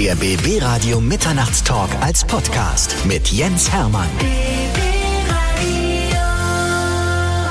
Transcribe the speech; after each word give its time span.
Der 0.00 0.14
BB 0.14 0.62
Radio 0.62 0.98
Mitternachtstalk 0.98 1.90
als 2.00 2.26
Podcast 2.26 2.96
mit 3.06 3.28
Jens 3.28 3.70
Hermann. 3.70 4.08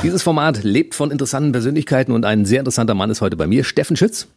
Dieses 0.02 0.24
Format 0.24 0.64
lebt 0.64 0.96
von 0.96 1.12
interessanten 1.12 1.52
Persönlichkeiten 1.52 2.12
und 2.12 2.26
ein 2.26 2.46
sehr 2.46 2.58
interessanter 2.58 2.96
Mann 2.96 3.12
ist 3.12 3.22
heute 3.22 3.38
bei 3.38 3.46
mir, 3.46 3.64
Steffen 3.64 3.96
Schütz. 3.96 4.30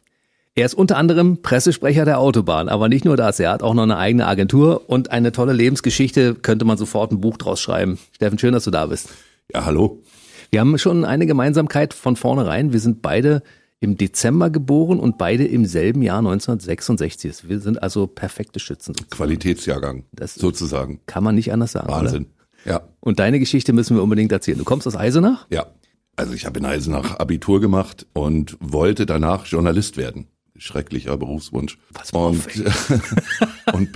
Er 0.55 0.67
ist 0.67 0.75
unter 0.75 0.99
anderem 0.99 1.41
Pressesprecher 1.41 2.05
der 2.05 2.19
Autobahn, 2.19 2.69
aber 2.69 2.91
nicht 2.91 3.07
nur 3.07 3.17
das, 3.17 3.41
er 3.41 3.51
hat 3.51 3.63
auch 3.63 3.73
noch 3.73 3.85
eine 3.85 3.97
eigene 3.97 4.27
Agentur 4.27 4.91
und 4.91 5.11
eine 5.11 5.33
tolle 5.33 5.55
Lebensgeschichte, 5.55 6.35
könnte 6.35 6.67
man 6.67 6.77
sofort 6.77 7.13
ein 7.13 7.21
Buch 7.23 7.39
draus 7.39 7.63
schreiben. 7.63 7.99
Steffen, 8.15 8.39
schön, 8.39 8.53
dass 8.53 8.65
du 8.65 8.71
da 8.71 8.85
bist. 8.85 9.09
Ja, 9.55 9.65
hallo. 9.65 10.03
Wir 10.51 10.61
haben 10.61 10.77
schon 10.77 11.07
eine 11.07 11.25
Gemeinsamkeit 11.25 11.95
von 11.95 12.17
vornherein. 12.17 12.75
Wir 12.75 12.81
sind 12.81 13.01
beide 13.01 13.43
im 13.83 13.97
Dezember 13.97 14.49
geboren 14.49 15.01
und 15.01 15.19
beide 15.19 15.45
im 15.45 15.67
selben 15.67 16.03
Jahr 16.03 16.19
1966. 16.19 17.49
Wir 17.49 17.59
sind 17.59 17.83
also 17.83 18.07
perfekte 18.07 18.61
Schützen. 18.61 18.95
Sozusagen. 18.95 19.11
Qualitätsjahrgang, 19.11 20.05
das 20.13 20.35
sozusagen. 20.35 21.01
Kann 21.07 21.25
man 21.25 21.35
nicht 21.35 21.53
anders 21.53 21.73
sagen. 21.73 21.89
Wahnsinn. 21.89 22.27
Oder? 22.65 22.73
Ja. 22.73 22.81
Und 23.01 23.19
deine 23.19 23.41
Geschichte 23.41 23.73
müssen 23.73 23.97
wir 23.97 24.03
unbedingt 24.05 24.31
erzählen. 24.31 24.59
Du 24.59 24.65
kommst 24.65 24.87
aus 24.87 24.95
Eisenach? 24.95 25.47
Ja. 25.51 25.67
Also 26.15 26.33
ich 26.33 26.47
habe 26.47 26.61
in 26.61 26.67
Eisenach 26.67 27.19
Abitur 27.19 27.61
gemacht 27.61 28.07
und 28.13 28.57
wollte 28.61 29.05
danach 29.05 29.47
Journalist 29.47 29.97
werden 29.97 30.29
schrecklicher 30.59 31.17
Berufswunsch. 31.17 31.77
Was 31.93 32.13
und, 32.13 32.47
und, 33.73 33.91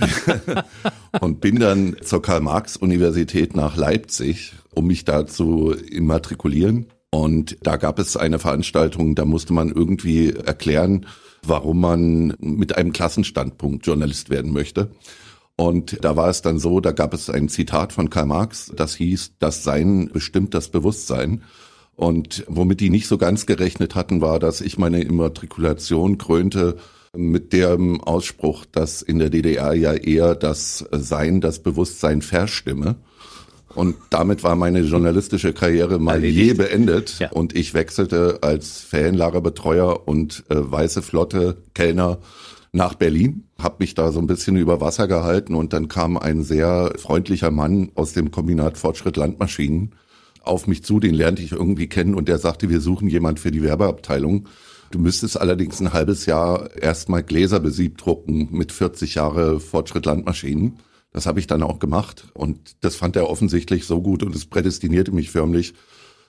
und 1.21 1.39
bin 1.39 1.59
dann 1.59 1.95
zur 2.01 2.21
Karl-Marx-Universität 2.21 3.55
nach 3.55 3.77
Leipzig, 3.77 4.53
um 4.73 4.87
mich 4.87 5.05
da 5.05 5.25
zu 5.25 5.71
immatrikulieren. 5.71 6.87
Und 7.09 7.57
da 7.61 7.77
gab 7.77 7.99
es 7.99 8.17
eine 8.17 8.39
Veranstaltung, 8.39 9.15
da 9.15 9.25
musste 9.25 9.53
man 9.53 9.69
irgendwie 9.69 10.31
erklären, 10.33 11.05
warum 11.43 11.79
man 11.79 12.33
mit 12.39 12.75
einem 12.77 12.91
Klassenstandpunkt 12.91 13.85
Journalist 13.85 14.29
werden 14.29 14.51
möchte. 14.51 14.91
Und 15.55 16.03
da 16.03 16.15
war 16.15 16.29
es 16.29 16.41
dann 16.41 16.59
so, 16.59 16.79
da 16.79 16.91
gab 16.91 17.13
es 17.13 17.29
ein 17.29 17.49
Zitat 17.49 17.93
von 17.93 18.09
Karl 18.09 18.27
Marx, 18.27 18.71
das 18.75 18.95
hieß, 18.95 19.33
das 19.39 19.63
Sein 19.63 20.09
bestimmt 20.13 20.53
das 20.53 20.69
Bewusstsein. 20.69 21.43
Und 21.95 22.45
womit 22.47 22.79
die 22.79 22.91
nicht 22.91 23.07
so 23.07 23.17
ganz 23.17 23.47
gerechnet 23.47 23.95
hatten, 23.95 24.21
war, 24.21 24.37
dass 24.37 24.61
ich 24.61 24.77
meine 24.77 25.01
Immatrikulation 25.01 26.19
krönte 26.19 26.77
mit 27.15 27.53
dem 27.53 28.01
Ausspruch, 28.01 28.65
dass 28.65 29.01
in 29.01 29.17
der 29.17 29.31
DDR 29.31 29.73
ja 29.73 29.93
eher 29.93 30.35
das 30.35 30.85
Sein, 30.91 31.41
das 31.41 31.63
Bewusstsein 31.63 32.21
verstimme. 32.21 32.97
Und 33.77 33.95
damit 34.09 34.43
war 34.43 34.55
meine 34.55 34.81
journalistische 34.81 35.53
Karriere 35.53 35.99
mal 35.99 36.15
Erledigt. 36.15 36.47
je 36.47 36.53
beendet. 36.55 37.19
Ja. 37.19 37.31
Und 37.31 37.55
ich 37.55 37.75
wechselte 37.75 38.39
als 38.41 38.81
Ferienlagerbetreuer 38.81 40.07
und 40.07 40.43
äh, 40.49 40.55
weiße 40.57 41.03
Flotte 41.03 41.57
Kellner 41.75 42.17
nach 42.71 42.95
Berlin, 42.95 43.43
habe 43.59 43.75
mich 43.79 43.93
da 43.93 44.11
so 44.11 44.19
ein 44.19 44.25
bisschen 44.25 44.57
über 44.57 44.81
Wasser 44.81 45.07
gehalten 45.07 45.53
und 45.53 45.73
dann 45.73 45.89
kam 45.89 46.17
ein 46.17 46.41
sehr 46.41 46.93
freundlicher 46.97 47.51
Mann 47.51 47.91
aus 47.93 48.13
dem 48.13 48.31
Kombinat 48.31 48.79
Fortschritt 48.79 49.15
Landmaschinen 49.15 49.93
auf 50.41 50.65
mich 50.65 50.83
zu, 50.83 50.99
den 50.99 51.13
lernte 51.13 51.43
ich 51.43 51.51
irgendwie 51.51 51.87
kennen 51.87 52.15
und 52.15 52.27
der 52.27 52.39
sagte, 52.39 52.69
wir 52.69 52.81
suchen 52.81 53.07
jemand 53.07 53.39
für 53.39 53.51
die 53.51 53.61
Werbeabteilung. 53.61 54.47
Du 54.89 54.97
müsstest 54.97 55.39
allerdings 55.39 55.79
ein 55.81 55.93
halbes 55.93 56.25
Jahr 56.25 56.75
erstmal 56.75 57.21
Gläser 57.21 57.59
besiebt 57.59 58.03
drucken 58.03 58.47
mit 58.51 58.71
40 58.71 59.15
Jahre 59.15 59.59
Fortschritt 59.59 60.07
Landmaschinen. 60.07 60.79
Das 61.17 61.25
habe 61.25 61.39
ich 61.39 61.47
dann 61.47 61.63
auch 61.63 61.79
gemacht 61.79 62.27
und 62.35 62.75
das 62.81 62.95
fand 62.95 63.15
er 63.15 63.27
offensichtlich 63.27 63.85
so 63.85 64.03
gut 64.03 64.21
und 64.21 64.35
es 64.35 64.45
prädestinierte 64.45 65.11
mich 65.11 65.31
förmlich, 65.31 65.73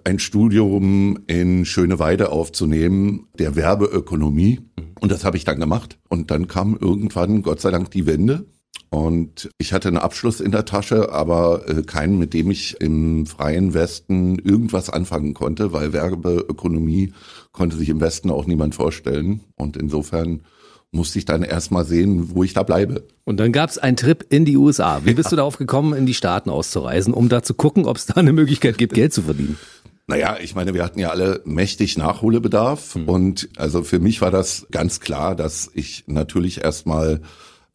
ein 0.02 0.18
Studium 0.18 1.18
in 1.26 1.66
Schöneweide 1.66 2.32
aufzunehmen, 2.32 3.26
der 3.38 3.54
Werbeökonomie. 3.54 4.60
Und 4.98 5.12
das 5.12 5.26
habe 5.26 5.36
ich 5.36 5.44
dann 5.44 5.60
gemacht. 5.60 5.98
Und 6.08 6.30
dann 6.30 6.48
kam 6.48 6.74
irgendwann, 6.74 7.42
Gott 7.42 7.60
sei 7.60 7.70
Dank, 7.70 7.90
die 7.90 8.06
Wende. 8.06 8.46
Und 8.88 9.50
ich 9.58 9.74
hatte 9.74 9.88
einen 9.88 9.98
Abschluss 9.98 10.40
in 10.40 10.52
der 10.52 10.64
Tasche, 10.64 11.12
aber 11.12 11.68
äh, 11.68 11.82
keinen, 11.82 12.16
mit 12.16 12.32
dem 12.32 12.50
ich 12.50 12.80
im 12.80 13.26
freien 13.26 13.74
Westen 13.74 14.38
irgendwas 14.38 14.88
anfangen 14.88 15.34
konnte, 15.34 15.74
weil 15.74 15.92
Werbeökonomie 15.92 17.12
konnte 17.52 17.76
sich 17.76 17.90
im 17.90 18.00
Westen 18.00 18.30
auch 18.30 18.46
niemand 18.46 18.74
vorstellen. 18.74 19.42
Und 19.54 19.76
insofern 19.76 20.44
musste 20.90 21.18
ich 21.18 21.24
dann 21.24 21.42
erstmal 21.42 21.84
sehen, 21.84 22.34
wo 22.34 22.44
ich 22.44 22.54
da 22.54 22.62
bleibe. 22.62 23.04
Und 23.24 23.38
dann 23.38 23.52
gab 23.52 23.68
es 23.70 23.78
einen 23.78 23.96
Trip 23.96 24.24
in 24.30 24.44
die 24.44 24.56
USA. 24.56 25.02
Wie 25.04 25.14
bist 25.14 25.26
ja. 25.26 25.30
du 25.30 25.36
darauf 25.36 25.58
gekommen, 25.58 25.92
in 25.94 26.06
die 26.06 26.14
Staaten 26.14 26.50
auszureisen, 26.50 27.12
um 27.12 27.28
da 27.28 27.42
zu 27.42 27.54
gucken, 27.54 27.84
ob 27.84 27.96
es 27.98 28.06
da 28.06 28.14
eine 28.14 28.32
Möglichkeit 28.32 28.78
gibt, 28.78 28.94
Geld 28.94 29.12
zu 29.12 29.22
verdienen? 29.22 29.58
Naja, 30.06 30.38
ich 30.40 30.54
meine, 30.54 30.72
wir 30.72 30.82
hatten 30.82 30.98
ja 30.98 31.10
alle 31.10 31.42
mächtig 31.44 31.98
Nachholbedarf. 31.98 32.96
Mhm. 32.96 33.08
Und 33.08 33.48
also 33.56 33.82
für 33.82 34.00
mich 34.00 34.22
war 34.22 34.30
das 34.30 34.66
ganz 34.70 35.00
klar, 35.00 35.36
dass 35.36 35.70
ich 35.74 36.04
natürlich 36.06 36.64
erstmal 36.64 37.20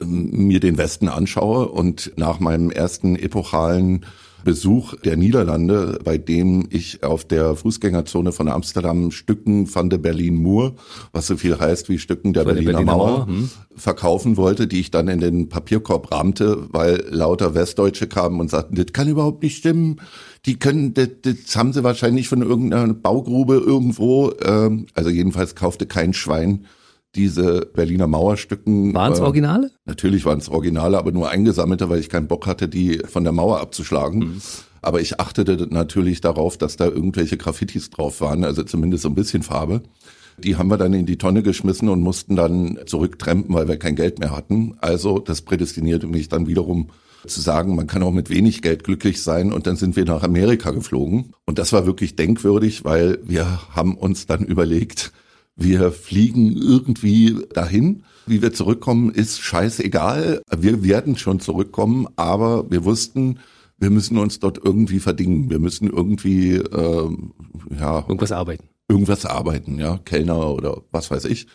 mir 0.00 0.58
den 0.58 0.76
Westen 0.76 1.08
anschaue 1.08 1.68
und 1.68 2.12
nach 2.16 2.40
meinem 2.40 2.70
ersten 2.70 3.14
epochalen 3.14 4.04
Besuch 4.44 4.94
der 5.00 5.16
Niederlande, 5.16 5.98
bei 6.04 6.18
dem 6.18 6.66
ich 6.70 7.02
auf 7.02 7.24
der 7.24 7.56
Fußgängerzone 7.56 8.32
von 8.32 8.48
Amsterdam 8.48 9.10
Stücken 9.10 9.66
von 9.66 9.90
der 9.90 9.98
Berlin 9.98 10.36
Mur, 10.36 10.74
was 11.12 11.26
so 11.26 11.36
viel 11.36 11.58
heißt 11.58 11.88
wie 11.88 11.98
Stücken 11.98 12.32
der, 12.32 12.44
Berliner, 12.44 12.72
Berliner, 12.72 12.92
Mauer, 12.92 13.08
Mauer 13.08 13.26
hm. 13.26 13.50
verkaufen 13.74 14.36
wollte, 14.36 14.66
die 14.66 14.80
ich 14.80 14.90
dann 14.90 15.08
in 15.08 15.20
den 15.20 15.48
Papierkorb 15.48 16.12
rahmte, 16.12 16.68
weil 16.70 17.04
lauter 17.08 17.54
Westdeutsche 17.54 18.06
kamen 18.06 18.38
und 18.38 18.50
sagten, 18.50 18.76
das 18.76 18.92
kann 18.92 19.08
überhaupt 19.08 19.42
nicht 19.42 19.56
stimmen. 19.56 20.00
Die 20.46 20.58
können, 20.58 20.92
das, 20.94 21.08
das 21.22 21.56
haben 21.56 21.72
sie 21.72 21.82
wahrscheinlich 21.82 22.28
von 22.28 22.42
irgendeiner 22.42 22.92
Baugrube 22.92 23.54
irgendwo. 23.56 24.32
Ähm, 24.44 24.86
also 24.94 25.10
jedenfalls 25.10 25.54
kaufte 25.54 25.86
kein 25.86 26.12
Schwein 26.12 26.66
diese 27.14 27.66
Berliner 27.74 28.06
Mauerstücken. 28.06 28.94
Waren 28.94 29.12
es 29.12 29.20
äh, 29.20 29.22
Originale? 29.22 29.70
Natürlich 29.84 30.24
waren 30.24 30.38
es 30.38 30.48
Originale, 30.48 30.98
aber 30.98 31.12
nur 31.12 31.30
eingesammelte, 31.30 31.88
weil 31.88 32.00
ich 32.00 32.08
keinen 32.08 32.28
Bock 32.28 32.46
hatte, 32.46 32.68
die 32.68 32.98
von 32.98 33.24
der 33.24 33.32
Mauer 33.32 33.60
abzuschlagen. 33.60 34.18
Mhm. 34.18 34.42
Aber 34.82 35.00
ich 35.00 35.18
achtete 35.18 35.66
natürlich 35.70 36.20
darauf, 36.20 36.58
dass 36.58 36.76
da 36.76 36.84
irgendwelche 36.86 37.38
Graffitis 37.38 37.90
drauf 37.90 38.20
waren, 38.20 38.44
also 38.44 38.62
zumindest 38.64 39.02
so 39.02 39.08
ein 39.08 39.14
bisschen 39.14 39.42
Farbe. 39.42 39.82
Die 40.36 40.56
haben 40.56 40.68
wir 40.68 40.76
dann 40.76 40.92
in 40.92 41.06
die 41.06 41.16
Tonne 41.16 41.42
geschmissen 41.42 41.88
und 41.88 42.00
mussten 42.00 42.36
dann 42.36 42.78
zurücktrempen, 42.86 43.54
weil 43.54 43.68
wir 43.68 43.78
kein 43.78 43.96
Geld 43.96 44.18
mehr 44.18 44.36
hatten. 44.36 44.76
Also 44.80 45.20
das 45.20 45.42
prädestinierte 45.42 46.06
mich 46.06 46.28
dann 46.28 46.48
wiederum 46.48 46.90
zu 47.26 47.40
sagen, 47.40 47.74
man 47.74 47.86
kann 47.86 48.02
auch 48.02 48.12
mit 48.12 48.30
wenig 48.30 48.60
Geld 48.60 48.84
glücklich 48.84 49.22
sein. 49.22 49.52
Und 49.52 49.66
dann 49.66 49.76
sind 49.76 49.96
wir 49.96 50.04
nach 50.04 50.22
Amerika 50.22 50.70
geflogen. 50.72 51.32
Und 51.46 51.58
das 51.58 51.72
war 51.72 51.86
wirklich 51.86 52.16
denkwürdig, 52.16 52.84
weil 52.84 53.18
wir 53.24 53.60
haben 53.74 53.96
uns 53.96 54.26
dann 54.26 54.44
überlegt, 54.44 55.12
wir 55.56 55.92
fliegen 55.92 56.56
irgendwie 56.56 57.38
dahin. 57.52 58.04
Wie 58.26 58.42
wir 58.42 58.52
zurückkommen, 58.52 59.10
ist 59.10 59.40
scheißegal. 59.40 60.42
Wir 60.56 60.82
werden 60.82 61.16
schon 61.16 61.40
zurückkommen, 61.40 62.06
aber 62.16 62.70
wir 62.70 62.84
wussten, 62.84 63.38
wir 63.78 63.90
müssen 63.90 64.18
uns 64.18 64.40
dort 64.40 64.58
irgendwie 64.64 64.98
verdingen. 64.98 65.50
Wir 65.50 65.58
müssen 65.58 65.88
irgendwie, 65.88 66.54
äh, 66.54 67.08
ja. 67.78 67.98
Irgendwas 68.00 68.32
arbeiten. 68.32 68.64
Irgendwas 68.88 69.26
arbeiten, 69.26 69.78
ja. 69.78 69.98
Kellner 69.98 70.50
oder 70.50 70.82
was 70.90 71.10
weiß 71.10 71.26
ich. 71.26 71.46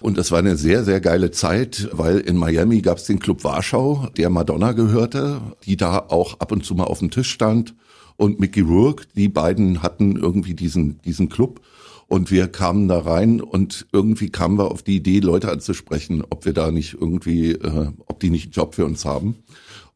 Und 0.00 0.18
das 0.18 0.30
war 0.30 0.40
eine 0.40 0.56
sehr, 0.56 0.84
sehr 0.84 1.00
geile 1.00 1.30
Zeit, 1.30 1.88
weil 1.92 2.18
in 2.18 2.36
Miami 2.36 2.82
gab 2.82 2.98
es 2.98 3.04
den 3.04 3.18
Club 3.18 3.44
Warschau, 3.44 4.08
der 4.16 4.28
Madonna 4.28 4.72
gehörte, 4.72 5.40
die 5.64 5.76
da 5.76 5.98
auch 5.98 6.40
ab 6.40 6.52
und 6.52 6.64
zu 6.64 6.74
mal 6.74 6.84
auf 6.84 6.98
dem 6.98 7.10
Tisch 7.10 7.30
stand. 7.30 7.74
Und 8.16 8.40
Mickey 8.40 8.60
Rourke, 8.60 9.04
die 9.14 9.28
beiden 9.28 9.82
hatten 9.82 10.16
irgendwie 10.16 10.54
diesen, 10.54 11.00
diesen 11.02 11.28
Club. 11.28 11.60
Und 12.08 12.30
wir 12.30 12.46
kamen 12.46 12.86
da 12.86 13.00
rein 13.00 13.40
und 13.40 13.86
irgendwie 13.92 14.30
kamen 14.30 14.58
wir 14.58 14.70
auf 14.70 14.82
die 14.82 14.96
Idee, 14.96 15.18
Leute 15.18 15.50
anzusprechen, 15.50 16.22
ob 16.30 16.44
wir 16.44 16.52
da 16.52 16.70
nicht 16.70 16.94
irgendwie, 16.94 17.52
äh, 17.52 17.88
ob 18.06 18.20
die 18.20 18.30
nicht 18.30 18.46
einen 18.46 18.52
Job 18.52 18.76
für 18.76 18.84
uns 18.84 19.04
haben. 19.04 19.42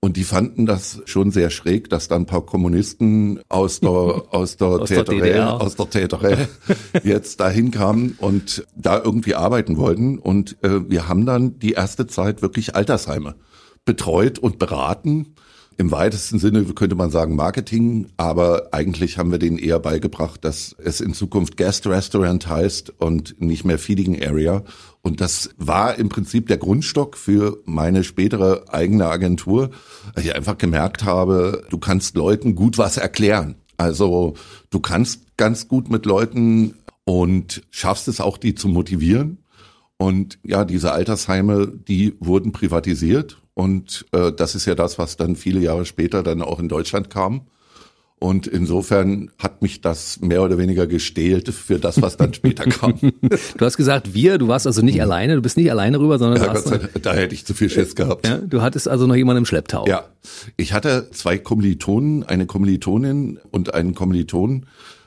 Und 0.02 0.16
die 0.16 0.24
fanden 0.24 0.64
das 0.64 1.02
schon 1.04 1.30
sehr 1.30 1.50
schräg, 1.50 1.90
dass 1.90 2.08
da 2.08 2.16
ein 2.16 2.24
paar 2.24 2.44
Kommunisten 2.44 3.40
aus 3.48 3.80
der, 3.80 3.90
aus 4.30 4.56
der, 4.56 4.68
aus 4.68 4.88
Täterei, 4.88 5.44
aus 5.44 5.76
der 5.76 5.90
Täterei 5.90 6.48
jetzt 7.04 7.38
dahin 7.38 7.70
kamen 7.70 8.16
und 8.18 8.66
da 8.74 9.00
irgendwie 9.00 9.34
arbeiten 9.34 9.76
wollten. 9.76 10.18
Und 10.18 10.56
äh, 10.64 10.90
wir 10.90 11.06
haben 11.06 11.26
dann 11.26 11.58
die 11.58 11.72
erste 11.72 12.06
Zeit 12.06 12.42
wirklich 12.42 12.74
Altersheime 12.74 13.36
betreut 13.84 14.38
und 14.38 14.58
beraten 14.58 15.34
im 15.80 15.92
weitesten 15.92 16.38
Sinne 16.38 16.62
könnte 16.64 16.94
man 16.94 17.10
sagen 17.10 17.36
Marketing, 17.36 18.08
aber 18.18 18.68
eigentlich 18.72 19.16
haben 19.16 19.30
wir 19.32 19.38
denen 19.38 19.56
eher 19.56 19.78
beigebracht, 19.78 20.44
dass 20.44 20.76
es 20.76 21.00
in 21.00 21.14
Zukunft 21.14 21.56
Guest 21.56 21.86
Restaurant 21.86 22.46
heißt 22.46 22.92
und 23.00 23.40
nicht 23.40 23.64
mehr 23.64 23.78
Feeding 23.78 24.22
Area. 24.22 24.62
Und 25.00 25.22
das 25.22 25.48
war 25.56 25.98
im 25.98 26.10
Prinzip 26.10 26.48
der 26.48 26.58
Grundstock 26.58 27.16
für 27.16 27.62
meine 27.64 28.04
spätere 28.04 28.66
eigene 28.68 29.06
Agentur, 29.06 29.70
weil 30.14 30.26
ich 30.26 30.34
einfach 30.34 30.58
gemerkt 30.58 31.04
habe, 31.04 31.64
du 31.70 31.78
kannst 31.78 32.14
Leuten 32.14 32.54
gut 32.54 32.76
was 32.76 32.98
erklären. 32.98 33.54
Also 33.78 34.34
du 34.68 34.80
kannst 34.80 35.38
ganz 35.38 35.66
gut 35.66 35.88
mit 35.88 36.04
Leuten 36.04 36.74
und 37.04 37.62
schaffst 37.70 38.06
es 38.06 38.20
auch, 38.20 38.36
die 38.36 38.54
zu 38.54 38.68
motivieren. 38.68 39.38
Und 39.96 40.38
ja, 40.42 40.66
diese 40.66 40.92
Altersheime, 40.92 41.68
die 41.68 42.16
wurden 42.20 42.52
privatisiert 42.52 43.40
und 43.60 44.06
äh, 44.12 44.32
das 44.32 44.54
ist 44.54 44.64
ja 44.64 44.74
das, 44.74 44.98
was 44.98 45.18
dann 45.18 45.36
viele 45.36 45.60
Jahre 45.60 45.84
später 45.84 46.22
dann 46.22 46.40
auch 46.40 46.60
in 46.60 46.68
Deutschland 46.70 47.10
kam. 47.10 47.42
Und 48.18 48.46
insofern 48.46 49.30
hat 49.38 49.60
mich 49.60 49.82
das 49.82 50.18
mehr 50.20 50.42
oder 50.42 50.56
weniger 50.56 50.86
gestählt 50.86 51.50
für 51.50 51.78
das, 51.78 52.00
was 52.00 52.16
dann 52.16 52.32
später 52.32 52.64
kam. 52.70 52.94
du 52.98 53.64
hast 53.64 53.76
gesagt, 53.76 54.14
wir, 54.14 54.38
du 54.38 54.48
warst 54.48 54.66
also 54.66 54.80
nicht 54.80 55.02
alleine, 55.02 55.34
du 55.34 55.42
bist 55.42 55.58
nicht 55.58 55.70
alleine 55.70 56.00
rüber, 56.00 56.18
sondern 56.18 56.42
ja, 56.42 56.58
Dank, 56.58 57.02
da 57.02 57.12
hätte 57.12 57.34
ich 57.34 57.44
zu 57.44 57.52
viel 57.52 57.68
Schiss 57.68 57.94
gehabt. 57.94 58.26
Ja, 58.26 58.38
du 58.38 58.62
hattest 58.62 58.88
also 58.88 59.06
noch 59.06 59.14
jemanden 59.14 59.40
im 59.40 59.46
Schlepptau. 59.46 59.86
Ja, 59.86 60.06
ich 60.56 60.72
hatte 60.72 61.10
zwei 61.10 61.36
Kommilitonen, 61.36 62.22
eine 62.22 62.46
Kommilitonin 62.46 63.40
und 63.50 63.74
einen 63.74 63.94
Kommilitonen, 63.94 64.64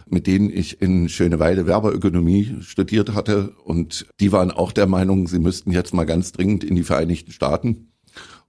mit 0.08 0.28
denen 0.28 0.52
ich 0.52 0.80
in 0.80 1.10
Schöneweide 1.10 1.66
Werbeökonomie 1.66 2.58
studiert 2.62 3.16
hatte. 3.16 3.54
Und 3.64 4.06
die 4.20 4.32
waren 4.32 4.52
auch 4.52 4.72
der 4.72 4.86
Meinung, 4.86 5.28
sie 5.28 5.40
müssten 5.40 5.72
jetzt 5.72 5.96
mal 5.96 6.06
ganz 6.06 6.34
dringend 6.34 6.64
in 6.64 6.76
die 6.76 6.84
Vereinigten 6.84 7.32
Staaten. 7.32 7.93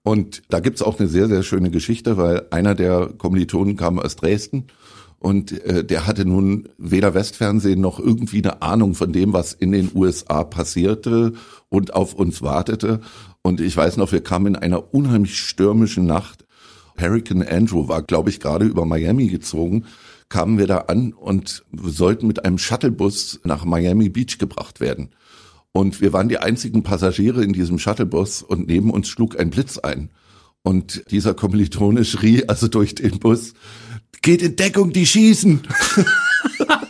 Und 0.04 0.42
da 0.50 0.60
gibt's 0.60 0.82
auch 0.82 1.00
eine 1.00 1.08
sehr, 1.08 1.28
sehr 1.28 1.42
schöne 1.42 1.70
Geschichte, 1.70 2.16
weil 2.18 2.46
einer 2.50 2.74
der 2.74 3.08
Kommilitonen 3.16 3.76
kam 3.76 3.98
aus 3.98 4.16
Dresden 4.16 4.66
und 5.24 5.52
äh, 5.64 5.82
der 5.82 6.06
hatte 6.06 6.26
nun 6.26 6.68
weder 6.76 7.14
Westfernsehen 7.14 7.80
noch 7.80 7.98
irgendwie 7.98 8.42
eine 8.42 8.60
Ahnung 8.60 8.94
von 8.94 9.14
dem, 9.14 9.32
was 9.32 9.54
in 9.54 9.72
den 9.72 9.90
USA 9.94 10.44
passierte 10.44 11.32
und 11.70 11.94
auf 11.94 12.12
uns 12.12 12.42
wartete. 12.42 13.00
Und 13.40 13.62
ich 13.62 13.74
weiß 13.74 13.96
noch, 13.96 14.12
wir 14.12 14.22
kamen 14.22 14.48
in 14.48 14.56
einer 14.56 14.92
unheimlich 14.92 15.38
stürmischen 15.38 16.04
Nacht. 16.04 16.44
Hurricane 17.00 17.42
Andrew 17.42 17.88
war, 17.88 18.02
glaube 18.02 18.28
ich, 18.28 18.38
gerade 18.38 18.66
über 18.66 18.84
Miami 18.84 19.28
gezogen. 19.28 19.86
Kamen 20.28 20.58
wir 20.58 20.66
da 20.66 20.76
an 20.88 21.14
und 21.14 21.64
sollten 21.72 22.26
mit 22.26 22.44
einem 22.44 22.58
Shuttlebus 22.58 23.40
nach 23.44 23.64
Miami 23.64 24.10
Beach 24.10 24.36
gebracht 24.36 24.80
werden. 24.80 25.08
Und 25.76 26.00
wir 26.00 26.12
waren 26.12 26.28
die 26.28 26.38
einzigen 26.38 26.84
Passagiere 26.84 27.42
in 27.42 27.52
diesem 27.52 27.80
Shuttlebus 27.80 28.42
und 28.42 28.68
neben 28.68 28.90
uns 28.90 29.08
schlug 29.08 29.38
ein 29.40 29.50
Blitz 29.50 29.76
ein. 29.76 30.10
Und 30.62 31.10
dieser 31.10 31.34
Kommilitone 31.34 32.04
schrie 32.04 32.48
also 32.48 32.68
durch 32.68 32.94
den 32.94 33.18
Bus, 33.18 33.54
geht 34.22 34.40
in 34.40 34.54
Deckung, 34.54 34.92
die 34.92 35.04
schießen. 35.04 35.62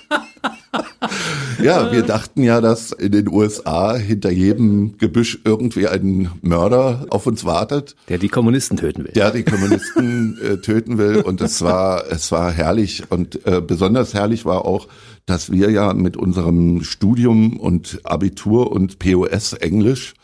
ja, 1.64 1.93
wir 1.93 2.02
dachten 2.02 2.43
ja, 2.43 2.61
dass 2.61 2.93
in 2.93 3.12
den 3.12 3.28
USA 3.28 3.96
hinter 3.96 4.31
jedem 4.31 4.99
Gebüsch 4.99 5.40
irgendwie 5.44 5.88
ein 5.88 6.31
Mörder 6.43 7.06
auf 7.08 7.26
uns 7.26 7.44
wartet. 7.44 7.96
Der 8.08 8.19
die 8.19 8.28
Kommunisten 8.28 8.76
töten 8.76 9.05
will. 9.05 9.12
Der 9.12 9.31
die 9.31 9.44
Kommunisten 9.44 10.38
äh, 10.43 10.56
töten 10.58 10.99
will. 10.99 11.22
Und 11.22 11.40
es 11.40 11.62
war, 11.62 12.05
es 12.11 12.31
war 12.31 12.52
herrlich. 12.52 13.05
Und 13.11 13.46
äh, 13.46 13.61
besonders 13.61 14.12
herrlich 14.12 14.44
war 14.44 14.66
auch, 14.66 14.88
dass 15.26 15.50
wir 15.50 15.70
ja 15.70 15.94
mit 15.94 16.16
unserem 16.19 16.84
Studium 16.84 17.58
und 17.58 18.00
Abitur 18.05 18.70
und 18.70 18.99
POS 18.99 19.55
Englisch 19.55 20.14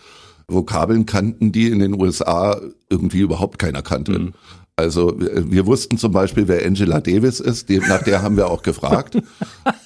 Vokabeln 0.47 1.07
kannten, 1.07 1.53
die 1.53 1.69
in 1.69 1.79
den 1.79 1.99
USA 1.99 2.61
irgendwie 2.91 3.21
überhaupt 3.21 3.59
keiner 3.59 3.83
kannte. 3.83 4.19
Mhm. 4.19 4.35
Also 4.77 5.15
wir 5.19 5.67
wussten 5.67 5.99
zum 5.99 6.13
Beispiel, 6.13 6.49
wer 6.49 6.65
Angela 6.65 7.01
Davis 7.01 7.39
ist, 7.39 7.69
nach 7.69 8.03
der 8.03 8.23
haben 8.23 8.37
wir 8.37 8.49
auch 8.49 8.63
gefragt. 8.63 9.19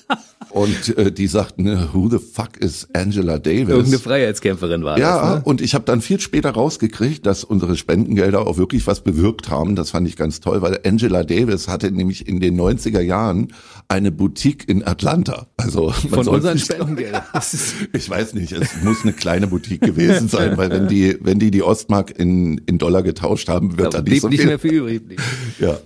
Und 0.55 0.97
äh, 0.97 1.11
die 1.11 1.27
sagten, 1.27 1.89
who 1.93 2.09
the 2.09 2.21
fuck 2.21 2.59
is 2.59 2.87
Angela 2.93 3.41
Davis? 3.41 3.71
Irgendeine 3.71 3.99
Freiheitskämpferin 3.99 4.85
war 4.85 4.97
ja, 5.01 5.19
das. 5.19 5.29
Ja, 5.29 5.35
ne? 5.35 5.43
und 5.45 5.61
ich 5.61 5.75
habe 5.75 5.85
dann 5.85 6.01
viel 6.01 6.21
später 6.21 6.53
rausgekriegt, 6.53 7.27
dass 7.27 7.43
unsere 7.43 7.77
Spendengelder 7.77 8.47
auch 8.47 8.57
wirklich 8.57 8.87
was 8.87 9.01
bewirkt 9.01 9.51
haben. 9.51 9.75
Das 9.75 9.91
fand 9.91 10.07
ich 10.07 10.15
ganz 10.15 10.39
toll, 10.39 10.63
weil 10.63 10.79
Angela 10.87 11.25
Davis 11.25 11.67
hatte 11.67 11.91
nämlich 11.91 12.29
in 12.29 12.39
den 12.39 12.57
90er 12.57 13.01
Jahren 13.01 13.49
eine 13.89 14.13
Boutique 14.13 14.69
in 14.69 14.87
Atlanta. 14.87 15.49
Also 15.57 15.91
von 15.91 16.29
unseren 16.29 16.61
Spendengeldern. 16.61 17.23
ich 17.93 18.09
weiß 18.09 18.35
nicht, 18.35 18.53
es 18.53 18.81
muss 18.85 19.03
eine 19.03 19.13
kleine 19.13 19.49
Boutique 19.49 19.81
gewesen 19.81 20.29
sein, 20.29 20.57
weil 20.57 20.71
wenn 20.71 20.87
die 20.87 21.19
wenn 21.21 21.41
die 21.41 21.51
die 21.51 21.65
Ostmark 21.65 22.17
in 22.17 22.59
in 22.67 22.79
Dollar 22.79 23.03
getauscht 23.03 23.49
haben, 23.49 23.77
wird 23.77 23.93
da, 23.93 24.03
da 24.03 24.09
nicht 24.09 24.23
so 24.23 24.29
viel. 24.29 24.39
nicht 24.39 24.47
mehr 24.47 24.61
viel 24.61 24.75
übrig. 24.75 25.19
Ja. 25.59 25.79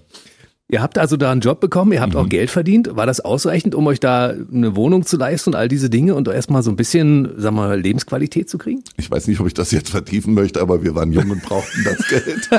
Ihr 0.71 0.83
habt 0.83 0.99
also 0.99 1.17
da 1.17 1.33
einen 1.33 1.41
Job 1.41 1.61
bekommen, 1.61 1.93
ihr 1.93 2.03
habt 2.03 2.13
mhm. 2.13 2.19
auch 2.19 2.29
Geld 2.29 2.51
verdient. 2.51 2.95
War 2.95 3.07
das 3.07 3.21
ausreichend, 3.21 3.75
um 3.75 3.87
euch 3.87 4.01
da 4.01 4.35
eine 4.53 4.77
Wohnung 4.77 5.07
zu 5.07 5.17
leisten 5.17 5.51
und 5.51 5.55
all 5.57 5.67
diese 5.67 5.89
Dinge 5.89 6.15
und 6.15 6.29
erstmal 6.29 6.63
so 6.63 6.71
ein 6.71 6.77
bisschen, 6.77 7.33
sag 7.39 7.55
mal, 7.55 7.81
Lebensqualität 7.81 8.51
zu 8.51 8.59
kriegen? 8.59 8.85
Ich 8.99 9.11
weiß 9.11 9.29
nicht, 9.29 9.41
ob 9.41 9.47
ich 9.47 9.55
das 9.55 9.71
jetzt 9.71 9.89
vertiefen 9.89 10.35
möchte, 10.35 10.61
aber 10.61 10.85
wir 10.85 10.95
waren 10.95 11.11
jung 11.11 11.31
und 11.31 11.43
brauchten 11.43 11.85
das 11.85 12.07
Geld. 12.09 12.51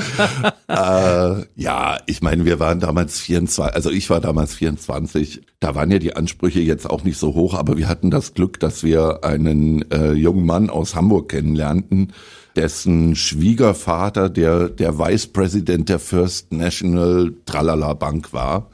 äh, 0.67 1.45
ja, 1.55 1.97
ich 2.07 2.23
meine, 2.23 2.45
wir 2.45 2.59
waren 2.59 2.79
damals 2.79 3.19
24, 3.19 3.75
also 3.75 3.91
ich 3.91 4.09
war 4.09 4.19
damals 4.19 4.55
24. 4.55 5.43
Da 5.59 5.75
waren 5.75 5.91
ja 5.91 5.99
die 5.99 6.15
Ansprüche 6.15 6.61
jetzt 6.61 6.89
auch 6.89 7.03
nicht 7.03 7.19
so 7.19 7.35
hoch, 7.35 7.53
aber 7.53 7.77
wir 7.77 7.87
hatten 7.87 8.09
das 8.09 8.33
Glück, 8.33 8.59
dass 8.59 8.81
wir 8.83 9.23
einen 9.23 9.83
äh, 9.91 10.13
jungen 10.13 10.47
Mann 10.47 10.71
aus 10.71 10.95
Hamburg 10.95 11.29
kennenlernten, 11.29 12.13
dessen 12.59 13.15
Schwiegervater 13.15 14.29
der, 14.29 14.67
der 14.67 14.99
Vice 14.99 15.27
President 15.27 15.87
der 15.87 15.97
First 15.97 16.51
National 16.51 17.33
Tralala 17.45 17.93
Bank 17.93 18.33
war. 18.33 18.69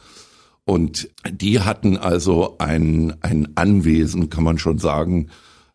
Und 0.65 1.07
die 1.29 1.59
hatten 1.59 1.95
also 1.95 2.55
ein, 2.57 3.13
ein 3.21 3.49
Anwesen, 3.53 4.31
kann 4.31 4.43
man 4.43 4.57
schon 4.57 4.79
sagen, 4.79 5.27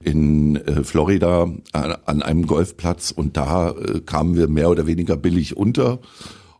in 0.03 0.57
äh, 0.57 0.83
Florida 0.83 1.49
an, 1.73 2.23
einem 2.23 2.49
Golfplatz 2.49 3.13
und 3.13 3.37
da 3.37 3.71
äh, 3.71 4.01
kamen 4.01 4.35
wir 4.35 4.49
mehr 4.49 4.71
oder 4.71 4.89
weniger 4.89 5.17
billig 5.17 5.57
unter 5.57 6.01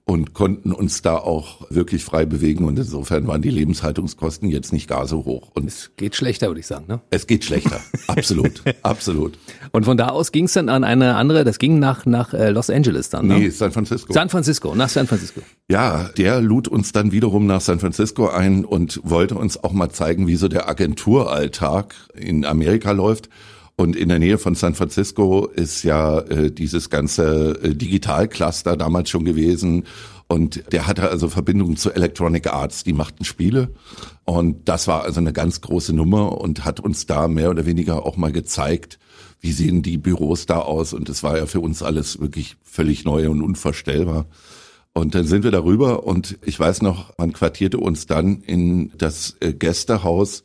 und 0.05 0.35
konnten 0.35 0.73
uns 0.73 1.03
da 1.03 1.17
auch 1.17 1.71
wirklich 1.71 2.05
frei 2.05 2.25
bewegen 2.25 2.65
und 2.65 2.79
insofern 2.79 3.27
waren 3.27 3.43
die 3.43 3.51
Lebenshaltungskosten 3.51 4.49
jetzt 4.49 4.73
nicht 4.73 4.89
gar 4.89 5.07
so 5.07 5.25
hoch. 5.25 5.51
Und 5.55 5.67
es 5.69 5.93
geht 5.97 6.17
schlechter, 6.17 6.49
würde 6.49 6.61
ich 6.61 6.67
sagen, 6.67 6.87
ne? 6.89 7.01
Es 7.11 7.27
geht 7.27 7.45
schlechter, 7.45 7.81
absolut, 8.09 8.63
absolut. 8.83 9.39
Und 9.73 9.85
von 9.85 9.97
da 9.97 10.09
aus 10.09 10.33
ging 10.33 10.47
es 10.47 10.55
dann 10.55 10.69
an 10.69 10.83
eine 10.83 11.15
andere, 11.15 11.45
das 11.45 11.59
ging 11.59 11.79
nach 11.79 12.07
nach 12.07 12.35
äh, 12.35 12.51
Los 12.51 12.71
Angeles 12.71 13.11
dann, 13.11 13.29
ne? 13.29 13.39
Nee, 13.39 13.51
San 13.51 13.73
Francisco. 13.73 14.13
San 14.13 14.29
Francisco, 14.29 14.75
nach 14.75 14.89
San 14.89 15.07
Francisco. 15.07 15.43
Ja, 15.69 16.09
der 16.17 16.41
lud 16.41 16.67
uns 16.67 16.93
dann 16.93 17.13
wiederum 17.13 17.47
nach 17.47 17.61
San 17.61 17.79
Francisco 17.79 18.29
ein 18.29 18.65
und 18.65 19.01
wollte 19.05 19.37
uns 19.37 19.63
auch 19.63 19.73
mal 19.73 19.91
zeigen, 19.91 20.27
wie 20.27 20.37
so 20.37 20.49
der 20.49 20.69
Agenturalltag 20.69 21.95
in 22.15 22.45
Amerika 22.45 22.91
läuft. 22.93 23.29
Und 23.81 23.97
in 23.97 24.11
der 24.11 24.19
Nähe 24.19 24.37
von 24.37 24.55
San 24.55 24.75
Francisco 24.75 25.47
ist 25.47 25.85
ja 25.85 26.19
äh, 26.19 26.51
dieses 26.53 26.91
ganze 26.91 27.59
äh, 27.63 27.75
Digitalcluster 27.75 28.77
damals 28.77 29.09
schon 29.09 29.25
gewesen. 29.25 29.85
Und 30.29 30.71
der 30.71 30.87
hatte 30.87 31.09
also 31.09 31.31
Verbindungen 31.31 31.79
zu 31.79 31.91
Electronic 31.91 32.53
Arts, 32.53 32.85
die 32.85 32.93
machten 32.93 33.25
Spiele. 33.25 33.73
Und 34.27 34.69
das 34.69 34.87
war 34.87 35.05
also 35.05 35.19
eine 35.19 35.33
ganz 35.33 35.63
große 35.63 35.95
Nummer 35.95 36.43
und 36.43 36.67
hat 36.67 36.79
uns 36.79 37.07
da 37.07 37.27
mehr 37.27 37.49
oder 37.49 37.65
weniger 37.65 38.05
auch 38.05 38.19
mal 38.19 38.33
gezeigt, 38.33 38.99
wie 39.41 39.53
sehen 39.53 39.81
die 39.81 39.97
Büros 39.97 40.45
da 40.45 40.59
aus. 40.59 40.93
Und 40.93 41.09
es 41.09 41.23
war 41.23 41.39
ja 41.39 41.47
für 41.47 41.61
uns 41.61 41.83
alles 41.83 42.21
wirklich 42.21 42.59
völlig 42.63 43.07
neu 43.07 43.31
und 43.31 43.41
unvorstellbar. 43.41 44.27
Und 44.93 45.15
dann 45.15 45.25
sind 45.25 45.43
wir 45.43 45.53
darüber 45.53 46.05
und 46.05 46.37
ich 46.45 46.61
weiß 46.61 46.83
noch, 46.83 47.17
man 47.17 47.33
quartierte 47.33 47.79
uns 47.79 48.05
dann 48.05 48.43
in 48.43 48.93
das 48.99 49.39
äh, 49.41 49.55
Gästehaus 49.55 50.45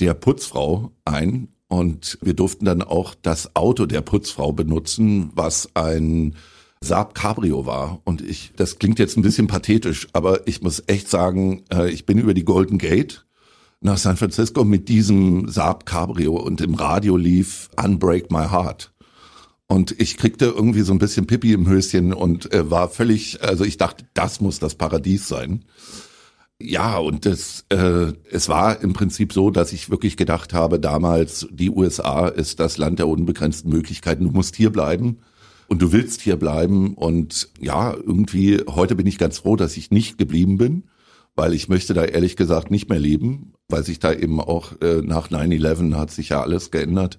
der 0.00 0.12
Putzfrau 0.12 0.90
ein 1.06 1.48
und 1.74 2.18
wir 2.22 2.34
durften 2.34 2.66
dann 2.66 2.82
auch 2.82 3.16
das 3.20 3.56
Auto 3.56 3.86
der 3.86 4.00
Putzfrau 4.00 4.52
benutzen, 4.52 5.32
was 5.34 5.68
ein 5.74 6.36
Saab 6.80 7.16
Cabrio 7.16 7.66
war. 7.66 8.00
Und 8.04 8.20
ich, 8.20 8.52
das 8.54 8.78
klingt 8.78 9.00
jetzt 9.00 9.16
ein 9.16 9.22
bisschen 9.22 9.48
pathetisch, 9.48 10.06
aber 10.12 10.46
ich 10.46 10.62
muss 10.62 10.84
echt 10.86 11.10
sagen, 11.10 11.64
äh, 11.72 11.90
ich 11.90 12.06
bin 12.06 12.18
über 12.18 12.32
die 12.32 12.44
Golden 12.44 12.78
Gate 12.78 13.26
nach 13.80 13.98
San 13.98 14.16
Francisco 14.16 14.64
mit 14.64 14.88
diesem 14.88 15.48
Saab 15.48 15.84
Cabrio 15.84 16.36
und 16.36 16.60
im 16.60 16.74
Radio 16.74 17.16
lief 17.16 17.70
Unbreak 17.76 18.30
My 18.30 18.46
Heart. 18.48 18.92
Und 19.66 20.00
ich 20.00 20.16
kriegte 20.16 20.44
irgendwie 20.44 20.82
so 20.82 20.92
ein 20.92 21.00
bisschen 21.00 21.26
Pippi 21.26 21.54
im 21.54 21.68
Höschen 21.68 22.12
und 22.12 22.52
äh, 22.52 22.70
war 22.70 22.88
völlig, 22.88 23.42
also 23.42 23.64
ich 23.64 23.78
dachte, 23.78 24.04
das 24.14 24.40
muss 24.40 24.60
das 24.60 24.76
Paradies 24.76 25.26
sein. 25.26 25.64
Ja, 26.60 26.98
und 26.98 27.26
das, 27.26 27.64
äh, 27.70 28.12
es 28.30 28.48
war 28.48 28.80
im 28.80 28.92
Prinzip 28.92 29.32
so, 29.32 29.50
dass 29.50 29.72
ich 29.72 29.90
wirklich 29.90 30.16
gedacht 30.16 30.54
habe, 30.54 30.78
damals, 30.78 31.46
die 31.50 31.70
USA 31.70 32.28
ist 32.28 32.60
das 32.60 32.78
Land 32.78 33.00
der 33.00 33.08
unbegrenzten 33.08 33.70
Möglichkeiten. 33.70 34.24
Du 34.24 34.30
musst 34.30 34.54
hier 34.54 34.70
bleiben 34.70 35.18
und 35.66 35.82
du 35.82 35.92
willst 35.92 36.20
hier 36.20 36.36
bleiben. 36.36 36.94
Und 36.94 37.48
ja, 37.60 37.92
irgendwie, 37.92 38.62
heute 38.68 38.94
bin 38.94 39.06
ich 39.06 39.18
ganz 39.18 39.38
froh, 39.38 39.56
dass 39.56 39.76
ich 39.76 39.90
nicht 39.90 40.16
geblieben 40.16 40.56
bin, 40.56 40.84
weil 41.34 41.54
ich 41.54 41.68
möchte 41.68 41.92
da 41.92 42.04
ehrlich 42.04 42.36
gesagt 42.36 42.70
nicht 42.70 42.88
mehr 42.88 43.00
leben, 43.00 43.54
weil 43.68 43.84
sich 43.84 43.98
da 43.98 44.12
eben 44.12 44.40
auch 44.40 44.80
äh, 44.80 45.02
nach 45.02 45.30
9-11 45.30 45.94
hat 45.96 46.12
sich 46.12 46.30
ja 46.30 46.42
alles 46.42 46.70
geändert 46.70 47.18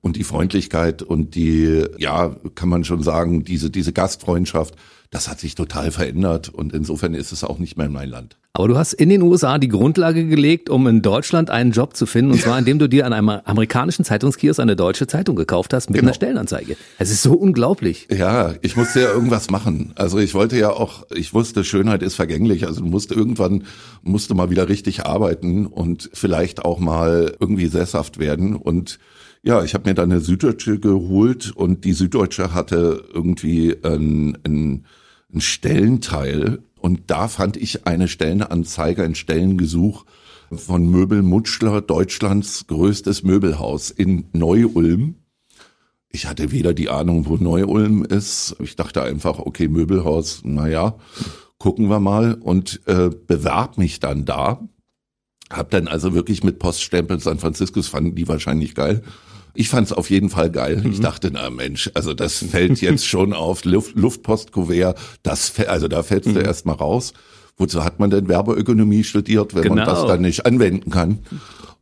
und 0.00 0.16
die 0.16 0.24
Freundlichkeit 0.24 1.02
und 1.02 1.34
die, 1.34 1.84
ja, 1.98 2.34
kann 2.54 2.68
man 2.68 2.84
schon 2.84 3.02
sagen, 3.02 3.44
diese, 3.44 3.70
diese 3.70 3.92
Gastfreundschaft, 3.92 4.74
das 5.10 5.28
hat 5.28 5.40
sich 5.40 5.54
total 5.54 5.90
verändert 5.90 6.48
und 6.48 6.72
insofern 6.72 7.14
ist 7.14 7.32
es 7.32 7.44
auch 7.44 7.58
nicht 7.58 7.78
mehr 7.78 7.88
mein 7.88 8.10
Land. 8.10 8.36
Aber 8.58 8.66
du 8.66 8.76
hast 8.76 8.92
in 8.92 9.08
den 9.08 9.22
USA 9.22 9.58
die 9.58 9.68
Grundlage 9.68 10.26
gelegt, 10.26 10.68
um 10.68 10.86
in 10.88 11.00
Deutschland 11.00 11.48
einen 11.48 11.70
Job 11.70 11.94
zu 11.94 12.06
finden, 12.06 12.32
und 12.32 12.40
zwar 12.40 12.58
indem 12.58 12.80
du 12.80 12.88
dir 12.88 13.06
an 13.06 13.12
einem 13.12 13.28
amerikanischen 13.28 14.04
Zeitungskiosk 14.04 14.58
eine 14.58 14.74
deutsche 14.74 15.06
Zeitung 15.06 15.36
gekauft 15.36 15.72
hast 15.72 15.90
mit 15.90 16.00
genau. 16.00 16.08
einer 16.08 16.14
Stellenanzeige. 16.14 16.76
Es 16.98 17.12
ist 17.12 17.22
so 17.22 17.34
unglaublich. 17.34 18.08
Ja, 18.10 18.54
ich 18.62 18.76
musste 18.76 19.00
ja 19.00 19.12
irgendwas 19.12 19.48
machen. 19.48 19.92
Also 19.94 20.18
ich 20.18 20.34
wollte 20.34 20.58
ja 20.58 20.70
auch, 20.70 21.06
ich 21.14 21.34
wusste, 21.34 21.62
Schönheit 21.62 22.02
ist 22.02 22.16
vergänglich. 22.16 22.66
Also 22.66 22.80
du 22.80 22.88
musst 22.88 23.12
irgendwann, 23.12 23.64
musste 24.02 24.34
mal 24.34 24.50
wieder 24.50 24.68
richtig 24.68 25.06
arbeiten 25.06 25.66
und 25.66 26.10
vielleicht 26.12 26.64
auch 26.64 26.80
mal 26.80 27.36
irgendwie 27.38 27.66
sesshaft 27.66 28.18
werden 28.18 28.56
und 28.56 28.98
ja, 29.42 29.62
ich 29.62 29.74
habe 29.74 29.88
mir 29.88 29.94
dann 29.94 30.10
eine 30.10 30.20
Süddeutsche 30.20 30.78
geholt 30.78 31.52
und 31.54 31.84
die 31.84 31.92
Süddeutsche 31.92 32.52
hatte 32.54 33.04
irgendwie 33.12 33.76
ein, 33.82 34.36
ein, 34.44 34.84
ein 35.32 35.40
Stellenteil 35.40 36.58
Und 36.80 37.10
da 37.10 37.28
fand 37.28 37.56
ich 37.56 37.86
eine 37.86 38.08
Stellenanzeige, 38.08 39.02
ein 39.02 39.14
Stellengesuch 39.14 40.04
von 40.52 40.88
Möbel 40.88 41.22
Mutschler, 41.22 41.80
Deutschlands 41.80 42.66
größtes 42.66 43.22
Möbelhaus 43.22 43.90
in 43.90 44.26
Neu-Ulm. 44.32 45.16
Ich 46.10 46.26
hatte 46.26 46.52
weder 46.52 46.72
die 46.72 46.88
Ahnung, 46.88 47.26
wo 47.26 47.36
Neu-Ulm 47.36 48.04
ist. 48.04 48.56
Ich 48.60 48.76
dachte 48.76 49.02
einfach, 49.02 49.38
okay, 49.38 49.68
Möbelhaus, 49.68 50.42
naja, 50.44 50.96
gucken 51.58 51.90
wir 51.90 52.00
mal 52.00 52.34
und 52.34 52.80
äh, 52.86 53.10
bewarb 53.26 53.76
mich 53.76 54.00
dann 54.00 54.24
da. 54.24 54.66
Hab 55.50 55.70
dann 55.70 55.88
also 55.88 56.14
wirklich 56.14 56.42
mit 56.44 56.58
Poststempel 56.58 57.20
San 57.20 57.38
Francisco, 57.38 57.82
fanden 57.82 58.14
die 58.14 58.28
wahrscheinlich 58.28 58.74
geil. 58.74 59.02
Ich 59.58 59.70
fand 59.70 59.88
es 59.88 59.92
auf 59.92 60.08
jeden 60.08 60.30
Fall 60.30 60.50
geil. 60.50 60.84
Ich 60.88 60.98
mhm. 60.98 61.02
dachte, 61.02 61.30
na 61.32 61.50
Mensch, 61.50 61.90
also 61.94 62.14
das 62.14 62.38
fällt 62.38 62.80
jetzt 62.80 63.04
schon 63.08 63.32
auf 63.32 63.64
Luft, 63.64 63.96
Luftpostkuvert, 63.96 64.96
das 65.24 65.52
also 65.66 65.88
da 65.88 66.04
fällst 66.04 66.26
du 66.28 66.38
mhm. 66.38 66.44
erstmal 66.44 66.76
raus. 66.76 67.12
Wozu 67.56 67.82
hat 67.82 67.98
man 67.98 68.08
denn 68.08 68.28
Werbeökonomie 68.28 69.02
studiert, 69.02 69.56
wenn 69.56 69.62
genau. 69.62 69.74
man 69.74 69.84
das 69.84 70.06
dann 70.06 70.20
nicht 70.20 70.46
anwenden 70.46 70.90
kann? 70.90 71.18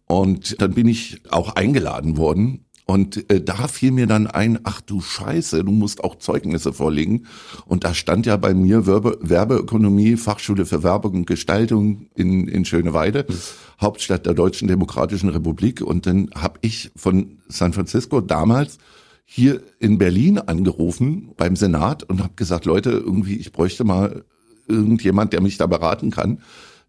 Und 0.06 0.62
dann 0.62 0.73
bin 0.73 0.88
ich 0.88 1.21
auch 1.28 1.54
eingeladen 1.54 2.16
worden 2.16 2.64
und 2.86 3.28
äh, 3.30 3.42
da 3.42 3.66
fiel 3.66 3.90
mir 3.90 4.06
dann 4.06 4.28
ein, 4.28 4.60
ach 4.62 4.80
du 4.80 5.00
Scheiße, 5.00 5.64
du 5.64 5.72
musst 5.72 6.04
auch 6.04 6.14
Zeugnisse 6.18 6.72
vorlegen. 6.72 7.26
Und 7.66 7.82
da 7.82 7.94
stand 7.94 8.26
ja 8.26 8.36
bei 8.36 8.54
mir 8.54 8.86
Werbe, 8.86 9.18
Werbeökonomie, 9.20 10.16
Fachschule 10.16 10.64
für 10.66 10.84
Werbung 10.84 11.14
und 11.14 11.26
Gestaltung 11.26 12.06
in, 12.14 12.46
in 12.46 12.64
Schöneweide, 12.64 13.26
mhm. 13.28 13.34
Hauptstadt 13.80 14.24
der 14.24 14.34
Deutschen 14.34 14.68
Demokratischen 14.68 15.30
Republik. 15.30 15.80
Und 15.80 16.06
dann 16.06 16.30
habe 16.32 16.60
ich 16.62 16.92
von 16.94 17.38
San 17.48 17.72
Francisco 17.72 18.20
damals 18.20 18.78
hier 19.24 19.62
in 19.80 19.98
Berlin 19.98 20.38
angerufen 20.38 21.32
beim 21.36 21.56
Senat 21.56 22.04
und 22.04 22.22
habe 22.22 22.34
gesagt, 22.36 22.66
Leute, 22.66 22.90
irgendwie, 22.90 23.34
ich 23.34 23.50
bräuchte 23.50 23.82
mal 23.82 24.24
irgendjemand, 24.68 25.32
der 25.32 25.40
mich 25.40 25.56
da 25.56 25.66
beraten 25.66 26.12
kann. 26.12 26.38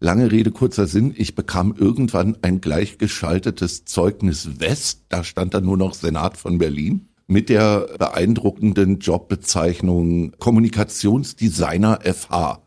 Lange 0.00 0.30
Rede, 0.30 0.52
kurzer 0.52 0.86
Sinn. 0.86 1.12
Ich 1.16 1.34
bekam 1.34 1.74
irgendwann 1.76 2.36
ein 2.42 2.60
gleichgeschaltetes 2.60 3.84
Zeugnis 3.84 4.60
West. 4.60 5.02
Da 5.08 5.24
stand 5.24 5.54
dann 5.54 5.64
nur 5.64 5.76
noch 5.76 5.94
Senat 5.94 6.36
von 6.36 6.58
Berlin 6.58 7.08
mit 7.26 7.48
der 7.48 7.88
beeindruckenden 7.98 9.00
Jobbezeichnung 9.00 10.32
Kommunikationsdesigner 10.38 11.98
FH. 12.04 12.62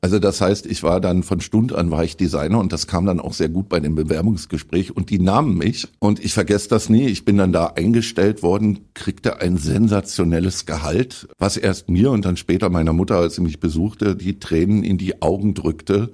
Also 0.00 0.18
das 0.18 0.40
heißt, 0.40 0.64
ich 0.64 0.82
war 0.84 1.00
dann 1.00 1.24
von 1.24 1.40
Stund 1.40 1.74
an 1.74 1.90
war 1.90 2.04
ich 2.04 2.16
Designer 2.16 2.60
und 2.60 2.72
das 2.72 2.86
kam 2.86 3.04
dann 3.04 3.20
auch 3.20 3.34
sehr 3.34 3.50
gut 3.50 3.68
bei 3.68 3.80
dem 3.80 3.96
Bewerbungsgespräch 3.96 4.96
und 4.96 5.10
die 5.10 5.18
nahmen 5.18 5.58
mich 5.58 5.88
und 5.98 6.24
ich 6.24 6.32
vergesse 6.32 6.68
das 6.68 6.88
nie. 6.88 7.06
Ich 7.06 7.26
bin 7.26 7.36
dann 7.36 7.52
da 7.52 7.66
eingestellt 7.66 8.42
worden, 8.42 8.86
kriegte 8.94 9.42
ein 9.42 9.58
sensationelles 9.58 10.64
Gehalt, 10.64 11.28
was 11.36 11.58
erst 11.58 11.90
mir 11.90 12.12
und 12.12 12.24
dann 12.24 12.38
später 12.38 12.70
meiner 12.70 12.94
Mutter, 12.94 13.16
als 13.16 13.34
sie 13.34 13.42
mich 13.42 13.60
besuchte, 13.60 14.16
die 14.16 14.38
Tränen 14.38 14.84
in 14.84 14.96
die 14.96 15.20
Augen 15.20 15.52
drückte 15.52 16.12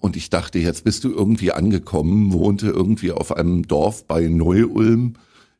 und 0.00 0.16
ich 0.16 0.30
dachte, 0.30 0.58
jetzt 0.58 0.84
bist 0.84 1.04
du 1.04 1.10
irgendwie 1.10 1.52
angekommen, 1.52 2.32
wohnte 2.32 2.68
irgendwie 2.68 3.12
auf 3.12 3.36
einem 3.36 3.66
Dorf 3.66 4.06
bei 4.06 4.28
Neu-Ulm 4.28 5.14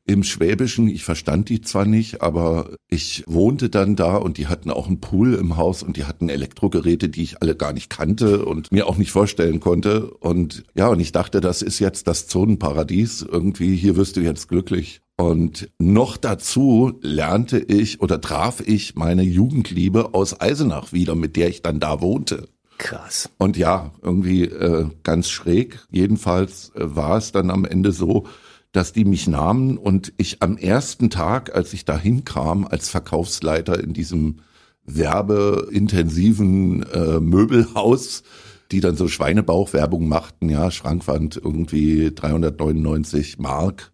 im 0.07 0.23
Schwäbischen. 0.23 0.89
Ich 0.89 1.05
verstand 1.05 1.49
die 1.49 1.61
zwar 1.61 1.85
nicht, 1.85 2.23
aber 2.23 2.71
ich 2.89 3.25
wohnte 3.27 3.69
dann 3.69 3.97
da 3.97 4.17
und 4.17 4.39
die 4.39 4.47
hatten 4.47 4.71
auch 4.71 4.87
einen 4.87 5.01
Pool 5.01 5.35
im 5.35 5.57
Haus 5.57 5.83
und 5.83 5.97
die 5.97 6.05
hatten 6.05 6.29
Elektrogeräte, 6.29 7.09
die 7.09 7.23
ich 7.23 7.43
alle 7.43 7.57
gar 7.57 7.73
nicht 7.73 7.91
kannte 7.91 8.45
und 8.45 8.71
mir 8.71 8.87
auch 8.87 8.97
nicht 8.97 9.11
vorstellen 9.11 9.61
konnte. 9.61 10.11
Und 10.11 10.65
ja, 10.75 10.89
und 10.89 11.01
ich 11.01 11.13
dachte, 11.13 11.41
das 11.41 11.61
ist 11.63 11.81
jetzt 11.81 12.07
das 12.07 12.29
Zonenparadies. 12.29 13.23
Irgendwie, 13.23 13.75
hier 13.77 13.97
wirst 13.97 14.17
du 14.17 14.21
jetzt 14.21 14.49
glücklich. 14.49 15.01
Und 15.19 15.71
noch 15.79 16.19
dazu 16.19 16.99
lernte 17.01 17.59
ich 17.59 18.01
oder 18.01 18.21
traf 18.21 18.63
ich 18.65 18.97
meine 18.97 19.23
Jugendliebe 19.23 20.15
aus 20.15 20.41
Eisenach 20.41 20.93
wieder, 20.93 21.15
mit 21.15 21.37
der 21.37 21.49
ich 21.49 21.63
dann 21.63 21.81
da 21.81 22.01
wohnte. 22.01 22.49
Krass. 22.79 23.31
Und 23.39 23.57
ja, 23.57 23.93
irgendwie 24.03 24.45
äh, 24.45 24.89
ganz 25.03 25.29
schräg. 25.29 25.87
Jedenfalls 25.91 26.73
äh, 26.75 26.97
war 26.97 27.17
es 27.17 27.33
dann 27.33 27.51
am 27.51 27.65
Ende 27.65 27.93
so, 27.93 28.27
dass 28.73 28.93
die 28.93 29.05
mich 29.05 29.27
nahmen 29.27 29.79
und 29.79 30.13
ich 30.19 30.43
am 30.43 30.59
ersten 30.59 31.09
Tag, 31.09 31.55
als 31.55 31.73
ich 31.73 31.85
dahin 31.87 32.25
kam, 32.25 32.67
als 32.67 32.91
Verkaufsleiter 32.91 33.83
in 33.83 33.95
diesem 33.95 34.41
werbeintensiven 34.85 36.83
äh, 36.83 37.21
Möbelhaus, 37.21 38.23
die 38.71 38.81
dann 38.81 38.97
so 38.97 39.09
Schweinebauchwerbung 39.09 40.09
machten, 40.09 40.49
ja, 40.49 40.71
Schrankwand 40.71 41.37
irgendwie 41.43 42.13
399 42.15 43.39
Mark. 43.39 43.93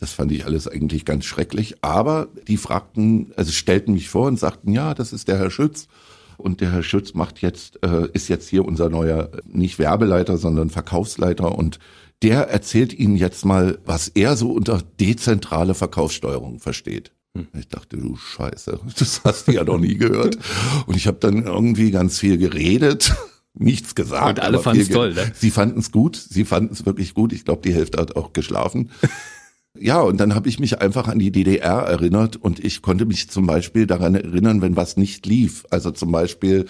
Das 0.00 0.12
fand 0.12 0.32
ich 0.32 0.44
alles 0.44 0.68
eigentlich 0.68 1.04
ganz 1.04 1.24
schrecklich. 1.24 1.76
Aber 1.82 2.28
die 2.48 2.56
fragten, 2.56 3.32
also 3.36 3.52
stellten 3.52 3.92
mich 3.94 4.08
vor 4.08 4.26
und 4.26 4.38
sagten, 4.38 4.72
ja, 4.72 4.94
das 4.94 5.12
ist 5.12 5.28
der 5.28 5.38
Herr 5.38 5.50
Schütz. 5.50 5.88
Und 6.36 6.60
der 6.60 6.72
Herr 6.72 6.82
Schütz 6.82 7.14
macht 7.14 7.40
jetzt, 7.40 7.82
äh, 7.84 8.08
ist 8.12 8.28
jetzt 8.28 8.48
hier 8.48 8.64
unser 8.64 8.88
neuer, 8.90 9.30
nicht 9.46 9.78
Werbeleiter, 9.78 10.36
sondern 10.36 10.70
Verkaufsleiter 10.70 11.56
und 11.56 11.78
der 12.22 12.48
erzählt 12.48 12.92
Ihnen 12.92 13.16
jetzt 13.16 13.44
mal, 13.44 13.78
was 13.84 14.08
er 14.08 14.36
so 14.36 14.52
unter 14.52 14.82
dezentrale 14.98 15.74
Verkaufssteuerung 15.74 16.58
versteht. 16.58 17.12
Hm. 17.36 17.48
Ich 17.58 17.68
dachte, 17.68 17.96
du 17.96 18.16
Scheiße, 18.16 18.80
das 18.98 19.22
hast 19.24 19.48
du 19.48 19.52
ja 19.52 19.64
noch 19.64 19.78
nie 19.78 19.96
gehört. 19.96 20.38
Und 20.86 20.96
ich 20.96 21.06
habe 21.06 21.18
dann 21.20 21.44
irgendwie 21.44 21.90
ganz 21.90 22.18
viel 22.18 22.38
geredet, 22.38 23.14
nichts 23.54 23.94
gesagt. 23.94 24.38
Und 24.38 24.40
alle 24.40 24.58
fanden 24.58 24.82
es 24.82 24.88
toll, 24.88 25.14
ne? 25.14 25.32
Sie 25.34 25.50
fanden 25.50 25.80
es 25.80 25.92
gut, 25.92 26.16
sie 26.16 26.44
fanden 26.44 26.72
es 26.72 26.86
wirklich 26.86 27.14
gut. 27.14 27.32
Ich 27.32 27.44
glaube, 27.44 27.62
die 27.62 27.74
Hälfte 27.74 28.00
hat 28.00 28.16
auch 28.16 28.32
geschlafen. 28.32 28.90
Ja, 29.78 30.00
und 30.00 30.18
dann 30.18 30.34
habe 30.34 30.48
ich 30.48 30.60
mich 30.60 30.80
einfach 30.80 31.08
an 31.08 31.18
die 31.18 31.32
DDR 31.32 31.80
erinnert 31.80 32.36
und 32.36 32.64
ich 32.64 32.80
konnte 32.80 33.06
mich 33.06 33.28
zum 33.28 33.46
Beispiel 33.46 33.86
daran 33.86 34.14
erinnern, 34.14 34.62
wenn 34.62 34.76
was 34.76 34.96
nicht 34.96 35.26
lief. 35.26 35.64
Also 35.70 35.90
zum 35.90 36.12
Beispiel 36.12 36.66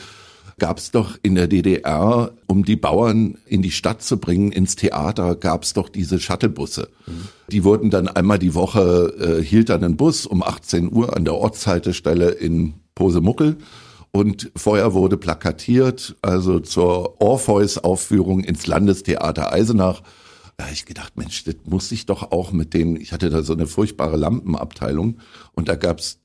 gab 0.59 0.79
es 0.79 0.91
doch 0.91 1.19
in 1.23 1.35
der 1.35 1.47
DDR, 1.47 2.33
um 2.47 2.65
die 2.65 2.77
Bauern 2.77 3.37
in 3.47 3.61
die 3.61 3.73
Stadt 3.73 4.03
zu 4.03 4.19
bringen, 4.19 4.53
ins 4.53 4.77
Theater, 4.77 5.35
gab 5.35 5.65
es 5.65 5.75
doch 5.75 5.89
diese 5.89 6.19
Shuttlebusse. 6.19 6.89
Mhm. 7.07 7.29
Die 7.51 7.65
wurden 7.65 7.91
dann 7.91 8.09
einmal 8.09 8.39
die 8.39 8.55
Woche, 8.55 9.15
äh, 9.19 9.45
hielt 9.45 9.69
dann 9.69 9.85
ein 9.85 9.97
Bus 9.97 10.25
um 10.25 10.43
18 10.43 10.91
Uhr 10.91 11.15
an 11.15 11.25
der 11.25 11.35
Ortshaltestelle 11.35 12.31
in 12.31 12.75
Posemuckel. 12.95 13.57
Und 14.13 14.53
vorher 14.55 14.95
wurde 14.95 15.17
plakatiert, 15.17 16.15
also 16.23 16.61
zur 16.61 17.21
Orpheus-Aufführung 17.21 18.45
ins 18.45 18.67
Landestheater 18.69 19.53
Eisenach 19.53 20.03
da 20.57 20.65
habe 20.65 20.75
ich 20.75 20.87
gedacht, 20.87 21.17
Mensch, 21.17 21.45
das 21.45 21.57
muss 21.65 21.91
ich 21.93 22.07
doch 22.07 22.31
auch 22.31 22.53
mit 22.53 22.75
den, 22.75 22.97
ich 22.97 23.13
hatte 23.13 23.31
da 23.31 23.43
so 23.43 23.53
eine 23.53 23.67
furchtbare 23.67 24.17
Lampenabteilung 24.17 25.19
und 25.53 25.69
da 25.69 25.77
gab's 25.77 26.21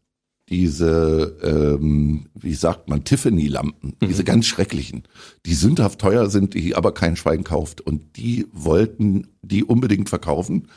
diese, 0.50 1.38
ähm, 1.44 2.28
wie 2.34 2.56
sagt 2.56 2.90
man, 2.90 3.04
Tiffany-Lampen, 3.04 3.96
mhm. 4.00 4.08
diese 4.08 4.24
ganz 4.24 4.48
schrecklichen, 4.48 5.04
die 5.46 5.54
sündhaft 5.54 6.00
teuer 6.00 6.30
sind, 6.30 6.56
die 6.56 6.76
aber 6.76 6.94
kein 6.94 7.16
Schwein 7.16 7.44
kauft. 7.44 7.82
Und 7.82 8.18
die 8.18 8.48
wollten 8.52 9.28
die 9.44 9.64
unbedingt 9.64 10.10
verkaufen. 10.10 10.68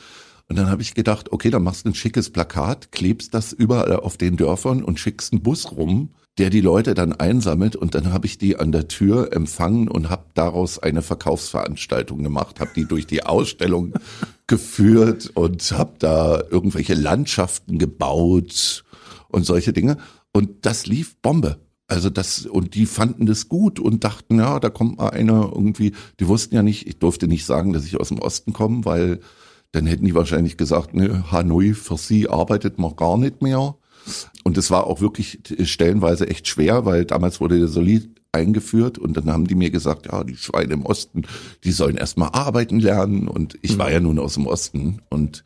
Und 0.47 0.57
dann 0.57 0.69
habe 0.69 0.83
ich 0.83 0.93
gedacht, 0.93 1.31
okay, 1.31 1.49
dann 1.49 1.63
machst 1.63 1.85
du 1.85 1.89
ein 1.89 1.95
schickes 1.95 2.29
Plakat, 2.29 2.91
klebst 2.91 3.33
das 3.33 3.51
überall 3.51 3.95
auf 3.95 4.17
den 4.17 4.37
Dörfern 4.37 4.83
und 4.83 4.99
schickst 4.99 5.33
einen 5.33 5.41
Bus 5.41 5.71
rum 5.71 6.09
der 6.39 6.49
die 6.49 6.61
Leute 6.61 6.95
dann 6.95 7.13
einsammelt 7.13 7.75
und 7.75 7.93
dann 7.93 8.11
habe 8.11 8.25
ich 8.25 8.37
die 8.37 8.57
an 8.57 8.71
der 8.71 8.87
Tür 8.87 9.33
empfangen 9.33 9.87
und 9.87 10.09
habe 10.09 10.25
daraus 10.33 10.79
eine 10.79 11.01
Verkaufsveranstaltung 11.01 12.23
gemacht, 12.23 12.59
habe 12.59 12.71
die 12.75 12.85
durch 12.85 13.05
die 13.05 13.23
Ausstellung 13.23 13.93
geführt 14.47 15.31
und 15.35 15.71
habe 15.71 15.93
da 15.99 16.41
irgendwelche 16.49 16.95
Landschaften 16.95 17.77
gebaut 17.77 18.83
und 19.27 19.45
solche 19.45 19.73
Dinge 19.73 19.97
und 20.31 20.65
das 20.65 20.87
lief 20.87 21.15
Bombe. 21.21 21.59
Also 21.87 22.09
das 22.09 22.47
und 22.47 22.73
die 22.73 22.87
fanden 22.87 23.27
das 23.27 23.49
gut 23.49 23.79
und 23.79 24.03
dachten, 24.03 24.39
ja, 24.39 24.59
da 24.59 24.69
kommt 24.69 24.97
mal 24.97 25.09
einer 25.09 25.51
irgendwie, 25.53 25.93
die 26.19 26.27
wussten 26.27 26.55
ja 26.55 26.63
nicht, 26.63 26.87
ich 26.87 26.97
durfte 26.97 27.27
nicht 27.27 27.45
sagen, 27.45 27.73
dass 27.73 27.85
ich 27.85 27.99
aus 27.99 28.07
dem 28.07 28.19
Osten 28.19 28.53
komme, 28.53 28.85
weil 28.85 29.19
dann 29.73 29.85
hätten 29.85 30.05
die 30.05 30.15
wahrscheinlich 30.15 30.57
gesagt, 30.57 30.95
ne, 30.95 31.31
Hanoi 31.31 31.73
für 31.73 31.97
sie 31.97 32.29
arbeitet 32.29 32.79
man 32.79 32.95
gar 32.95 33.17
nicht 33.17 33.41
mehr. 33.41 33.75
Und 34.43 34.57
es 34.57 34.71
war 34.71 34.87
auch 34.87 35.01
wirklich 35.01 35.39
stellenweise 35.63 36.27
echt 36.27 36.47
schwer, 36.47 36.85
weil 36.85 37.05
damals 37.05 37.39
wurde 37.39 37.59
der 37.59 37.67
Solid 37.67 38.09
eingeführt 38.31 38.97
und 38.97 39.15
dann 39.15 39.31
haben 39.31 39.47
die 39.47 39.55
mir 39.55 39.69
gesagt, 39.69 40.07
ja, 40.07 40.23
die 40.23 40.35
Schweine 40.35 40.73
im 40.73 40.85
Osten, 40.85 41.23
die 41.63 41.71
sollen 41.71 41.95
erstmal 41.95 42.29
arbeiten 42.29 42.79
lernen 42.79 43.27
und 43.27 43.57
ich 43.61 43.77
war 43.77 43.91
ja 43.91 43.99
nun 43.99 44.19
aus 44.19 44.33
dem 44.33 44.47
Osten 44.47 45.01
und 45.09 45.43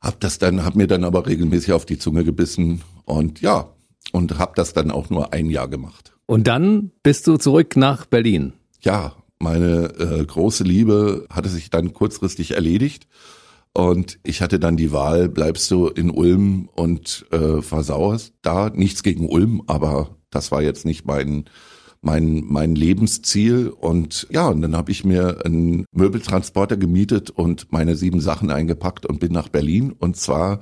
hab 0.00 0.20
das 0.20 0.38
dann, 0.38 0.64
hab 0.64 0.76
mir 0.76 0.86
dann 0.86 1.04
aber 1.04 1.26
regelmäßig 1.26 1.72
auf 1.72 1.86
die 1.86 1.98
Zunge 1.98 2.22
gebissen 2.22 2.82
und 3.04 3.40
ja, 3.40 3.70
und 4.12 4.38
hab 4.38 4.54
das 4.54 4.74
dann 4.74 4.90
auch 4.90 5.10
nur 5.10 5.32
ein 5.32 5.50
Jahr 5.50 5.68
gemacht. 5.68 6.12
Und 6.26 6.46
dann 6.46 6.90
bist 7.02 7.26
du 7.26 7.38
zurück 7.38 7.76
nach 7.76 8.04
Berlin. 8.04 8.52
Ja, 8.80 9.14
meine 9.38 9.94
äh, 9.98 10.24
große 10.24 10.64
Liebe 10.64 11.26
hatte 11.30 11.48
sich 11.48 11.70
dann 11.70 11.92
kurzfristig 11.92 12.52
erledigt 12.52 13.06
und 13.76 14.18
ich 14.22 14.40
hatte 14.40 14.58
dann 14.58 14.78
die 14.78 14.90
Wahl, 14.90 15.28
bleibst 15.28 15.70
du 15.70 15.88
in 15.88 16.08
Ulm 16.08 16.70
und 16.74 17.26
äh, 17.30 17.60
versauerst 17.60 18.32
da. 18.40 18.70
Nichts 18.70 19.02
gegen 19.02 19.28
Ulm, 19.28 19.62
aber 19.66 20.16
das 20.30 20.50
war 20.50 20.62
jetzt 20.62 20.86
nicht 20.86 21.04
mein 21.04 21.44
mein 22.00 22.42
mein 22.46 22.74
Lebensziel 22.74 23.68
und 23.68 24.28
ja 24.30 24.48
und 24.48 24.62
dann 24.62 24.74
habe 24.76 24.92
ich 24.92 25.04
mir 25.04 25.44
einen 25.44 25.84
Möbeltransporter 25.92 26.78
gemietet 26.78 27.28
und 27.28 27.70
meine 27.70 27.96
sieben 27.96 28.20
Sachen 28.20 28.50
eingepackt 28.50 29.04
und 29.04 29.20
bin 29.20 29.32
nach 29.32 29.48
Berlin 29.48 29.92
und 29.92 30.16
zwar 30.16 30.60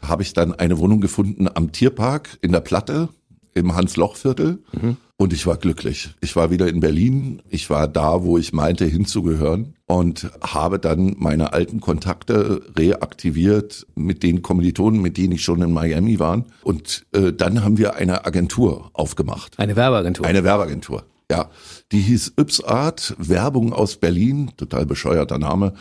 habe 0.00 0.22
ich 0.22 0.32
dann 0.32 0.54
eine 0.54 0.78
Wohnung 0.78 1.02
gefunden 1.02 1.48
am 1.52 1.70
Tierpark 1.70 2.38
in 2.40 2.52
der 2.52 2.60
Platte 2.60 3.10
im 3.52 3.74
Hans-Loch-Viertel. 3.74 4.62
Mhm. 4.72 4.96
Und 5.16 5.32
ich 5.34 5.46
war 5.46 5.58
glücklich. 5.58 6.14
Ich 6.20 6.34
war 6.34 6.50
wieder 6.50 6.66
in 6.68 6.80
Berlin. 6.80 7.40
Ich 7.48 7.70
war 7.70 7.88
da, 7.88 8.24
wo 8.24 8.36
ich 8.36 8.52
meinte 8.52 8.84
hinzugehören 8.84 9.73
und 9.86 10.30
habe 10.40 10.78
dann 10.78 11.14
meine 11.18 11.52
alten 11.52 11.80
Kontakte 11.80 12.62
reaktiviert 12.76 13.86
mit 13.94 14.22
den 14.22 14.42
Kommilitonen, 14.42 15.00
mit 15.02 15.18
denen 15.18 15.32
ich 15.32 15.42
schon 15.42 15.60
in 15.60 15.72
Miami 15.72 16.18
war. 16.18 16.44
Und 16.62 17.04
äh, 17.12 17.32
dann 17.32 17.62
haben 17.62 17.76
wir 17.76 17.94
eine 17.94 18.24
Agentur 18.24 18.90
aufgemacht. 18.94 19.58
Eine 19.58 19.76
Werbeagentur. 19.76 20.26
Eine 20.26 20.44
Werbeagentur. 20.44 21.04
Ja, 21.30 21.50
die 21.92 22.00
hieß 22.00 22.34
Ypsart, 22.38 23.14
Werbung 23.18 23.72
aus 23.72 23.96
Berlin, 23.96 24.52
total 24.56 24.86
bescheuerter 24.86 25.38
Name, 25.38 25.74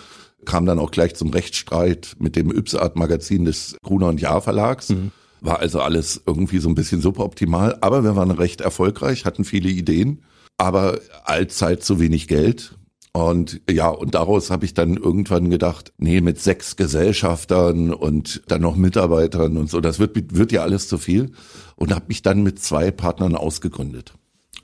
kam 0.46 0.66
dann 0.66 0.80
auch 0.80 0.92
gleich 0.92 1.16
zum 1.16 1.30
Rechtsstreit 1.30 2.16
mit 2.20 2.36
dem 2.36 2.50
Ypsart 2.52 2.96
Magazin 2.96 3.46
des 3.46 3.78
Gruner 3.84 4.08
und 4.08 4.22
Jahr 4.22 4.42
Verlags. 4.42 4.90
Mhm. 4.90 5.12
War 5.42 5.60
also 5.60 5.82
alles 5.82 6.22
irgendwie 6.26 6.60
so 6.60 6.70
ein 6.70 6.76
bisschen 6.76 7.02
suboptimal, 7.02 7.78
aber 7.82 8.04
wir 8.04 8.16
waren 8.16 8.32
recht 8.32 8.62
erfolgreich, 8.62 9.26
hatten 9.26 9.44
viele 9.44 9.70
Ideen, 9.70 10.24
aber 10.58 11.00
allzeit 11.26 11.84
zu 11.84 12.00
wenig 12.00 12.28
Geld. 12.28 12.76
Und 13.16 13.62
ja, 13.70 13.90
und 13.90 14.16
daraus 14.16 14.50
habe 14.50 14.66
ich 14.66 14.74
dann 14.74 14.98
irgendwann 14.98 15.52
gedacht, 15.52 15.94
nee, 15.98 16.20
mit 16.20 16.40
sechs 16.40 16.76
Gesellschaftern 16.76 17.94
und 17.94 18.42
dann 18.48 18.62
noch 18.62 18.76
Mitarbeitern 18.76 19.56
und 19.58 19.70
so, 19.70 19.82
das 19.82 20.00
wird, 20.00 20.36
wird 20.36 20.52
ja 20.52 20.64
alles 20.64 20.88
zu 20.88 20.98
viel. 20.98 21.32
Und 21.76 21.94
habe 21.94 22.06
mich 22.08 22.24
dann 22.24 22.42
mit 22.42 22.60
zwei 22.60 22.90
Partnern 22.92 23.36
ausgegründet. 23.36 24.14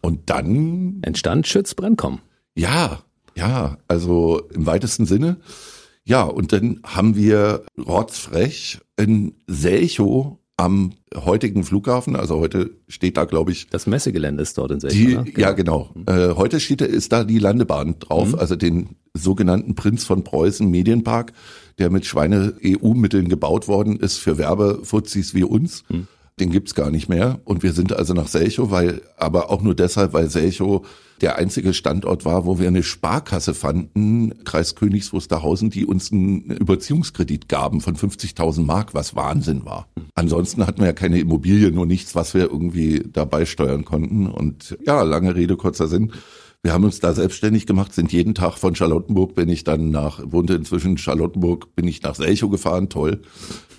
Und 0.01 0.29
dann 0.29 1.00
entstand 1.03 1.48
Schütz 1.48 1.75
Brennkomm. 1.75 2.20
Ja, 2.56 3.03
ja, 3.36 3.77
also 3.88 4.41
im 4.53 4.65
weitesten 4.65 5.06
Sinne. 5.06 5.38
Ja, 6.03 6.24
und 6.24 6.51
dann 6.51 6.79
haben 6.84 7.15
wir 7.15 7.63
rotzfrech 7.77 8.79
in 8.98 9.36
Selchow 9.48 10.39
am 10.60 10.92
heutigen 11.16 11.63
Flughafen, 11.63 12.18
also 12.18 12.39
heute 12.39 12.72
steht 12.89 13.16
da, 13.16 13.24
glaube 13.24 13.54
ich. 13.54 13.68
Das 13.70 13.88
Messegelände 13.88 14.44
ist 14.44 14.58
dort 14.58 14.72
in 14.72 14.82
Selchow. 14.82 15.24
Die, 15.24 15.32
genau. 15.32 15.48
Ja, 15.48 15.54
genau. 15.54 15.89
Mhm. 15.96 16.04
Äh, 16.08 16.36
heute 16.36 16.60
steht 16.60 16.82
da, 16.82 16.86
ist 16.86 17.13
da 17.13 17.24
die 17.24 17.39
Landebahn 17.39 17.96
drauf, 18.00 18.34
mhm. 18.34 18.39
also 18.39 18.58
den 18.58 18.98
sogenannten 19.13 19.75
Prinz 19.75 20.04
von 20.04 20.25
Preußen 20.25 20.70
Medienpark, 20.70 21.32
der 21.78 21.89
mit 21.89 22.06
Schweine-EU-Mitteln 22.06 23.30
gebaut 23.30 23.70
worden 23.70 23.98
ist 23.98 24.18
für 24.18 24.38
Werbefuzis 24.38 25.34
wie 25.34 25.46
uns. 25.46 25.86
Mhm. 25.88 26.08
Den 26.39 26.51
gibt's 26.51 26.75
gar 26.75 26.91
nicht 26.91 27.10
mehr. 27.10 27.39
Und 27.43 27.63
wir 27.63 27.74
sind 27.74 27.93
also 27.93 28.13
nach 28.13 28.27
Selchow, 28.27 28.72
weil, 28.72 29.01
aber 29.17 29.50
auch 29.50 29.62
nur 29.62 29.75
deshalb, 29.75 30.13
weil 30.13 30.29
Selchow 30.29 30.86
der 31.22 31.38
einzige 31.38 31.74
Standort 31.74 32.24
war, 32.24 32.46
wo 32.46 32.60
wir 32.60 32.67
eine 32.67 32.84
Sparkasse 32.84 33.53
fanden, 33.53 34.43
Kreis 34.46 34.75
Königs 34.75 35.12
Wusterhausen, 35.12 35.69
die 35.69 35.86
uns 35.86 36.12
einen 36.12 36.51
Überziehungskredit 36.51 37.50
gaben 37.50 37.81
von 37.81 37.96
50.000 37.96 38.63
Mark, 38.63 38.93
was 38.93 39.15
Wahnsinn 39.15 39.65
war. 39.65 39.88
Ansonsten 40.15 40.65
hatten 40.65 40.79
wir 40.79 40.88
ja 40.88 40.93
keine 40.93 41.19
Immobilien, 41.19 41.75
nur 41.75 41.86
nichts, 41.86 42.15
was 42.15 42.34
wir 42.34 42.43
irgendwie 42.43 43.03
dabei 43.12 43.46
steuern 43.46 43.84
konnten. 43.84 44.27
Und 44.27 44.77
ja, 44.86 45.01
lange 45.01 45.36
Rede, 45.36 45.58
kurzer 45.58 45.88
Sinn. 45.88 46.13
Wir 46.62 46.74
haben 46.74 46.84
uns 46.84 47.00
da 47.00 47.13
selbstständig 47.13 47.68
gemacht, 47.68 47.94
sind 47.94 48.12
jeden 48.12 48.36
Tag 48.36 48.58
von 48.58 48.75
Charlottenburg, 48.75 49.34
bin 49.34 49.48
ich 49.48 49.63
dann 49.63 49.92
nach, 49.92 50.22
wohnte 50.25 50.56
inzwischen 50.56 50.92
in 50.92 50.98
Charlottenburg, 50.98 51.74
bin 51.75 51.88
ich 51.88 52.01
nach 52.01 52.16
Selchow 52.16 52.51
gefahren, 52.51 52.89
toll. 52.89 53.22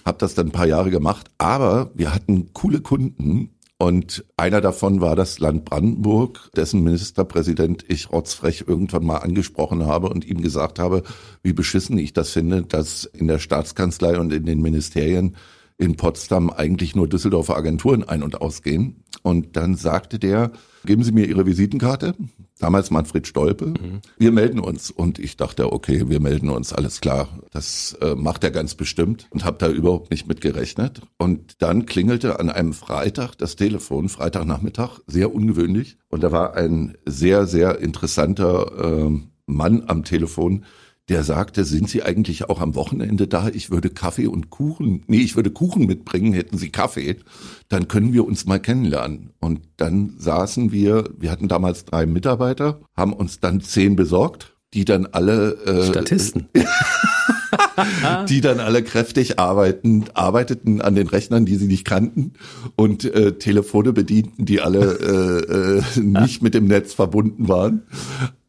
Hab 0.05 0.19
das 0.19 0.35
dann 0.35 0.47
ein 0.47 0.53
paar 0.53 0.67
Jahre 0.67 0.91
gemacht, 0.91 1.31
aber 1.37 1.91
wir 1.95 2.15
hatten 2.15 2.55
coole 2.55 2.81
Kunden, 2.81 3.51
und 3.81 4.27
einer 4.37 4.61
davon 4.61 5.01
war 5.01 5.17
das 5.17 5.39
Land 5.39 5.65
Brandenburg, 5.65 6.51
dessen 6.55 6.85
Ministerpräsident 6.85 7.83
ich 7.89 8.13
rotzfrech 8.13 8.65
irgendwann 8.67 9.07
mal 9.07 9.17
angesprochen 9.17 9.87
habe 9.87 10.11
und 10.11 10.27
ihm 10.27 10.43
gesagt 10.43 10.79
habe, 10.79 11.03
wie 11.43 11.55
beschissen 11.55 11.97
ich 11.97 12.13
das 12.13 12.29
finde, 12.29 12.61
dass 12.61 13.07
in 13.07 13.27
der 13.27 13.39
Staatskanzlei 13.39 14.19
und 14.19 14.35
in 14.35 14.45
den 14.45 14.61
Ministerien 14.61 15.35
in 15.81 15.97
Potsdam 15.97 16.51
eigentlich 16.51 16.95
nur 16.95 17.09
Düsseldorfer 17.09 17.57
Agenturen 17.57 18.05
ein- 18.05 18.23
und 18.23 18.41
ausgehen. 18.41 19.03
Und 19.23 19.57
dann 19.57 19.75
sagte 19.77 20.19
der, 20.19 20.53
geben 20.85 21.03
Sie 21.03 21.13
mir 21.13 21.27
Ihre 21.27 21.47
Visitenkarte. 21.47 22.15
Damals 22.59 22.91
Manfred 22.91 23.27
Stolpe. 23.27 23.69
Mhm. 23.69 24.01
Wir 24.19 24.31
melden 24.31 24.61
uns. 24.61 24.91
Und 24.91 25.19
ich 25.19 25.39
dachte, 25.39 25.73
okay, 25.73 26.09
wir 26.09 26.21
melden 26.21 26.51
uns, 26.51 26.75
alles 26.75 27.01
klar. 27.01 27.29
Das 27.51 27.97
äh, 28.03 28.15
macht 28.15 28.45
er 28.45 28.51
ganz 28.51 28.75
bestimmt 28.75 29.27
und 29.31 29.45
habe 29.45 29.57
da 29.59 29.71
überhaupt 29.71 30.11
nicht 30.11 30.29
mit 30.29 30.43
gerechnet. 30.43 31.01
Und 31.17 31.63
dann 31.63 31.87
klingelte 31.87 32.39
an 32.39 32.51
einem 32.51 32.75
Freitag 32.75 33.37
das 33.37 33.57
Telefon, 33.57 34.11
Freitagnachmittag, 34.11 35.01
sehr 35.07 35.35
ungewöhnlich. 35.35 35.97
Und 36.11 36.23
da 36.23 36.31
war 36.31 36.55
ein 36.55 36.99
sehr, 37.07 37.47
sehr 37.47 37.79
interessanter 37.79 39.07
äh, 39.09 39.21
Mann 39.47 39.85
am 39.87 40.05
Telefon, 40.05 40.65
der 41.11 41.25
sagte, 41.25 41.65
sind 41.65 41.91
Sie 41.91 42.05
eigentlich 42.05 42.49
auch 42.49 42.61
am 42.61 42.77
Wochenende 42.77 43.27
da? 43.27 43.49
Ich 43.49 43.71
würde 43.71 43.91
Kaffee 43.91 44.29
und 44.29 44.49
Kuchen, 44.49 45.03
nee, 45.09 45.19
ich 45.19 45.35
würde 45.35 45.51
Kuchen 45.51 45.87
mitbringen, 45.87 46.33
hätten 46.33 46.57
Sie 46.57 46.71
Kaffee, 46.71 47.17
dann 47.69 47.89
können 47.89 48.13
wir 48.13 48.25
uns 48.25 48.47
mal 48.47 48.61
kennenlernen. 48.61 49.31
Und 49.41 49.63
dann 49.77 50.15
saßen 50.17 50.71
wir, 50.71 51.11
wir 51.19 51.33
hatten 51.33 51.49
damals 51.49 51.85
drei 51.85 52.07
Mitarbeiter, 52.07 52.81
haben 52.97 53.13
uns 53.13 53.41
dann 53.41 53.61
zehn 53.61 53.97
besorgt, 53.97 54.57
die 54.73 54.85
dann 54.85 55.07
alle 55.07 55.55
äh, 55.67 55.89
Statisten. 55.89 56.49
die 58.29 58.41
dann 58.41 58.61
alle 58.61 58.83
kräftig 58.83 59.39
arbeiten, 59.39 60.05
arbeiteten 60.15 60.81
an 60.81 60.95
den 60.95 61.07
Rechnern, 61.07 61.45
die 61.45 61.57
sie 61.57 61.67
nicht 61.67 61.85
kannten 61.85 62.33
und 62.77 63.05
äh, 63.05 63.33
Telefone 63.33 63.93
bedienten, 63.93 64.45
die 64.45 64.61
alle 64.61 65.83
äh, 65.97 65.99
äh, 65.99 66.01
nicht 66.01 66.43
mit 66.43 66.55
dem 66.55 66.67
Netz 66.67 66.95
verbunden 66.95 67.49
waren. 67.49 67.83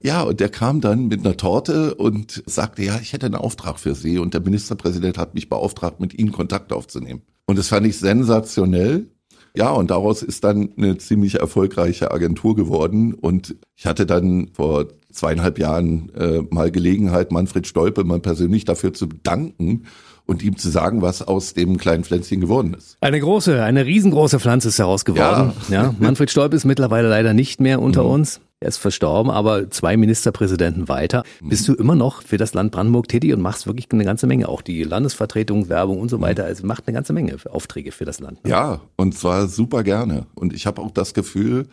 Ja, 0.04 0.24
und 0.24 0.40
der 0.40 0.50
kam 0.50 0.82
dann 0.82 1.08
mit 1.08 1.20
einer 1.20 1.38
Torte 1.38 1.94
und 1.96 2.44
sagte, 2.48 2.84
ja, 2.84 3.00
ich 3.02 3.14
hätte 3.14 3.28
einen 3.28 3.36
Auftrag 3.36 3.80
für 3.80 3.94
Sie. 3.94 4.18
Und 4.18 4.34
der 4.34 4.42
Ministerpräsident 4.42 5.18
hat 5.18 5.36
mich 5.36 5.48
beauftragt, 5.48 6.00
mit 6.00 6.18
Ihnen 6.18 6.32
Kontakt 6.32 6.74
aufzunehmen. 6.74 7.22
Und 7.46 7.60
das 7.60 7.68
fand 7.68 7.86
ich 7.86 7.98
sensationell. 7.98 9.08
Ja, 9.56 9.72
und 9.72 9.92
daraus 9.92 10.24
ist 10.24 10.44
dann 10.44 10.70
eine 10.78 10.98
ziemlich 10.98 11.40
erfolgreiche 11.40 12.12
Agentur 12.12 12.56
geworden. 12.56 13.14
Und 13.14 13.56
ich 13.76 13.86
hatte 13.86 14.06
dann 14.06 14.50
vor 14.54 14.88
zweieinhalb 15.12 15.60
Jahren 15.60 16.10
äh, 16.16 16.42
mal 16.50 16.72
Gelegenheit, 16.72 17.32
Manfred 17.32 17.68
Stolpe 17.68 18.04
mal 18.04 18.20
persönlich 18.20 18.66
dafür 18.66 18.94
zu 18.94 19.10
bedanken 19.10 19.84
und 20.26 20.44
ihm 20.44 20.56
zu 20.56 20.70
sagen, 20.70 21.02
was 21.02 21.22
aus 21.22 21.54
dem 21.54 21.78
kleinen 21.78 22.04
Pflänzchen 22.04 22.40
geworden 22.40 22.74
ist. 22.74 22.98
Eine 23.02 23.20
große, 23.20 23.62
eine 23.62 23.86
riesengroße 23.86 24.40
Pflanze 24.40 24.70
ist 24.70 24.80
daraus 24.80 25.04
geworden. 25.04 25.54
Ja. 25.70 25.84
ja 25.84 25.96
Manfred 26.00 26.32
Stolpe 26.32 26.56
ist 26.56 26.66
mittlerweile 26.66 27.10
leider 27.10 27.34
nicht 27.34 27.60
mehr 27.60 27.82
unter 27.82 28.04
mhm. 28.04 28.10
uns. 28.12 28.42
Er 28.64 28.68
ist 28.68 28.78
verstorben, 28.78 29.32
aber 29.32 29.72
zwei 29.72 29.98
Ministerpräsidenten 29.98 30.88
weiter. 30.88 31.24
Bist 31.42 31.68
du 31.68 31.74
immer 31.74 31.96
noch 31.96 32.22
für 32.22 32.38
das 32.38 32.54
Land 32.54 32.72
Brandenburg 32.72 33.08
tätig 33.08 33.34
und 33.34 33.42
machst 33.42 33.66
wirklich 33.66 33.88
eine 33.92 34.06
ganze 34.06 34.28
Menge. 34.28 34.50
Auch 34.50 34.62
die 34.62 34.84
Landesvertretung, 34.84 35.68
Werbung 35.68 36.00
und 36.00 36.10
so 36.10 36.20
mhm. 36.20 36.22
weiter. 36.22 36.44
Also 36.46 36.68
macht 36.68 36.88
eine 36.88 36.94
ganze 36.94 37.12
Menge 37.12 37.38
Aufträge 37.50 37.92
für 37.92 38.06
das 38.06 38.20
Land. 38.20 38.44
Ne? 38.44 38.52
Ja, 38.52 38.82
und 38.98 39.18
zwar 39.18 39.48
super 39.48 39.82
gerne. 39.82 40.28
Und 40.36 40.54
ich 40.54 40.68
habe 40.68 40.80
auch 40.80 40.92
das 40.92 41.16
Gefühl, 41.16 41.70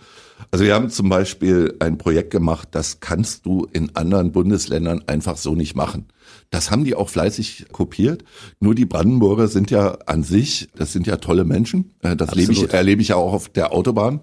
also 0.50 0.64
wir 0.64 0.74
haben 0.74 0.88
zum 0.88 1.10
Beispiel 1.10 1.76
ein 1.78 1.98
Projekt 1.98 2.30
gemacht, 2.30 2.68
das 2.70 3.00
kannst 3.00 3.44
du 3.44 3.66
in 3.70 3.94
anderen 3.94 4.32
Bundesländern 4.32 5.04
einfach 5.06 5.36
so 5.36 5.54
nicht 5.54 5.76
machen. 5.76 6.06
Das 6.48 6.70
haben 6.70 6.84
die 6.84 6.94
auch 6.94 7.10
fleißig 7.10 7.66
kopiert. 7.70 8.24
Nur 8.60 8.74
die 8.74 8.86
Brandenburger 8.86 9.48
sind 9.48 9.70
ja 9.70 9.98
an 10.06 10.22
sich, 10.22 10.68
das 10.74 10.94
sind 10.94 11.06
ja 11.06 11.16
tolle 11.16 11.44
Menschen. 11.44 11.92
Äh, 12.00 12.16
das 12.16 12.34
lebe 12.34 12.52
ich, 12.52 12.72
erlebe 12.72 13.02
ich 13.02 13.08
ja 13.08 13.16
auch 13.16 13.34
auf 13.34 13.50
der 13.50 13.72
Autobahn 13.72 14.20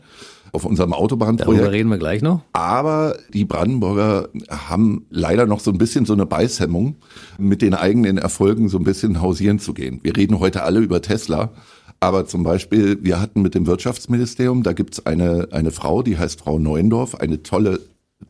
auf 0.55 0.65
unserem 0.65 0.93
Autobahnprojekt. 0.93 1.61
Darüber 1.61 1.71
reden 1.71 1.89
wir 1.89 1.97
gleich 1.97 2.21
noch. 2.21 2.41
Aber 2.53 3.17
die 3.33 3.45
Brandenburger 3.45 4.29
haben 4.49 5.05
leider 5.09 5.45
noch 5.45 5.59
so 5.59 5.71
ein 5.71 5.77
bisschen 5.77 6.05
so 6.05 6.13
eine 6.13 6.25
Beißhemmung, 6.25 6.95
mit 7.37 7.61
den 7.61 7.73
eigenen 7.73 8.17
Erfolgen 8.17 8.69
so 8.69 8.77
ein 8.77 8.83
bisschen 8.83 9.21
hausieren 9.21 9.59
zu 9.59 9.73
gehen. 9.73 9.99
Wir 10.03 10.17
reden 10.17 10.39
heute 10.39 10.63
alle 10.63 10.79
über 10.79 11.01
Tesla. 11.01 11.51
Aber 11.99 12.25
zum 12.27 12.43
Beispiel, 12.43 12.99
wir 13.03 13.21
hatten 13.21 13.41
mit 13.41 13.55
dem 13.55 13.67
Wirtschaftsministerium, 13.67 14.63
da 14.63 14.73
gibt's 14.73 15.05
eine, 15.05 15.47
eine 15.51 15.71
Frau, 15.71 16.03
die 16.03 16.17
heißt 16.17 16.39
Frau 16.39 16.59
Neuendorf, 16.59 17.15
eine 17.15 17.41
tolle, 17.41 17.79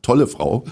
tolle 0.01 0.27
Frau, 0.27 0.65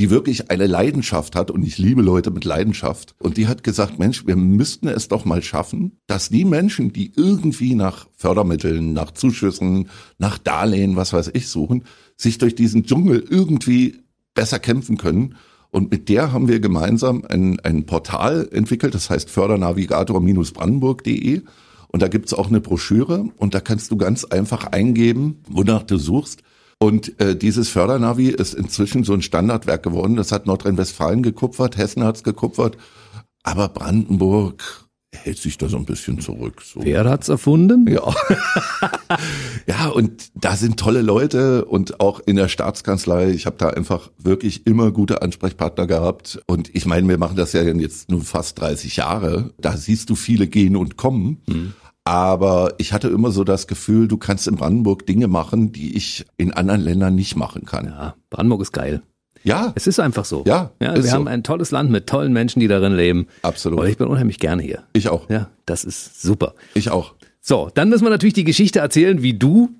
die 0.00 0.08
wirklich 0.08 0.50
eine 0.50 0.66
Leidenschaft 0.66 1.36
hat 1.36 1.50
und 1.50 1.62
ich 1.62 1.76
liebe 1.76 2.00
Leute 2.00 2.30
mit 2.30 2.46
Leidenschaft. 2.46 3.14
Und 3.18 3.36
die 3.36 3.48
hat 3.48 3.62
gesagt, 3.62 3.98
Mensch, 3.98 4.26
wir 4.26 4.36
müssten 4.36 4.88
es 4.88 5.08
doch 5.08 5.26
mal 5.26 5.42
schaffen, 5.42 5.98
dass 6.06 6.30
die 6.30 6.46
Menschen, 6.46 6.94
die 6.94 7.12
irgendwie 7.14 7.74
nach 7.74 8.08
Fördermitteln, 8.16 8.94
nach 8.94 9.10
Zuschüssen, 9.10 9.90
nach 10.16 10.38
Darlehen, 10.38 10.96
was 10.96 11.12
weiß 11.12 11.32
ich 11.34 11.48
suchen, 11.48 11.84
sich 12.16 12.38
durch 12.38 12.54
diesen 12.54 12.86
Dschungel 12.86 13.22
irgendwie 13.28 13.98
besser 14.32 14.58
kämpfen 14.58 14.96
können. 14.96 15.34
Und 15.68 15.90
mit 15.90 16.08
der 16.08 16.32
haben 16.32 16.48
wir 16.48 16.60
gemeinsam 16.60 17.26
ein, 17.28 17.60
ein 17.60 17.84
Portal 17.84 18.48
entwickelt, 18.52 18.94
das 18.94 19.10
heißt 19.10 19.28
fördernavigator-brandenburg.de. 19.28 21.42
Und 21.88 22.00
da 22.00 22.08
gibt's 22.08 22.32
auch 22.32 22.48
eine 22.48 22.62
Broschüre 22.62 23.28
und 23.36 23.52
da 23.52 23.60
kannst 23.60 23.90
du 23.90 23.98
ganz 23.98 24.24
einfach 24.24 24.64
eingeben, 24.64 25.42
wonach 25.46 25.82
du 25.82 25.98
suchst. 25.98 26.42
Und 26.82 27.20
äh, 27.20 27.36
dieses 27.36 27.68
Fördernavi 27.68 28.28
ist 28.28 28.54
inzwischen 28.54 29.04
so 29.04 29.12
ein 29.12 29.20
Standardwerk 29.20 29.82
geworden. 29.82 30.16
Das 30.16 30.32
hat 30.32 30.46
Nordrhein-Westfalen 30.46 31.22
gekupfert, 31.22 31.76
Hessen 31.76 32.04
hat's 32.04 32.22
gekupfert, 32.22 32.78
aber 33.42 33.68
Brandenburg 33.68 34.88
hält 35.12 35.38
sich 35.38 35.58
da 35.58 35.68
so 35.68 35.76
ein 35.76 35.84
bisschen 35.84 36.20
zurück. 36.20 36.62
So. 36.62 36.82
Wer 36.82 37.04
hat's 37.04 37.28
erfunden? 37.28 37.86
Ja. 37.86 38.14
ja, 39.66 39.88
und 39.88 40.30
da 40.34 40.56
sind 40.56 40.78
tolle 40.78 41.02
Leute 41.02 41.64
und 41.64 42.00
auch 42.00 42.20
in 42.20 42.36
der 42.36 42.48
Staatskanzlei. 42.48 43.30
Ich 43.30 43.44
habe 43.44 43.56
da 43.58 43.70
einfach 43.70 44.10
wirklich 44.18 44.66
immer 44.66 44.92
gute 44.92 45.20
Ansprechpartner 45.20 45.86
gehabt. 45.86 46.40
Und 46.46 46.74
ich 46.74 46.86
meine, 46.86 47.08
wir 47.08 47.18
machen 47.18 47.36
das 47.36 47.52
ja 47.52 47.62
jetzt 47.62 48.10
nur 48.10 48.22
fast 48.22 48.60
30 48.60 48.96
Jahre. 48.96 49.52
Da 49.58 49.76
siehst 49.76 50.10
du 50.10 50.14
viele 50.14 50.46
gehen 50.46 50.76
und 50.76 50.96
kommen. 50.96 51.42
Mhm. 51.46 51.74
Aber 52.04 52.74
ich 52.78 52.92
hatte 52.92 53.08
immer 53.08 53.30
so 53.30 53.44
das 53.44 53.66
Gefühl, 53.66 54.08
du 54.08 54.16
kannst 54.16 54.48
in 54.48 54.56
Brandenburg 54.56 55.06
Dinge 55.06 55.28
machen, 55.28 55.72
die 55.72 55.96
ich 55.96 56.24
in 56.36 56.52
anderen 56.52 56.80
Ländern 56.80 57.14
nicht 57.14 57.36
machen 57.36 57.66
kann. 57.66 57.86
Ja, 57.86 58.14
Brandenburg 58.30 58.62
ist 58.62 58.72
geil. 58.72 59.02
Ja, 59.42 59.72
Es 59.74 59.86
ist 59.86 60.00
einfach 60.00 60.24
so. 60.24 60.44
Ja, 60.46 60.70
ja 60.80 60.94
wir 60.94 61.02
so. 61.02 61.12
haben 61.12 61.28
ein 61.28 61.42
tolles 61.42 61.70
Land 61.70 61.90
mit 61.90 62.06
tollen 62.06 62.32
Menschen, 62.32 62.60
die 62.60 62.68
darin 62.68 62.94
leben. 62.94 63.26
absolut. 63.42 63.80
Und 63.80 63.86
ich 63.86 63.96
bin 63.96 64.06
unheimlich 64.06 64.38
gerne 64.38 64.62
hier. 64.62 64.82
Ich 64.92 65.08
auch. 65.08 65.30
Ja, 65.30 65.48
das 65.66 65.84
ist 65.84 66.20
super. 66.20 66.54
Ich 66.74 66.90
auch. 66.90 67.14
So, 67.40 67.70
dann 67.72 67.88
müssen 67.88 68.04
wir 68.04 68.10
natürlich 68.10 68.34
die 68.34 68.44
Geschichte 68.44 68.80
erzählen, 68.80 69.22
wie 69.22 69.32
du 69.32 69.70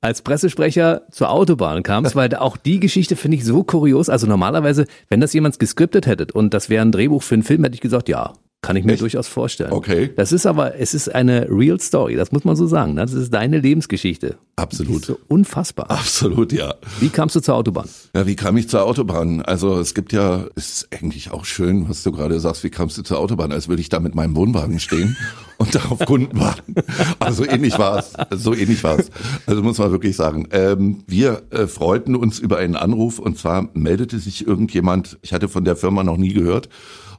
als 0.00 0.22
Pressesprecher 0.22 1.02
zur 1.10 1.30
Autobahn 1.30 1.82
kamst, 1.82 2.16
weil 2.16 2.34
auch 2.34 2.56
die 2.56 2.80
Geschichte 2.80 3.16
finde 3.16 3.36
ich 3.36 3.44
so 3.44 3.62
kurios. 3.62 4.08
Also 4.08 4.26
normalerweise, 4.26 4.86
wenn 5.10 5.20
das 5.20 5.34
jemand 5.34 5.58
geskriptet 5.58 6.06
hättet 6.06 6.32
und 6.32 6.54
das 6.54 6.70
wäre 6.70 6.82
ein 6.82 6.92
Drehbuch 6.92 7.22
für 7.22 7.34
einen 7.34 7.42
Film, 7.42 7.62
hätte 7.64 7.74
ich 7.74 7.82
gesagt, 7.82 8.08
ja, 8.08 8.32
kann 8.62 8.76
ich 8.76 8.84
mir 8.84 8.92
Echt? 8.92 9.02
durchaus 9.02 9.26
vorstellen. 9.26 9.72
Okay. 9.72 10.10
Das 10.16 10.32
ist 10.32 10.44
aber, 10.44 10.78
es 10.78 10.92
ist 10.92 11.14
eine 11.14 11.48
real 11.50 11.80
story, 11.80 12.14
das 12.16 12.30
muss 12.30 12.44
man 12.44 12.56
so 12.56 12.66
sagen. 12.66 12.94
ne? 12.94 13.00
Das 13.00 13.14
ist 13.14 13.32
deine 13.32 13.58
Lebensgeschichte. 13.58 14.36
Absolut. 14.56 15.06
so 15.06 15.18
unfassbar. 15.28 15.90
Absolut, 15.90 16.52
ja. 16.52 16.74
Wie 17.00 17.08
kamst 17.08 17.34
du 17.36 17.40
zur 17.40 17.54
Autobahn? 17.54 17.88
Ja, 18.14 18.26
wie 18.26 18.36
kam 18.36 18.58
ich 18.58 18.68
zur 18.68 18.84
Autobahn? 18.84 19.40
Also 19.40 19.78
es 19.78 19.94
gibt 19.94 20.12
ja, 20.12 20.44
es 20.56 20.82
ist 20.82 20.88
eigentlich 20.92 21.30
auch 21.30 21.46
schön, 21.46 21.88
was 21.88 22.02
du 22.02 22.12
gerade 22.12 22.38
sagst, 22.38 22.62
wie 22.62 22.68
kamst 22.68 22.98
du 22.98 23.02
zur 23.02 23.18
Autobahn? 23.18 23.50
Als 23.50 23.68
würde 23.68 23.80
ich 23.80 23.88
da 23.88 23.98
mit 23.98 24.14
meinem 24.14 24.36
Wohnwagen 24.36 24.78
stehen 24.78 25.16
und 25.56 25.74
da 25.74 25.80
auf 25.88 26.00
Kunden 26.00 26.38
warten. 26.38 26.74
Aber 27.18 27.32
so 27.32 27.46
ähnlich 27.46 27.78
war 27.78 27.98
es. 27.98 28.12
So 28.30 28.54
ähnlich 28.54 28.84
war 28.84 28.98
es. 28.98 29.10
Also 29.46 29.62
muss 29.62 29.78
man 29.78 29.90
wirklich 29.90 30.16
sagen. 30.16 30.48
Ähm, 30.50 31.02
wir 31.06 31.42
äh, 31.48 31.66
freuten 31.66 32.14
uns 32.14 32.38
über 32.38 32.58
einen 32.58 32.76
Anruf 32.76 33.18
und 33.18 33.38
zwar 33.38 33.70
meldete 33.72 34.18
sich 34.18 34.46
irgendjemand, 34.46 35.18
ich 35.22 35.32
hatte 35.32 35.48
von 35.48 35.64
der 35.64 35.76
Firma 35.76 36.02
noch 36.04 36.18
nie 36.18 36.34
gehört, 36.34 36.68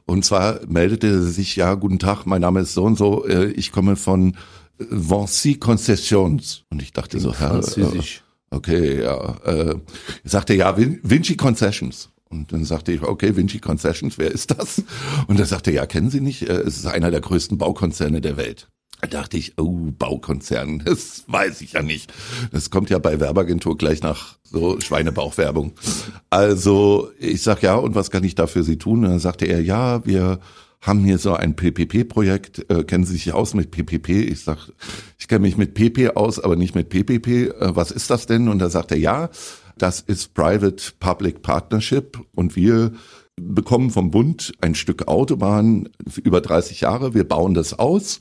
und 0.06 0.24
zwar 0.24 0.60
meldete 0.66 1.22
sich, 1.22 1.56
ja, 1.56 1.74
guten 1.74 1.98
Tag, 1.98 2.24
mein 2.26 2.40
Name 2.40 2.60
ist 2.60 2.74
so 2.74 2.84
und 2.84 2.96
so, 2.96 3.26
äh, 3.26 3.50
ich 3.52 3.72
komme 3.72 3.96
von 3.96 4.34
äh, 4.78 4.84
Vinci 4.90 5.54
Concessions. 5.56 6.64
Und 6.70 6.82
ich 6.82 6.92
dachte 6.92 7.18
so, 7.20 7.34
Herr, 7.34 7.58
äh, 7.58 8.00
Okay, 8.50 9.02
ja. 9.02 9.36
Äh, 9.44 9.76
sagte 10.24 10.54
ja, 10.54 10.76
Vin 10.76 11.00
Vinci 11.02 11.36
Concessions. 11.36 12.10
Und 12.28 12.52
dann 12.52 12.64
sagte 12.64 12.92
ich, 12.92 13.02
okay, 13.02 13.36
Vinci 13.36 13.58
Concessions, 13.58 14.18
wer 14.18 14.30
ist 14.30 14.50
das? 14.50 14.82
Und 15.26 15.38
er 15.38 15.46
sagte, 15.46 15.70
ja, 15.70 15.86
kennen 15.86 16.10
Sie 16.10 16.20
nicht? 16.20 16.48
Äh, 16.48 16.60
Es 16.60 16.76
ist 16.76 16.86
einer 16.86 17.10
der 17.10 17.20
größten 17.20 17.58
Baukonzerne 17.58 18.20
der 18.20 18.36
Welt. 18.36 18.68
Da 19.02 19.08
dachte 19.08 19.36
ich, 19.36 19.58
oh, 19.58 19.90
Baukonzern, 19.98 20.78
das 20.84 21.24
weiß 21.26 21.60
ich 21.62 21.72
ja 21.72 21.82
nicht. 21.82 22.12
Das 22.52 22.70
kommt 22.70 22.88
ja 22.88 22.98
bei 22.98 23.18
Werbeagentur 23.18 23.76
gleich 23.76 24.00
nach 24.00 24.38
so 24.44 24.80
Schweinebauchwerbung. 24.80 25.72
Also 26.30 27.10
ich 27.18 27.42
sag 27.42 27.62
ja, 27.62 27.74
und 27.74 27.96
was 27.96 28.12
kann 28.12 28.22
ich 28.22 28.36
da 28.36 28.46
für 28.46 28.62
Sie 28.62 28.78
tun? 28.78 29.04
Und 29.04 29.10
dann 29.10 29.18
sagte 29.18 29.46
er, 29.46 29.60
ja, 29.60 30.06
wir 30.06 30.38
haben 30.80 31.04
hier 31.04 31.18
so 31.18 31.34
ein 31.34 31.56
PPP-Projekt. 31.56 32.70
Äh, 32.70 32.84
kennen 32.84 33.04
Sie 33.04 33.14
sich 33.14 33.32
aus 33.32 33.54
mit 33.54 33.72
PPP? 33.72 34.08
Ich 34.08 34.44
sag, 34.44 34.70
ich 35.18 35.26
kenne 35.26 35.40
mich 35.40 35.56
mit 35.56 35.74
PP 35.74 36.16
aus, 36.16 36.38
aber 36.38 36.54
nicht 36.54 36.76
mit 36.76 36.88
PPP. 36.88 37.26
Äh, 37.26 37.74
was 37.74 37.90
ist 37.90 38.08
das 38.08 38.26
denn? 38.26 38.48
Und 38.48 38.60
da 38.60 38.70
sagt 38.70 38.92
er, 38.92 38.98
ja, 38.98 39.30
das 39.78 40.00
ist 40.00 40.32
Private-Public 40.34 41.42
Partnership 41.42 42.20
und 42.36 42.54
wir 42.54 42.92
bekommen 43.34 43.90
vom 43.90 44.12
Bund 44.12 44.52
ein 44.60 44.76
Stück 44.76 45.08
Autobahn 45.08 45.88
über 46.22 46.40
30 46.40 46.82
Jahre. 46.82 47.14
Wir 47.14 47.24
bauen 47.24 47.54
das 47.54 47.76
aus 47.76 48.20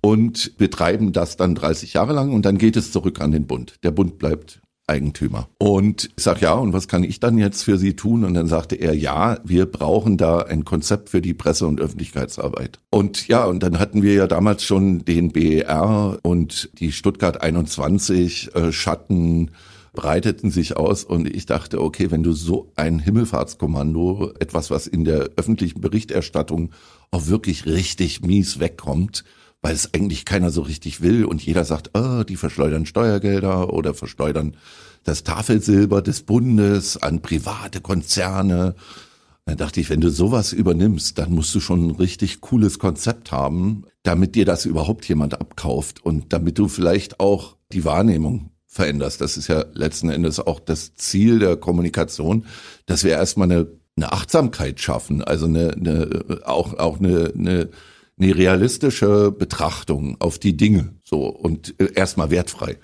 und 0.00 0.56
betreiben 0.56 1.12
das 1.12 1.36
dann 1.36 1.54
30 1.54 1.94
Jahre 1.94 2.12
lang 2.12 2.32
und 2.32 2.46
dann 2.46 2.58
geht 2.58 2.76
es 2.76 2.92
zurück 2.92 3.20
an 3.20 3.32
den 3.32 3.46
Bund. 3.46 3.76
Der 3.82 3.90
Bund 3.90 4.18
bleibt 4.18 4.60
Eigentümer. 4.88 5.48
Und 5.58 6.10
ich 6.16 6.22
sag 6.22 6.40
ja, 6.40 6.52
und 6.54 6.72
was 6.72 6.86
kann 6.86 7.02
ich 7.02 7.18
dann 7.18 7.38
jetzt 7.38 7.62
für 7.62 7.76
Sie 7.76 7.96
tun? 7.96 8.24
Und 8.24 8.34
dann 8.34 8.46
sagte 8.46 8.76
er, 8.76 8.94
ja, 8.94 9.38
wir 9.44 9.66
brauchen 9.66 10.16
da 10.16 10.38
ein 10.38 10.64
Konzept 10.64 11.08
für 11.08 11.20
die 11.20 11.34
Presse- 11.34 11.66
und 11.66 11.80
Öffentlichkeitsarbeit. 11.80 12.78
Und 12.90 13.26
ja, 13.26 13.46
und 13.46 13.62
dann 13.62 13.80
hatten 13.80 14.02
wir 14.02 14.14
ja 14.14 14.26
damals 14.28 14.62
schon 14.62 15.04
den 15.04 15.32
BER 15.32 16.18
und 16.22 16.70
die 16.78 16.92
Stuttgart 16.92 17.40
21 17.40 18.54
äh, 18.54 18.72
Schatten 18.72 19.50
breiteten 19.96 20.50
sich 20.50 20.76
aus 20.76 21.02
und 21.02 21.26
ich 21.26 21.46
dachte, 21.46 21.80
okay, 21.80 22.10
wenn 22.10 22.22
du 22.22 22.32
so 22.32 22.70
ein 22.76 23.00
Himmelfahrtskommando, 23.00 24.34
etwas, 24.38 24.70
was 24.70 24.86
in 24.86 25.04
der 25.04 25.30
öffentlichen 25.36 25.80
Berichterstattung 25.80 26.70
auch 27.10 27.26
wirklich 27.26 27.66
richtig 27.66 28.20
mies 28.20 28.60
wegkommt, 28.60 29.24
weil 29.62 29.74
es 29.74 29.92
eigentlich 29.94 30.24
keiner 30.24 30.50
so 30.50 30.62
richtig 30.62 31.00
will 31.00 31.24
und 31.24 31.44
jeder 31.44 31.64
sagt, 31.64 31.90
oh, 31.94 32.22
die 32.22 32.36
verschleudern 32.36 32.86
Steuergelder 32.86 33.72
oder 33.72 33.94
verschleudern 33.94 34.56
das 35.04 35.24
Tafelsilber 35.24 36.02
des 36.02 36.22
Bundes 36.22 36.96
an 36.96 37.22
private 37.22 37.80
Konzerne. 37.80 38.74
Dann 39.44 39.56
dachte 39.56 39.80
ich, 39.80 39.88
wenn 39.90 40.00
du 40.00 40.10
sowas 40.10 40.52
übernimmst, 40.52 41.18
dann 41.18 41.32
musst 41.32 41.54
du 41.54 41.60
schon 41.60 41.88
ein 41.88 41.96
richtig 41.96 42.40
cooles 42.40 42.78
Konzept 42.80 43.30
haben, 43.30 43.84
damit 44.02 44.34
dir 44.34 44.44
das 44.44 44.66
überhaupt 44.66 45.08
jemand 45.08 45.40
abkauft 45.40 46.04
und 46.04 46.32
damit 46.32 46.58
du 46.58 46.66
vielleicht 46.66 47.20
auch 47.20 47.56
die 47.72 47.84
Wahrnehmung 47.84 48.50
veränderst. 48.66 49.20
Das 49.20 49.36
ist 49.36 49.48
ja 49.48 49.64
letzten 49.72 50.10
Endes 50.10 50.40
auch 50.40 50.60
das 50.60 50.94
Ziel 50.94 51.38
der 51.38 51.56
Kommunikation, 51.56 52.44
dass 52.86 53.04
wir 53.04 53.12
erstmal 53.12 53.50
eine, 53.50 53.68
eine 53.96 54.12
Achtsamkeit 54.12 54.80
schaffen, 54.80 55.22
also 55.22 55.46
eine, 55.46 55.72
eine 55.72 56.40
auch 56.44 56.74
auch 56.78 56.98
eine, 56.98 57.32
eine 57.36 57.70
eine 58.18 58.36
realistische 58.36 59.30
Betrachtung 59.30 60.16
auf 60.20 60.38
die 60.38 60.56
Dinge 60.56 60.94
so 61.04 61.26
und 61.26 61.74
äh, 61.78 61.92
erstmal 61.94 62.30
wertfrei. 62.30 62.78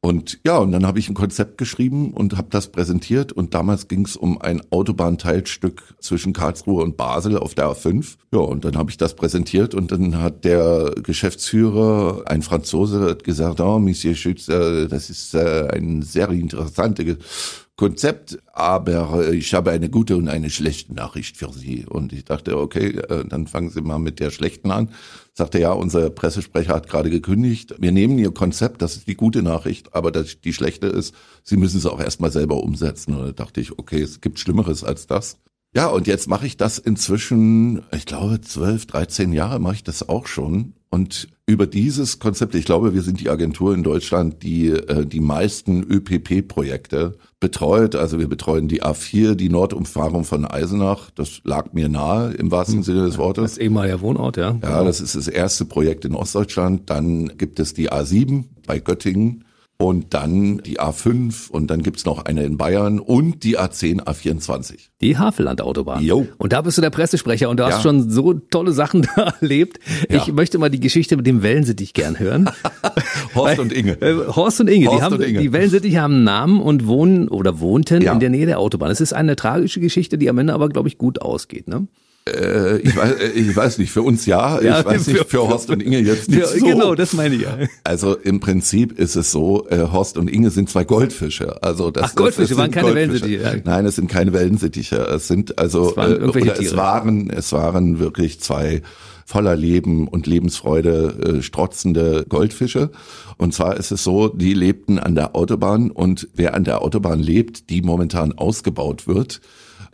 Und 0.00 0.38
ja, 0.46 0.58
und 0.58 0.70
dann 0.70 0.86
habe 0.86 1.00
ich 1.00 1.08
ein 1.08 1.14
Konzept 1.14 1.58
geschrieben 1.58 2.12
und 2.12 2.36
habe 2.36 2.46
das 2.50 2.68
präsentiert 2.70 3.32
und 3.32 3.54
damals 3.54 3.88
ging 3.88 4.04
es 4.04 4.14
um 4.16 4.40
ein 4.40 4.62
Autobahnteilstück 4.70 5.82
zwischen 5.98 6.32
Karlsruhe 6.32 6.84
und 6.84 6.96
Basel 6.96 7.36
auf 7.36 7.54
der 7.54 7.66
A5. 7.66 8.16
Ja, 8.32 8.38
und 8.38 8.64
dann 8.64 8.76
habe 8.76 8.90
ich 8.90 8.98
das 8.98 9.16
präsentiert 9.16 9.74
und 9.74 9.90
dann 9.90 10.22
hat 10.22 10.44
der 10.44 10.94
Geschäftsführer, 11.02 12.22
ein 12.26 12.42
Franzose, 12.42 13.16
gesagt, 13.16 13.60
oh, 13.60 13.80
Monsieur 13.80 14.14
Schütz, 14.14 14.48
äh, 14.48 14.86
das 14.86 15.10
ist 15.10 15.34
äh, 15.34 15.70
ein 15.72 16.02
sehr 16.02 16.28
interessantes 16.30 17.65
Konzept, 17.76 18.38
aber 18.54 19.28
äh, 19.28 19.36
ich 19.36 19.52
habe 19.52 19.70
eine 19.70 19.90
gute 19.90 20.16
und 20.16 20.28
eine 20.28 20.48
schlechte 20.48 20.94
Nachricht 20.94 21.36
für 21.36 21.52
Sie. 21.52 21.84
Und 21.84 22.14
ich 22.14 22.24
dachte, 22.24 22.58
okay, 22.58 22.96
äh, 22.96 23.26
dann 23.28 23.46
fangen 23.46 23.68
Sie 23.68 23.82
mal 23.82 23.98
mit 23.98 24.18
der 24.18 24.30
schlechten 24.30 24.70
an. 24.70 24.90
Sagte 25.34 25.60
ja, 25.60 25.72
unser 25.72 26.08
Pressesprecher 26.08 26.74
hat 26.74 26.88
gerade 26.88 27.10
gekündigt. 27.10 27.74
Wir 27.78 27.92
nehmen 27.92 28.18
Ihr 28.18 28.32
Konzept, 28.32 28.80
das 28.80 28.96
ist 28.96 29.08
die 29.08 29.14
gute 29.14 29.42
Nachricht, 29.42 29.94
aber 29.94 30.10
das, 30.10 30.40
die 30.40 30.54
schlechte 30.54 30.86
ist, 30.86 31.14
Sie 31.42 31.58
müssen 31.58 31.76
es 31.76 31.84
auch 31.84 32.00
erstmal 32.00 32.32
selber 32.32 32.62
umsetzen. 32.62 33.14
Und 33.14 33.26
da 33.26 33.32
dachte 33.32 33.60
ich, 33.60 33.78
okay, 33.78 34.00
es 34.00 34.22
gibt 34.22 34.38
Schlimmeres 34.38 34.82
als 34.82 35.06
das. 35.06 35.36
Ja, 35.76 35.88
und 35.88 36.06
jetzt 36.06 36.26
mache 36.26 36.46
ich 36.46 36.56
das 36.56 36.78
inzwischen, 36.78 37.82
ich 37.94 38.06
glaube, 38.06 38.40
12, 38.40 38.86
13 38.86 39.34
Jahre 39.34 39.58
mache 39.58 39.74
ich 39.74 39.84
das 39.84 40.08
auch 40.08 40.26
schon. 40.26 40.72
Und 40.88 41.28
über 41.44 41.66
dieses 41.66 42.18
Konzept, 42.18 42.54
ich 42.54 42.64
glaube, 42.64 42.94
wir 42.94 43.02
sind 43.02 43.20
die 43.20 43.28
Agentur 43.28 43.74
in 43.74 43.82
Deutschland, 43.82 44.42
die 44.42 44.70
äh, 44.70 45.04
die 45.04 45.20
meisten 45.20 45.82
ÖPP-Projekte 45.82 47.18
betreut. 47.40 47.94
Also 47.94 48.18
wir 48.18 48.26
betreuen 48.26 48.68
die 48.68 48.82
A4, 48.82 49.34
die 49.34 49.50
Nordumfahrung 49.50 50.24
von 50.24 50.46
Eisenach. 50.46 51.10
Das 51.10 51.42
lag 51.44 51.74
mir 51.74 51.90
nahe 51.90 52.32
im 52.32 52.50
wahrsten 52.50 52.82
Sinne 52.82 53.04
des 53.04 53.18
Wortes. 53.18 53.56
Das 53.56 53.58
ehemaliger 53.58 54.00
Wohnort, 54.00 54.38
ja. 54.38 54.58
Ja, 54.62 54.82
das 54.82 55.02
ist 55.02 55.14
das 55.14 55.28
erste 55.28 55.66
Projekt 55.66 56.06
in 56.06 56.14
Ostdeutschland. 56.14 56.88
Dann 56.88 57.36
gibt 57.36 57.60
es 57.60 57.74
die 57.74 57.92
A7 57.92 58.44
bei 58.66 58.78
Göttingen 58.78 59.44
und 59.78 60.14
dann 60.14 60.58
die 60.58 60.80
A5 60.80 61.50
und 61.50 61.70
dann 61.70 61.82
gibt's 61.82 62.04
noch 62.06 62.24
eine 62.24 62.44
in 62.44 62.56
Bayern 62.56 62.98
und 62.98 63.44
die 63.44 63.58
A10, 63.58 64.02
A24. 64.04 64.74
Die 65.02 65.18
Havelland-Autobahn. 65.18 66.02
Jo. 66.02 66.26
Und 66.38 66.52
da 66.54 66.62
bist 66.62 66.78
du 66.78 66.82
der 66.82 66.90
Pressesprecher 66.90 67.50
und 67.50 67.58
du 67.58 67.64
Ja. 67.64 67.70
hast 67.72 67.82
schon 67.82 68.10
so 68.10 68.32
tolle 68.32 68.72
Sachen 68.72 69.02
da 69.16 69.34
erlebt. 69.40 69.78
Ja. 70.08 70.16
Ich 70.16 70.32
möchte 70.32 70.58
mal 70.58 70.70
die 70.70 70.80
Geschichte 70.80 71.16
mit 71.16 71.26
dem 71.26 71.42
Wellensittich 71.42 71.92
gern 71.92 72.18
hören. 72.18 72.48
Horst 73.34 73.58
und 73.58 73.72
Inge. 73.72 74.00
Äh, 74.00 74.14
Horst 74.34 74.60
und 74.60 74.68
Inge, 74.70 74.86
Horst 74.86 74.98
die 74.98 75.02
haben 75.02 75.14
und 75.16 75.22
Inge. 75.22 75.40
die 75.40 75.52
Wellensittiche 75.52 76.00
haben 76.00 76.14
einen 76.14 76.24
Namen 76.24 76.60
und 76.60 76.86
wohnen 76.86 77.28
oder 77.28 77.60
wohnten 77.60 78.00
Ja. 78.02 78.12
in 78.12 78.20
der 78.20 78.30
Nähe 78.30 78.46
der 78.46 78.58
Autobahn. 78.58 78.90
Es 78.90 79.00
ist 79.02 79.12
eine 79.12 79.36
tragische 79.36 79.80
Geschichte, 79.80 80.16
die 80.16 80.30
am 80.30 80.38
Ende 80.38 80.54
aber 80.54 80.68
glaube 80.70 80.88
ich 80.88 80.96
gut 80.98 81.20
ausgeht, 81.20 81.68
ne? 81.68 81.86
Äh, 82.28 82.78
ich, 82.78 82.96
weiß, 82.96 83.12
äh, 83.20 83.28
ich 83.34 83.54
weiß 83.56 83.78
nicht, 83.78 83.92
für 83.92 84.02
uns 84.02 84.26
ja, 84.26 84.60
Ja, 84.62 84.80
ich 84.80 84.86
weiß 84.86 85.04
für- 85.04 85.12
nicht, 85.12 85.26
für 85.30 85.48
Horst 85.48 85.70
und 85.70 85.80
Inge 85.82 86.00
jetzt 86.00 86.28
nicht 86.28 86.40
Ja, 86.40 86.46
so. 86.46 86.66
Genau, 86.66 86.94
das 86.96 87.12
meine 87.12 87.36
ich 87.36 87.42
ja. 87.42 87.56
Also 87.84 88.16
im 88.16 88.40
Prinzip 88.40 88.98
ist 88.98 89.14
es 89.14 89.30
so, 89.30 89.68
äh, 89.70 89.86
Horst 89.92 90.18
und 90.18 90.28
Inge 90.28 90.50
sind 90.50 90.68
zwei 90.68 90.82
Goldfische. 90.84 91.62
Also 91.62 91.90
das, 91.92 92.10
Ach, 92.10 92.14
Goldfische, 92.16 92.48
das 92.50 92.58
waren 92.58 92.64
sind 92.72 92.74
keine 92.74 92.92
Goldfische. 92.92 93.24
Wellensittiche, 93.26 93.56
ja. 93.58 93.62
Nein, 93.64 93.86
es 93.86 93.94
sind 93.96 94.10
keine 94.10 94.32
Wellensittiche. 94.32 94.96
Es 94.96 95.28
sind 95.28 95.58
also 95.58 95.90
Es 95.90 95.96
waren 95.96 96.20
äh, 96.20 96.24
oder 96.24 96.60
es 96.60 96.76
waren 96.76 97.30
es 97.30 97.52
waren 97.52 97.98
wirklich 98.00 98.40
zwei 98.40 98.82
voller 99.24 99.56
Leben 99.56 100.06
und 100.08 100.26
Lebensfreude 100.26 101.38
äh, 101.38 101.42
strotzende 101.42 102.24
Goldfische. 102.28 102.90
Und 103.38 103.54
zwar 103.54 103.76
ist 103.76 103.90
es 103.90 104.02
so, 104.04 104.28
die 104.28 104.54
lebten 104.54 104.98
an 104.98 105.14
der 105.14 105.34
Autobahn 105.36 105.90
und 105.90 106.28
wer 106.34 106.54
an 106.54 106.64
der 106.64 106.82
Autobahn 106.82 107.20
lebt, 107.20 107.68
die 107.70 107.82
momentan 107.82 108.32
ausgebaut 108.32 109.06
wird, 109.08 109.40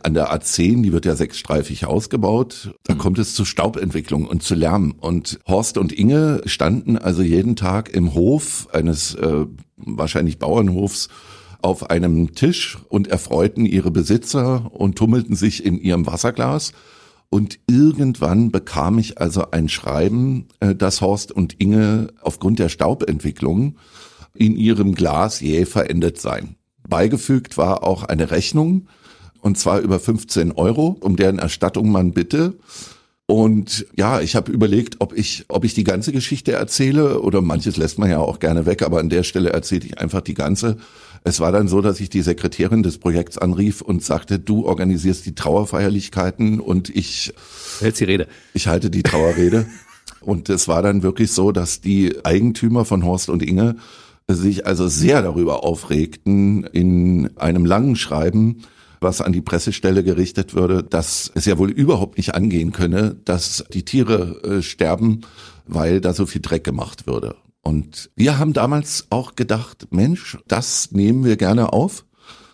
an 0.03 0.13
der 0.13 0.33
A10, 0.33 0.83
die 0.83 0.93
wird 0.93 1.05
ja 1.05 1.15
sechsstreifig 1.15 1.85
ausgebaut, 1.85 2.73
da 2.83 2.93
kommt 2.93 3.19
es 3.19 3.35
zu 3.35 3.45
Staubentwicklung 3.45 4.25
und 4.25 4.43
zu 4.43 4.55
Lärm. 4.55 4.95
Und 4.99 5.39
Horst 5.47 5.77
und 5.77 5.91
Inge 5.91 6.41
standen 6.45 6.97
also 6.97 7.21
jeden 7.21 7.55
Tag 7.55 7.93
im 7.93 8.13
Hof 8.13 8.67
eines 8.71 9.15
äh, 9.15 9.45
wahrscheinlich 9.77 10.39
Bauernhofs 10.39 11.09
auf 11.61 11.89
einem 11.89 12.35
Tisch 12.35 12.77
und 12.89 13.07
erfreuten 13.07 13.65
ihre 13.65 13.91
Besitzer 13.91 14.69
und 14.73 14.97
tummelten 14.97 15.35
sich 15.35 15.65
in 15.65 15.79
ihrem 15.79 16.05
Wasserglas. 16.05 16.73
Und 17.29 17.59
irgendwann 17.67 18.51
bekam 18.51 18.99
ich 18.99 19.19
also 19.19 19.49
ein 19.51 19.69
Schreiben, 19.69 20.49
äh, 20.59 20.75
dass 20.75 21.01
Horst 21.01 21.31
und 21.31 21.59
Inge 21.59 22.09
aufgrund 22.21 22.59
der 22.59 22.69
Staubentwicklung 22.69 23.77
in 24.35 24.55
ihrem 24.55 24.93
Glas 24.93 25.39
jäh 25.39 25.65
verendet 25.65 26.19
seien. 26.19 26.57
Beigefügt 26.87 27.57
war 27.57 27.83
auch 27.83 28.03
eine 28.03 28.29
Rechnung, 28.29 28.87
und 29.43 29.57
zwar 29.57 29.81
über 29.81 29.99
15 29.99 30.53
Euro, 30.53 30.95
um 31.01 31.17
deren 31.17 31.37
Erstattung 31.37 31.91
man 31.91 32.13
bitte. 32.13 32.53
Und 33.25 33.85
ja, 33.95 34.21
ich 34.21 34.37
habe 34.37 34.51
überlegt, 34.53 34.95
ob 34.99 35.13
ich, 35.13 35.43
ob 35.49 35.65
ich 35.65 35.73
die 35.73 35.83
ganze 35.83 36.13
Geschichte 36.13 36.53
erzähle 36.53 37.19
oder 37.19 37.41
manches 37.41 37.75
lässt 37.75 37.99
man 37.99 38.09
ja 38.09 38.19
auch 38.19 38.39
gerne 38.39 38.65
weg, 38.65 38.83
aber 38.83 38.99
an 38.99 39.09
der 39.09 39.23
Stelle 39.23 39.49
erzähle 39.49 39.85
ich 39.85 39.99
einfach 39.99 40.21
die 40.21 40.33
ganze. 40.33 40.77
Es 41.25 41.41
war 41.41 41.51
dann 41.51 41.67
so, 41.67 41.81
dass 41.81 41.99
ich 41.99 42.09
die 42.09 42.21
Sekretärin 42.21 42.83
des 42.83 42.99
Projekts 42.99 43.37
anrief 43.37 43.81
und 43.81 44.01
sagte, 44.01 44.39
du 44.39 44.65
organisierst 44.65 45.25
die 45.25 45.35
Trauerfeierlichkeiten 45.35 46.61
und 46.61 46.89
ich 46.89 47.33
hältst 47.81 47.99
die 47.99 48.05
Rede. 48.05 48.27
Ich 48.53 48.67
halte 48.67 48.89
die 48.89 49.03
Trauerrede. 49.03 49.65
und 50.21 50.47
es 50.49 50.69
war 50.69 50.81
dann 50.81 51.03
wirklich 51.03 51.33
so, 51.33 51.51
dass 51.51 51.81
die 51.81 52.15
Eigentümer 52.23 52.85
von 52.85 53.03
Horst 53.03 53.29
und 53.29 53.43
Inge 53.43 53.75
sich 54.29 54.65
also 54.65 54.87
sehr 54.87 55.21
darüber 55.21 55.65
aufregten 55.65 56.63
in 56.63 57.35
einem 57.35 57.65
langen 57.65 57.97
Schreiben, 57.97 58.63
was 59.03 59.21
an 59.21 59.33
die 59.33 59.41
Pressestelle 59.41 60.03
gerichtet 60.03 60.53
würde, 60.53 60.83
dass 60.83 61.31
es 61.35 61.45
ja 61.45 61.57
wohl 61.57 61.69
überhaupt 61.69 62.17
nicht 62.17 62.33
angehen 62.33 62.71
könne, 62.71 63.15
dass 63.25 63.65
die 63.71 63.85
Tiere 63.85 64.41
äh, 64.43 64.61
sterben, 64.61 65.21
weil 65.65 66.01
da 66.01 66.13
so 66.13 66.25
viel 66.25 66.41
Dreck 66.41 66.63
gemacht 66.63 67.05
würde. 67.07 67.35
Und 67.61 68.09
wir 68.15 68.37
haben 68.39 68.53
damals 68.53 69.07
auch 69.09 69.35
gedacht, 69.35 69.87
Mensch, 69.91 70.37
das 70.47 70.91
nehmen 70.91 71.23
wir 71.23 71.37
gerne 71.37 71.71
auf. 71.71 72.05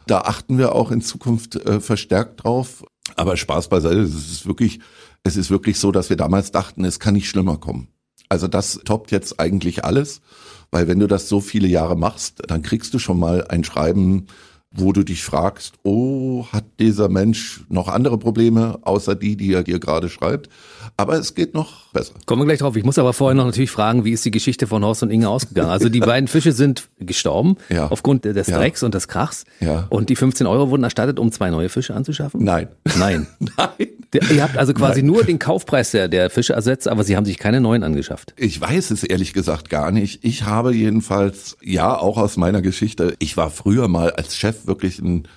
Da 0.06 0.22
achten 0.22 0.58
wir 0.58 0.76
auch 0.76 0.92
in 0.92 1.02
Zukunft 1.02 1.56
äh, 1.56 1.80
verstärkt 1.80 2.44
drauf. 2.44 2.84
Aber 3.16 3.38
Spaß 3.38 3.70
beiseite, 3.70 4.02
es 4.02 4.14
ist 4.14 4.46
wirklich, 4.46 4.80
es 5.24 5.36
ist 5.36 5.50
wirklich 5.50 5.80
so, 5.80 5.92
dass 5.92 6.10
wir 6.10 6.18
damals 6.18 6.52
dachten, 6.52 6.86
es 6.86 7.00
kann 7.00 7.16
nicht 7.16 7.30
schlimmer 7.30 7.58
kommen. 7.58 7.88
Also 8.30 8.48
das 8.48 8.82
toppt 8.86 9.12
jetzt 9.12 9.40
eigentlich 9.40 9.84
alles, 9.84 10.22
weil 10.70 10.88
wenn 10.88 11.00
du 11.00 11.08
das 11.08 11.28
so 11.28 11.42
viele 11.42 11.68
Jahre 11.68 11.98
machst, 11.98 12.44
dann 12.48 12.62
kriegst 12.62 12.94
du 12.94 13.00
schon 13.00 13.20
mal 13.20 13.48
ein 13.48 13.64
Schreiben, 13.64 14.28
wo 14.72 14.94
du 14.94 15.04
dich 15.04 15.24
fragst, 15.24 15.76
oh, 15.84 16.46
hat 16.52 16.66
dieser 16.80 17.10
Mensch 17.10 17.66
noch 17.70 17.88
andere 17.88 18.18
Probleme, 18.18 18.80
außer 18.84 19.16
die, 19.16 19.36
die 19.36 19.54
er 19.54 19.64
dir 19.64 19.80
gerade 19.80 20.10
schreibt? 20.10 20.50
Aber 20.98 21.14
es 21.18 21.36
geht 21.36 21.54
noch 21.54 21.88
besser. 21.94 22.14
Kommen 22.26 22.42
wir 22.42 22.46
gleich 22.46 22.60
drauf. 22.60 22.76
Ich 22.76 22.84
muss 22.84 22.98
aber 22.98 23.14
vorher 23.14 23.36
noch 23.36 23.46
natürlich 23.46 23.72
fragen, 23.72 24.06
wie 24.06 24.12
ist 24.12 24.26
die 24.26 24.32
Geschichte 24.32 24.68
von 24.68 24.84
Horst 24.84 25.04
und 25.04 25.10
Inge 25.12 25.30
ausgegangen? 25.30 25.70
Also 25.70 25.90
die 25.90 26.00
beiden 26.00 26.28
Fische 26.28 26.52
sind 26.52 26.88
gestorben 27.00 27.58
ja. 27.70 27.88
aufgrund 27.88 28.26
des 28.26 28.48
Drecks 28.48 28.82
ja. 28.82 28.86
und 28.86 28.94
des 28.94 29.08
Krachs. 29.08 29.46
Ja. 29.60 29.88
Und 29.90 30.10
die 30.10 30.16
15 30.16 30.48
Euro 30.48 30.70
wurden 30.70 30.84
erstattet, 30.84 31.20
um 31.20 31.32
zwei 31.32 31.50
neue 31.50 31.70
Fische 31.70 31.94
anzuschaffen? 31.94 32.44
Nein. 32.44 32.68
Nein. 32.98 33.28
Nein. 33.58 33.88
Ihr 34.32 34.44
habt 34.44 34.58
also 34.58 34.74
quasi 34.74 35.02
Nein. 35.02 35.12
nur 35.12 35.24
den 35.24 35.40
Kaufpreis 35.40 35.92
der, 35.92 36.08
der 36.08 36.30
Fische 36.30 36.54
ersetzt, 36.54 36.88
aber 36.88 37.04
Sie 37.04 37.16
haben 37.16 37.26
sich 37.26 37.38
keine 37.38 37.62
neuen 37.62 37.84
angeschafft. 37.84 38.34
Ich 38.38 38.60
weiß 38.60 38.92
es 38.92 39.04
ehrlich 39.04 39.34
gesagt 39.34 39.70
gar 39.70 39.92
nicht. 39.92 40.24
Ich 40.24 40.46
habe 40.46 40.74
jedenfalls, 40.74 41.58
ja, 41.62 41.96
auch 41.96 42.18
aus 42.18 42.38
meiner 42.38 42.62
Geschichte, 42.62 43.16
ich 43.20 43.38
war 43.38 43.52
früher 43.52 43.88
mal 43.88 44.12
als 44.12 44.36
Chef 44.36 44.66
wirklich 44.66 45.00
ein 45.00 45.28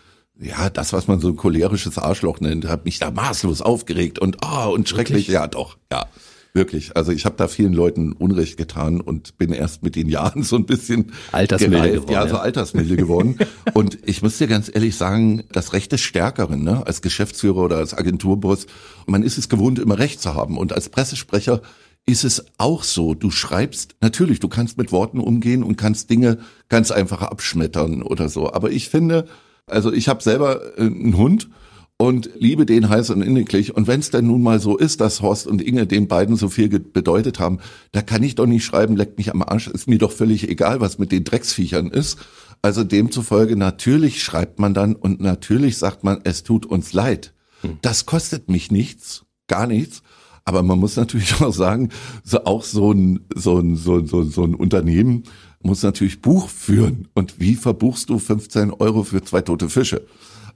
ja, 0.42 0.70
das, 0.70 0.92
was 0.92 1.06
man 1.08 1.20
so 1.20 1.28
ein 1.28 1.36
cholerisches 1.36 1.98
Arschloch 1.98 2.40
nennt, 2.40 2.66
hat 2.66 2.84
mich 2.84 2.98
da 2.98 3.10
maßlos 3.10 3.62
aufgeregt 3.62 4.18
und 4.18 4.42
ah 4.42 4.66
oh, 4.68 4.74
und 4.74 4.88
schrecklich. 4.88 5.28
Wirklich? 5.28 5.34
Ja, 5.34 5.46
doch, 5.46 5.78
ja. 5.90 6.06
Wirklich. 6.54 6.96
Also 6.96 7.12
ich 7.12 7.24
habe 7.24 7.36
da 7.38 7.48
vielen 7.48 7.72
Leuten 7.72 8.12
Unrecht 8.12 8.58
getan 8.58 9.00
und 9.00 9.38
bin 9.38 9.52
erst 9.52 9.82
mit 9.82 9.96
den 9.96 10.08
Jahren 10.08 10.42
so 10.42 10.56
ein 10.56 10.66
bisschen 10.66 11.12
altersmilde 11.32 11.76
gereift, 11.76 11.94
geworden. 11.94 12.12
Ja, 12.12 12.28
so 12.28 12.36
altersmilde 12.36 12.96
geworden. 12.96 13.38
und 13.74 13.98
ich 14.04 14.20
muss 14.20 14.36
dir 14.36 14.48
ganz 14.48 14.70
ehrlich 14.72 14.96
sagen, 14.96 15.44
das 15.52 15.72
Recht 15.72 15.92
des 15.92 16.02
Stärkeren, 16.02 16.62
ne, 16.62 16.86
als 16.86 17.00
Geschäftsführer 17.00 17.58
oder 17.62 17.78
als 17.78 17.94
Agenturboss, 17.94 18.66
man 19.06 19.22
ist 19.22 19.38
es 19.38 19.48
gewohnt, 19.48 19.78
immer 19.78 19.98
Recht 19.98 20.20
zu 20.20 20.34
haben. 20.34 20.58
Und 20.58 20.74
als 20.74 20.90
Pressesprecher 20.90 21.62
ist 22.04 22.24
es 22.24 22.44
auch 22.58 22.82
so. 22.82 23.14
Du 23.14 23.30
schreibst, 23.30 23.94
natürlich, 24.00 24.40
du 24.40 24.48
kannst 24.48 24.76
mit 24.76 24.92
Worten 24.92 25.20
umgehen 25.20 25.62
und 25.62 25.76
kannst 25.76 26.10
Dinge 26.10 26.38
ganz 26.68 26.90
einfach 26.90 27.22
abschmettern 27.22 28.02
oder 28.02 28.28
so. 28.28 28.52
Aber 28.52 28.70
ich 28.70 28.90
finde, 28.90 29.26
also 29.66 29.92
ich 29.92 30.08
habe 30.08 30.22
selber 30.22 30.78
äh, 30.78 30.82
einen 30.82 31.16
Hund 31.16 31.48
und 31.96 32.30
liebe 32.36 32.66
den 32.66 32.88
heiß 32.88 33.10
und 33.10 33.22
inniglich. 33.22 33.76
Und 33.76 33.86
wenn 33.86 34.00
es 34.00 34.10
denn 34.10 34.26
nun 34.26 34.42
mal 34.42 34.58
so 34.58 34.76
ist, 34.76 35.00
dass 35.00 35.22
Horst 35.22 35.46
und 35.46 35.62
Inge 35.62 35.86
den 35.86 36.08
beiden 36.08 36.34
so 36.36 36.48
viel 36.48 36.68
bedeutet 36.68 37.38
haben, 37.38 37.58
da 37.92 38.02
kann 38.02 38.24
ich 38.24 38.34
doch 38.34 38.46
nicht 38.46 38.64
schreiben, 38.64 38.96
leckt 38.96 39.18
mich 39.18 39.32
am 39.32 39.42
Arsch, 39.42 39.68
ist 39.68 39.88
mir 39.88 39.98
doch 39.98 40.10
völlig 40.10 40.48
egal, 40.48 40.80
was 40.80 40.98
mit 40.98 41.12
den 41.12 41.22
Drecksviechern 41.24 41.88
ist. 41.88 42.18
Also 42.60 42.82
demzufolge 42.82 43.56
natürlich 43.56 44.22
schreibt 44.22 44.58
man 44.58 44.74
dann 44.74 44.96
und 44.96 45.20
natürlich 45.20 45.78
sagt 45.78 46.02
man, 46.02 46.20
es 46.24 46.42
tut 46.42 46.66
uns 46.66 46.92
leid. 46.92 47.34
Hm. 47.60 47.78
Das 47.82 48.06
kostet 48.06 48.48
mich 48.48 48.72
nichts, 48.72 49.24
gar 49.46 49.66
nichts. 49.66 50.02
Aber 50.44 50.64
man 50.64 50.80
muss 50.80 50.96
natürlich 50.96 51.34
auch 51.40 51.52
sagen, 51.52 51.90
so 52.24 52.44
auch 52.44 52.64
so 52.64 52.92
ein, 52.92 53.26
so 53.34 53.58
ein, 53.58 53.76
so 53.76 53.98
ein, 53.98 54.06
so 54.06 54.44
ein 54.44 54.54
Unternehmen 54.54 55.24
muss 55.64 55.82
natürlich 55.82 56.20
Buch 56.20 56.48
führen. 56.48 57.08
Und 57.14 57.40
wie 57.40 57.54
verbuchst 57.54 58.10
du 58.10 58.18
15 58.18 58.70
Euro 58.70 59.04
für 59.04 59.22
zwei 59.22 59.42
tote 59.42 59.68
Fische? 59.68 60.02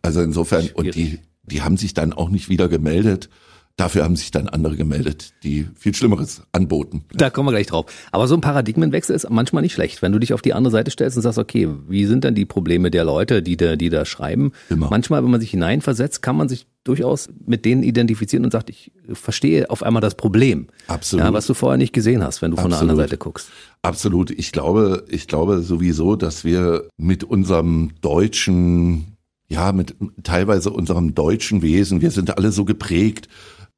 Also 0.03 0.21
insofern, 0.21 0.63
Schwierig. 0.63 0.77
und 0.77 0.95
die, 0.95 1.19
die 1.43 1.63
haben 1.63 1.77
sich 1.77 1.95
dann 1.95 2.13
auch 2.13 2.29
nicht 2.29 2.49
wieder 2.49 2.69
gemeldet. 2.69 3.29
Dafür 3.77 4.05
haben 4.05 4.17
sich 4.17 4.31
dann 4.31 4.49
andere 4.49 4.75
gemeldet, 4.75 5.35
die 5.43 5.69
viel 5.75 5.95
Schlimmeres 5.95 6.43
anboten. 6.53 7.05
Da 7.13 7.29
kommen 7.29 7.49
wir 7.49 7.53
gleich 7.53 7.67
drauf. 7.67 7.85
Aber 8.11 8.27
so 8.27 8.35
ein 8.35 8.41
Paradigmenwechsel 8.41 9.15
ist 9.15 9.29
manchmal 9.29 9.63
nicht 9.63 9.75
schlecht, 9.75 10.01
wenn 10.01 10.13
du 10.13 10.19
dich 10.19 10.33
auf 10.33 10.41
die 10.41 10.55
andere 10.55 10.73
Seite 10.73 10.91
stellst 10.91 11.19
und 11.19 11.23
sagst, 11.23 11.39
okay, 11.39 11.69
wie 11.87 12.07
sind 12.07 12.25
denn 12.25 12.35
die 12.35 12.47
Probleme 12.47 12.91
der 12.91 13.05
Leute, 13.05 13.43
die 13.43 13.59
da, 13.59 13.77
die 13.77 13.91
da 13.91 14.07
schreiben? 14.07 14.53
Immer. 14.71 14.89
Manchmal, 14.89 15.23
wenn 15.23 15.31
man 15.31 15.41
sich 15.43 15.51
hineinversetzt, 15.51 16.23
kann 16.23 16.37
man 16.37 16.49
sich 16.49 16.67
durchaus 16.89 17.29
mit 17.47 17.65
denen 17.65 17.83
identifizieren 17.83 18.45
und 18.45 18.51
sagt, 18.51 18.71
ich 18.71 18.93
verstehe 19.13 19.71
auf 19.71 19.83
einmal 19.83 20.01
das 20.01 20.15
Problem. 20.15 20.69
Absolut. 20.87 21.25
Ja, 21.25 21.33
was 21.33 21.47
du 21.47 21.55
vorher 21.55 21.79
nicht 21.79 21.93
gesehen 21.93 22.23
hast, 22.23 22.43
wenn 22.43 22.51
du 22.51 22.57
Absolut. 22.57 22.63
von 22.63 22.71
der 22.71 22.81
anderen 22.81 23.09
Seite 23.09 23.19
guckst. 23.19 23.49
Absolut. 23.83 24.31
Ich 24.31 24.53
glaube, 24.53 25.05
ich 25.09 25.27
glaube 25.27 25.63
sowieso, 25.63 26.17
dass 26.17 26.45
wir 26.45 26.89
mit 26.97 27.25
unserem 27.25 27.93
deutschen, 28.01 29.17
ja, 29.49 29.73
mit 29.73 29.95
teilweise 30.23 30.71
unserem 30.71 31.15
deutschen 31.15 31.63
Wesen, 31.63 32.01
wir 32.01 32.11
sind 32.11 32.37
alle 32.37 32.53
so 32.53 32.65
geprägt 32.65 33.29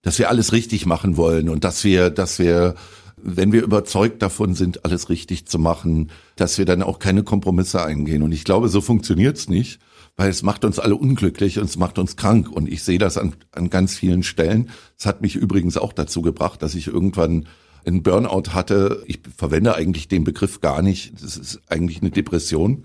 dass 0.03 0.18
wir 0.18 0.29
alles 0.29 0.53
richtig 0.53 0.87
machen 0.87 1.16
wollen 1.16 1.49
und 1.49 1.64
dass 1.64 1.85
wir, 1.85 2.11
dass 2.11 2.38
wir, 2.38 2.75
wenn 3.16 3.53
wir 3.53 3.62
überzeugt 3.62 4.23
davon 4.23 4.55
sind, 4.55 4.85
alles 4.85 5.09
richtig 5.09 5.47
zu 5.47 5.59
machen, 5.59 6.11
dass 6.37 6.59
wir 6.59 6.64
dann 6.64 6.83
auch 6.83 6.99
keine 6.99 7.25
Kompromisse 7.25 7.85
eingehen. 7.85 8.23
Und 8.23 8.33
ich 8.33 8.44
glaube, 8.44 8.68
so 8.68 8.81
funktioniert's 8.81 9.49
nicht, 9.49 9.81
weil 10.18 10.31
es 10.31 10.42
macht 10.42 10.64
uns 10.64 10.81
alle 10.81 10.96
unglücklich 10.96 11.61
und 11.61 11.66
es 11.66 11.78
macht 11.78 11.96
uns 11.96 12.16
krank. 12.16 12.50
Und 12.50 12.68
ich 12.68 12.83
sehe 12.83 12.98
das 12.98 13.16
an, 13.16 13.35
an 13.52 13.70
ganz 13.70 13.96
vielen 13.96 14.24
Stellen. 14.24 14.68
Es 14.98 15.07
hat 15.07 15.22
mich 15.22 15.37
übrigens 15.37 15.78
auch 15.78 15.92
dazu 15.92 16.22
gebracht, 16.22 16.61
dass 16.61 16.74
ich 16.74 16.88
irgendwann 16.88 17.46
einen 17.87 18.02
Burnout 18.02 18.52
hatte. 18.52 19.04
Ich 19.07 19.20
verwende 19.37 19.76
eigentlich 19.76 20.09
den 20.09 20.24
Begriff 20.24 20.61
gar 20.61 20.83
nicht. 20.83 21.12
Das 21.22 21.37
ist 21.37 21.61
eigentlich 21.68 22.00
eine 22.00 22.11
Depression, 22.11 22.85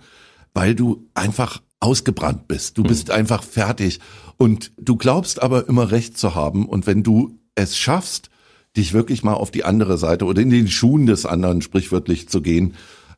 weil 0.54 0.76
du 0.76 1.10
einfach 1.16 1.64
ausgebrannt 1.80 2.48
bist. 2.48 2.78
Du 2.78 2.84
hm. 2.84 2.88
bist 2.88 3.10
einfach 3.10 3.42
fertig 3.42 4.00
und 4.38 4.72
du 4.78 4.96
glaubst 4.96 5.42
aber 5.42 5.68
immer 5.68 5.90
recht 5.90 6.20
zu 6.20 6.36
haben. 6.36 6.70
Und 6.70 6.86
wenn 6.86 7.02
du 7.02 7.40
es 7.56 7.76
schaffst, 7.76 8.30
dich 8.78 8.94
wirklich 8.94 9.24
mal 9.24 9.34
auf 9.34 9.50
die 9.50 9.64
andere 9.64 9.98
Seite 9.98 10.26
oder 10.26 10.40
in 10.40 10.52
den 10.52 10.68
Schuhen 10.68 11.08
des 11.08 11.26
anderen 11.26 11.64
sprichwörtlich 11.64 12.30
zu 12.30 12.44
gehen, 12.44 12.76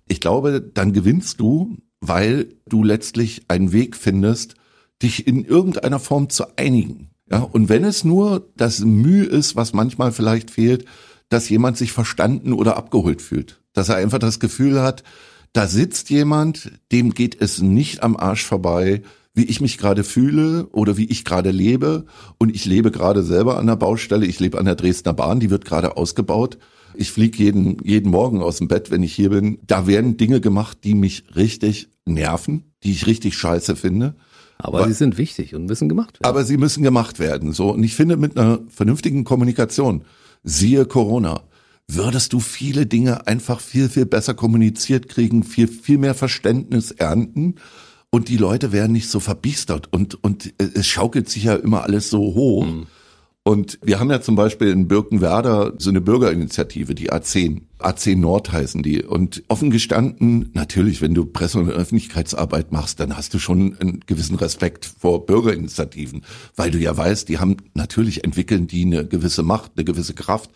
ich 0.07 0.21
glaube, 0.21 0.61
dann 0.61 0.93
gewinnst 0.93 1.41
du, 1.41 1.77
weil 2.07 2.47
du 2.67 2.83
letztlich 2.83 3.43
einen 3.47 3.71
Weg 3.71 3.95
findest, 3.95 4.55
dich 5.01 5.27
in 5.27 5.43
irgendeiner 5.45 5.99
Form 5.99 6.29
zu 6.29 6.57
einigen. 6.57 7.09
Ja, 7.29 7.39
und 7.39 7.69
wenn 7.69 7.83
es 7.83 8.03
nur 8.03 8.49
das 8.55 8.79
Mühe 8.79 9.25
ist, 9.25 9.55
was 9.55 9.73
manchmal 9.73 10.11
vielleicht 10.11 10.51
fehlt, 10.51 10.85
dass 11.29 11.49
jemand 11.49 11.77
sich 11.77 11.91
verstanden 11.91 12.53
oder 12.53 12.77
abgeholt 12.77 13.21
fühlt, 13.21 13.61
dass 13.73 13.89
er 13.89 13.95
einfach 13.95 14.19
das 14.19 14.39
Gefühl 14.39 14.81
hat, 14.81 15.03
da 15.53 15.67
sitzt 15.67 16.09
jemand, 16.09 16.71
dem 16.91 17.13
geht 17.13 17.41
es 17.41 17.61
nicht 17.61 18.03
am 18.03 18.17
Arsch 18.17 18.43
vorbei, 18.43 19.01
wie 19.33 19.45
ich 19.45 19.61
mich 19.61 19.77
gerade 19.77 20.03
fühle 20.03 20.67
oder 20.67 20.97
wie 20.97 21.05
ich 21.05 21.25
gerade 21.25 21.51
lebe. 21.51 22.05
Und 22.37 22.53
ich 22.53 22.65
lebe 22.65 22.91
gerade 22.91 23.23
selber 23.23 23.57
an 23.57 23.67
der 23.67 23.75
Baustelle. 23.75 24.25
Ich 24.25 24.39
lebe 24.39 24.57
an 24.57 24.65
der 24.65 24.75
Dresdner 24.75 25.13
Bahn, 25.13 25.39
die 25.39 25.49
wird 25.49 25.65
gerade 25.65 25.97
ausgebaut. 25.97 26.57
Ich 26.93 27.11
fliege 27.11 27.43
jeden, 27.43 27.77
jeden 27.83 28.11
Morgen 28.11 28.41
aus 28.41 28.57
dem 28.57 28.67
Bett, 28.67 28.91
wenn 28.91 29.03
ich 29.03 29.13
hier 29.13 29.29
bin. 29.29 29.59
Da 29.67 29.87
werden 29.87 30.17
Dinge 30.17 30.39
gemacht, 30.39 30.79
die 30.83 30.95
mich 30.95 31.23
richtig 31.35 31.89
nerven, 32.05 32.71
die 32.83 32.91
ich 32.91 33.07
richtig 33.07 33.37
scheiße 33.37 33.75
finde. 33.75 34.15
Aber, 34.57 34.79
aber 34.79 34.87
sie 34.87 34.93
sind 34.93 35.17
wichtig 35.17 35.53
und 35.53 35.65
müssen 35.65 35.89
gemacht 35.89 36.19
werden. 36.19 36.29
Aber 36.29 36.45
sie 36.45 36.57
müssen 36.57 36.83
gemacht 36.83 37.19
werden. 37.19 37.51
So. 37.51 37.73
Und 37.73 37.83
ich 37.83 37.95
finde, 37.95 38.15
mit 38.15 38.37
einer 38.37 38.59
vernünftigen 38.69 39.23
Kommunikation, 39.23 40.05
siehe 40.43 40.85
Corona, 40.85 41.41
würdest 41.87 42.33
du 42.33 42.39
viele 42.39 42.85
Dinge 42.85 43.27
einfach 43.27 43.59
viel, 43.59 43.89
viel 43.89 44.05
besser 44.05 44.33
kommuniziert 44.33 45.09
kriegen, 45.09 45.43
viel, 45.43 45.67
viel 45.67 45.97
mehr 45.97 46.15
Verständnis 46.15 46.91
ernten 46.91 47.55
und 48.09 48.29
die 48.29 48.37
Leute 48.37 48.71
werden 48.71 48.93
nicht 48.93 49.09
so 49.09 49.19
verbiestert 49.19 49.91
und, 49.91 50.23
und 50.23 50.53
es 50.57 50.87
schaukelt 50.87 51.29
sich 51.29 51.43
ja 51.43 51.55
immer 51.55 51.83
alles 51.83 52.09
so 52.09 52.19
hoch. 52.19 52.65
Mhm. 52.65 52.87
Und 53.47 53.77
wir 53.83 53.99
haben 53.99 54.09
ja 54.09 54.21
zum 54.21 54.35
Beispiel 54.35 54.69
in 54.69 54.87
Birkenwerder 54.87 55.73
so 55.77 55.91
eine 55.91 56.01
Bürgerinitiative, 56.01 56.95
die 56.95 57.11
A10. 57.11 57.61
A10 57.77 58.17
Nord 58.17 58.51
heißen 58.51 58.81
die. 58.81 59.03
Und 59.03 59.43
offen 59.49 59.69
gestanden, 59.69 60.49
natürlich, 60.53 60.99
wenn 61.03 61.13
du 61.13 61.25
Presse- 61.25 61.59
und 61.59 61.69
Öffentlichkeitsarbeit 61.69 62.71
machst, 62.71 62.99
dann 62.99 63.15
hast 63.15 63.35
du 63.35 63.37
schon 63.37 63.77
einen 63.77 63.99
gewissen 64.07 64.35
Respekt 64.37 64.91
vor 64.97 65.27
Bürgerinitiativen, 65.27 66.23
weil 66.55 66.71
du 66.71 66.79
ja 66.79 66.97
weißt, 66.97 67.29
die 67.29 67.37
haben, 67.37 67.57
natürlich 67.75 68.23
entwickeln 68.23 68.65
die 68.65 68.81
eine 68.81 69.05
gewisse 69.05 69.43
Macht, 69.43 69.73
eine 69.75 69.85
gewisse 69.85 70.15
Kraft. 70.15 70.49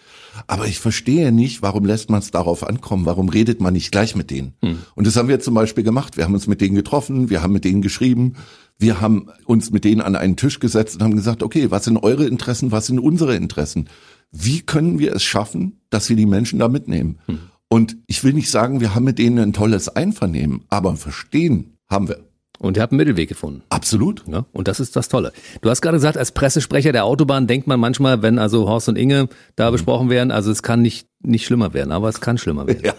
Aber 0.48 0.66
ich 0.66 0.80
verstehe 0.80 1.32
nicht, 1.32 1.62
warum 1.62 1.86
lässt 1.86 2.10
man 2.10 2.22
es 2.22 2.32
darauf 2.32 2.68
ankommen? 2.68 3.06
Warum 3.06 3.30
redet 3.30 3.62
man 3.62 3.74
nicht 3.74 3.92
gleich 3.92 4.16
mit 4.16 4.32
denen? 4.32 4.54
Hm. 4.64 4.80
Und 4.96 5.06
das 5.06 5.16
haben 5.16 5.28
wir 5.28 5.40
zum 5.40 5.54
Beispiel 5.54 5.84
gemacht. 5.84 6.18
Wir 6.18 6.24
haben 6.24 6.34
uns 6.34 6.48
mit 6.48 6.60
denen 6.60 6.74
getroffen, 6.74 7.30
wir 7.30 7.44
haben 7.44 7.54
mit 7.54 7.66
denen 7.66 7.84
geschrieben, 7.84 8.34
wir 8.80 9.02
haben 9.02 9.28
uns 9.46 9.72
mit 9.72 9.84
denen 9.84 10.02
an 10.02 10.16
einen 10.16 10.38
Tisch 10.38 10.60
gesetzt 10.60 10.96
und 10.96 11.04
haben 11.04 11.16
gesagt, 11.16 11.44
okay, 11.44 11.70
was 11.70 11.84
sind 11.84 11.98
eure 11.98 12.26
Interessen, 12.26 12.72
was 12.72 12.88
sind 12.88 13.00
unsere 13.00 13.36
Interessen? 13.36 13.90
Wie 14.32 14.62
können 14.62 15.00
wir 15.00 15.14
es 15.14 15.24
schaffen, 15.24 15.82
dass 15.90 16.10
wir 16.10 16.16
die 16.16 16.26
Menschen 16.26 16.60
da 16.60 16.70
mitnehmen? 16.70 17.20
Hm. 17.28 17.40
Und 17.68 17.98
ich 18.08 18.24
will 18.24 18.34
nicht 18.34 18.50
sagen, 18.50 18.80
wir 18.80 18.96
haben 18.96 19.04
mit 19.04 19.20
denen 19.20 19.38
ein 19.38 19.54
tolles 19.54 19.90
Einvernehmen, 19.90 20.64
aber 20.70 20.96
verstehen 20.96 21.78
haben 21.88 22.08
wir. 22.08 22.20
Und 22.58 22.78
ihr 22.78 22.84
habt 22.84 22.92
einen 22.92 22.98
Mittelweg 22.98 23.30
gefunden. 23.30 23.64
Absolut. 23.70 24.24
Ja, 24.28 24.46
und 24.52 24.68
das 24.68 24.80
ist 24.80 24.96
das 24.96 25.08
Tolle. 25.08 25.32
Du 25.62 25.70
hast 25.70 25.82
gerade 25.82 25.98
gesagt, 25.98 26.18
als 26.18 26.34
Pressesprecher 26.34 26.92
der 26.92 27.06
Autobahn 27.06 27.48
denkt 27.48 27.68
man 27.68 27.80
manchmal, 27.80 28.22
wenn 28.22 28.38
also 28.38 28.68
Horst 28.68 28.90
und 28.90 28.98
Inge 28.98 29.30
da 29.56 29.70
mhm. 29.70 29.74
besprochen 29.74 30.10
werden, 30.10 30.32
also 30.32 30.52
es 30.52 30.62
kann 30.62 30.82
nicht, 30.82 31.08
nicht 31.22 31.46
schlimmer 31.46 31.74
werden, 31.74 31.92
aber 31.92 32.10
es 32.10 32.22
kann 32.22 32.38
schlimmer 32.38 32.68
werden. 32.68 32.84
Ja, 32.86 32.96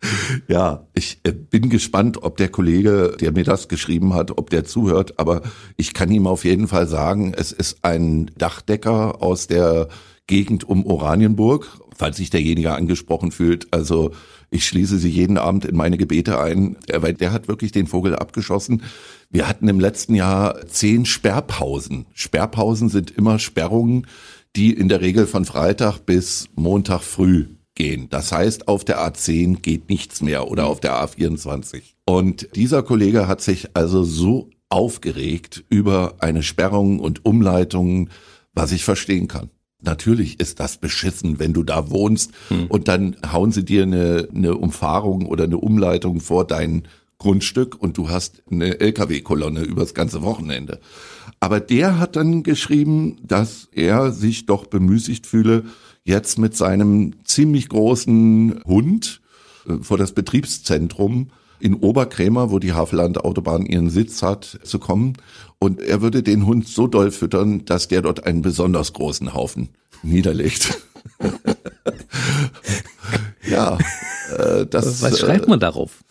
ja 0.48 0.86
ich 0.94 1.20
äh, 1.24 1.32
bin 1.32 1.70
gespannt, 1.70 2.22
ob 2.22 2.36
der 2.36 2.48
Kollege, 2.48 3.16
der 3.20 3.32
mir 3.32 3.44
das 3.44 3.68
geschrieben 3.68 4.14
hat, 4.14 4.36
ob 4.36 4.50
der 4.50 4.64
zuhört, 4.64 5.18
aber 5.18 5.42
ich 5.76 5.94
kann 5.94 6.10
ihm 6.10 6.26
auf 6.26 6.44
jeden 6.44 6.68
Fall 6.68 6.86
sagen, 6.86 7.32
es 7.36 7.52
ist 7.52 7.78
ein 7.82 8.30
Dachdecker 8.36 9.22
aus 9.22 9.46
der 9.46 9.88
Gegend 10.26 10.68
um 10.68 10.84
Oranienburg, 10.84 11.80
falls 11.96 12.16
sich 12.16 12.30
derjenige 12.30 12.74
angesprochen 12.74 13.30
fühlt. 13.30 13.72
Also 13.72 14.12
ich 14.50 14.66
schließe 14.66 14.98
sie 14.98 15.08
jeden 15.08 15.38
Abend 15.38 15.64
in 15.64 15.76
meine 15.76 15.96
Gebete 15.96 16.40
ein, 16.40 16.76
weil 16.92 17.14
der 17.14 17.32
hat 17.32 17.48
wirklich 17.48 17.72
den 17.72 17.86
Vogel 17.86 18.16
abgeschossen. 18.16 18.82
Wir 19.30 19.48
hatten 19.48 19.68
im 19.68 19.80
letzten 19.80 20.14
Jahr 20.14 20.66
zehn 20.66 21.06
Sperrpausen. 21.06 22.06
Sperrpausen 22.12 22.88
sind 22.88 23.10
immer 23.10 23.38
Sperrungen, 23.38 24.06
die 24.56 24.72
in 24.72 24.88
der 24.88 25.00
Regel 25.00 25.26
von 25.26 25.44
Freitag 25.44 26.00
bis 26.00 26.48
Montag 26.54 27.02
früh 27.02 27.46
gehen. 27.76 28.08
Das 28.10 28.32
heißt, 28.32 28.66
auf 28.66 28.84
der 28.84 28.98
A10 29.00 29.60
geht 29.60 29.88
nichts 29.88 30.20
mehr 30.20 30.50
oder 30.50 30.66
auf 30.66 30.80
der 30.80 30.94
A24. 30.94 31.82
Und 32.04 32.48
dieser 32.56 32.82
Kollege 32.82 33.28
hat 33.28 33.40
sich 33.40 33.76
also 33.76 34.02
so 34.02 34.50
aufgeregt 34.68 35.64
über 35.68 36.16
eine 36.18 36.42
Sperrung 36.42 36.98
und 36.98 37.24
Umleitung, 37.24 38.10
was 38.52 38.72
ich 38.72 38.82
verstehen 38.82 39.28
kann. 39.28 39.50
Natürlich 39.80 40.40
ist 40.40 40.58
das 40.58 40.78
beschissen, 40.78 41.38
wenn 41.38 41.52
du 41.52 41.62
da 41.62 41.90
wohnst 41.90 42.32
hm. 42.48 42.66
und 42.66 42.88
dann 42.88 43.16
hauen 43.30 43.52
sie 43.52 43.64
dir 43.64 43.84
eine, 43.84 44.26
eine 44.34 44.56
Umfahrung 44.56 45.26
oder 45.26 45.44
eine 45.44 45.58
Umleitung 45.58 46.20
vor 46.20 46.46
dein 46.46 46.88
Grundstück 47.18 47.80
und 47.80 47.96
du 47.96 48.08
hast 48.10 48.42
eine 48.50 48.80
LKW-Kolonne 48.80 49.60
übers 49.60 49.94
ganze 49.94 50.22
Wochenende. 50.22 50.80
Aber 51.40 51.60
der 51.60 51.98
hat 51.98 52.16
dann 52.16 52.42
geschrieben, 52.42 53.18
dass 53.22 53.68
er 53.72 54.10
sich 54.10 54.46
doch 54.46 54.66
bemüßigt 54.66 55.26
fühle, 55.26 55.64
jetzt 56.06 56.38
mit 56.38 56.56
seinem 56.56 57.14
ziemlich 57.24 57.68
großen 57.68 58.62
Hund 58.64 59.20
äh, 59.68 59.74
vor 59.82 59.98
das 59.98 60.12
Betriebszentrum 60.12 61.30
in 61.58 61.74
Oberkrämer, 61.74 62.50
wo 62.50 62.58
die 62.58 62.72
Havelland 62.72 63.24
Autobahn 63.24 63.66
ihren 63.66 63.90
Sitz 63.90 64.22
hat, 64.22 64.60
zu 64.62 64.78
kommen. 64.78 65.14
Und 65.58 65.80
er 65.80 66.02
würde 66.02 66.22
den 66.22 66.46
Hund 66.46 66.68
so 66.68 66.86
doll 66.86 67.10
füttern, 67.10 67.64
dass 67.64 67.88
der 67.88 68.02
dort 68.02 68.24
einen 68.24 68.42
besonders 68.42 68.92
großen 68.92 69.34
Haufen 69.34 69.70
niederlegt. 70.02 70.80
ja, 73.48 73.78
äh, 74.36 74.66
das. 74.66 75.02
Was 75.02 75.18
schreibt 75.18 75.48
man 75.48 75.60
darauf? 75.60 76.04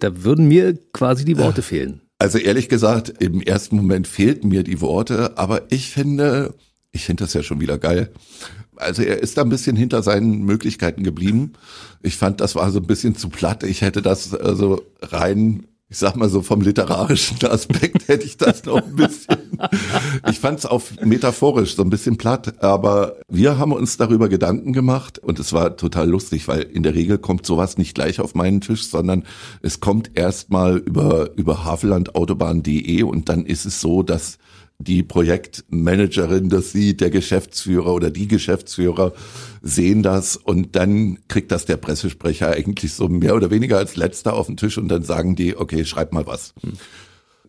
Da 0.00 0.24
würden 0.24 0.48
mir 0.48 0.76
quasi 0.92 1.24
die 1.24 1.38
Worte 1.38 1.62
fehlen. 1.62 2.02
Also 2.18 2.38
ehrlich 2.38 2.68
gesagt, 2.68 3.08
im 3.20 3.40
ersten 3.40 3.76
Moment 3.76 4.08
fehlten 4.08 4.48
mir 4.48 4.64
die 4.64 4.80
Worte, 4.80 5.38
aber 5.38 5.70
ich 5.70 5.90
finde, 5.90 6.54
ich 6.90 7.04
finde 7.04 7.24
das 7.24 7.34
ja 7.34 7.44
schon 7.44 7.60
wieder 7.60 7.78
geil. 7.78 8.10
Also 8.78 9.02
er 9.02 9.22
ist 9.22 9.36
da 9.36 9.42
ein 9.42 9.48
bisschen 9.48 9.76
hinter 9.76 10.02
seinen 10.02 10.42
Möglichkeiten 10.44 11.02
geblieben. 11.02 11.52
Ich 12.02 12.16
fand, 12.16 12.40
das 12.40 12.54
war 12.54 12.70
so 12.70 12.78
ein 12.78 12.86
bisschen 12.86 13.16
zu 13.16 13.28
platt. 13.28 13.62
Ich 13.62 13.82
hätte 13.82 14.02
das 14.02 14.34
also 14.34 14.82
rein, 15.02 15.66
ich 15.90 15.96
sag 15.96 16.16
mal 16.16 16.28
so 16.28 16.42
vom 16.42 16.60
literarischen 16.60 17.38
Aspekt 17.48 18.08
hätte 18.08 18.26
ich 18.26 18.36
das 18.36 18.64
noch 18.64 18.82
ein 18.82 18.96
bisschen. 18.96 19.58
Ich 20.30 20.38
fand 20.38 20.58
es 20.58 20.66
auch 20.66 20.82
metaphorisch 21.02 21.76
so 21.76 21.82
ein 21.82 21.90
bisschen 21.90 22.18
platt, 22.18 22.62
aber 22.62 23.16
wir 23.28 23.58
haben 23.58 23.72
uns 23.72 23.96
darüber 23.96 24.28
Gedanken 24.28 24.72
gemacht 24.72 25.18
und 25.18 25.38
es 25.38 25.52
war 25.52 25.76
total 25.76 26.08
lustig, 26.08 26.46
weil 26.46 26.62
in 26.62 26.82
der 26.82 26.94
Regel 26.94 27.18
kommt 27.18 27.46
sowas 27.46 27.78
nicht 27.78 27.94
gleich 27.94 28.20
auf 28.20 28.34
meinen 28.34 28.60
Tisch, 28.60 28.88
sondern 28.88 29.24
es 29.62 29.80
kommt 29.80 30.10
erstmal 30.14 30.76
über 30.76 31.30
über 31.36 31.64
havellandautobahn.de 31.64 33.02
und 33.02 33.28
dann 33.30 33.46
ist 33.46 33.64
es 33.64 33.80
so, 33.80 34.02
dass 34.02 34.38
die 34.78 35.02
Projektmanagerin 35.02 36.48
das 36.48 36.70
sieht, 36.70 37.00
der 37.00 37.10
Geschäftsführer 37.10 37.92
oder 37.92 38.10
die 38.10 38.28
Geschäftsführer 38.28 39.12
sehen 39.60 40.04
das 40.04 40.36
und 40.36 40.76
dann 40.76 41.18
kriegt 41.26 41.50
das 41.50 41.64
der 41.64 41.76
Pressesprecher 41.76 42.50
eigentlich 42.50 42.94
so 42.94 43.08
mehr 43.08 43.34
oder 43.34 43.50
weniger 43.50 43.78
als 43.78 43.96
letzter 43.96 44.34
auf 44.34 44.46
den 44.46 44.56
Tisch 44.56 44.78
und 44.78 44.88
dann 44.88 45.02
sagen 45.02 45.34
die, 45.34 45.56
okay, 45.56 45.84
schreib 45.84 46.12
mal 46.12 46.26
was. 46.26 46.54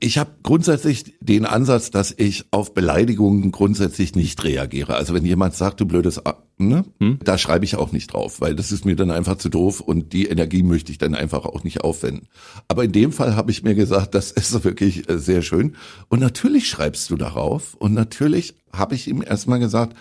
Ich 0.01 0.17
habe 0.17 0.31
grundsätzlich 0.43 1.15
den 1.19 1.45
Ansatz, 1.45 1.91
dass 1.91 2.13
ich 2.15 2.45
auf 2.51 2.73
Beleidigungen 2.73 3.51
grundsätzlich 3.51 4.15
nicht 4.15 4.43
reagiere. 4.43 4.95
Also 4.95 5.13
wenn 5.13 5.25
jemand 5.25 5.55
sagt, 5.55 5.81
du 5.81 5.85
blödes, 5.85 6.25
A 6.25 6.43
ne, 6.57 6.85
hm? 6.99 7.19
da 7.23 7.38
schreibe 7.38 7.65
ich 7.65 7.75
auch 7.75 7.91
nicht 7.91 8.13
drauf, 8.13 8.39
weil 8.39 8.55
das 8.55 8.71
ist 8.71 8.85
mir 8.85 8.95
dann 8.95 9.12
einfach 9.12 9.38
zu 9.38 9.49
doof 9.49 9.81
und 9.81 10.13
die 10.13 10.27
Energie 10.27 10.63
möchte 10.63 10.91
ich 10.91 10.97
dann 10.97 11.15
einfach 11.15 11.45
auch 11.45 11.63
nicht 11.63 11.81
aufwenden. 11.81 12.27
Aber 12.67 12.83
in 12.83 12.91
dem 12.91 13.12
Fall 13.12 13.35
habe 13.35 13.51
ich 13.51 13.63
mir 13.63 13.75
gesagt, 13.75 14.15
das 14.15 14.31
ist 14.31 14.63
wirklich 14.63 15.09
äh, 15.09 15.17
sehr 15.17 15.41
schön. 15.41 15.75
Und 16.07 16.19
natürlich 16.19 16.69
schreibst 16.69 17.09
du 17.09 17.15
darauf 17.15 17.73
und 17.75 17.93
natürlich 17.93 18.55
habe 18.71 18.95
ich 18.95 19.07
ihm 19.07 19.21
erstmal 19.21 19.59
gesagt, 19.59 19.97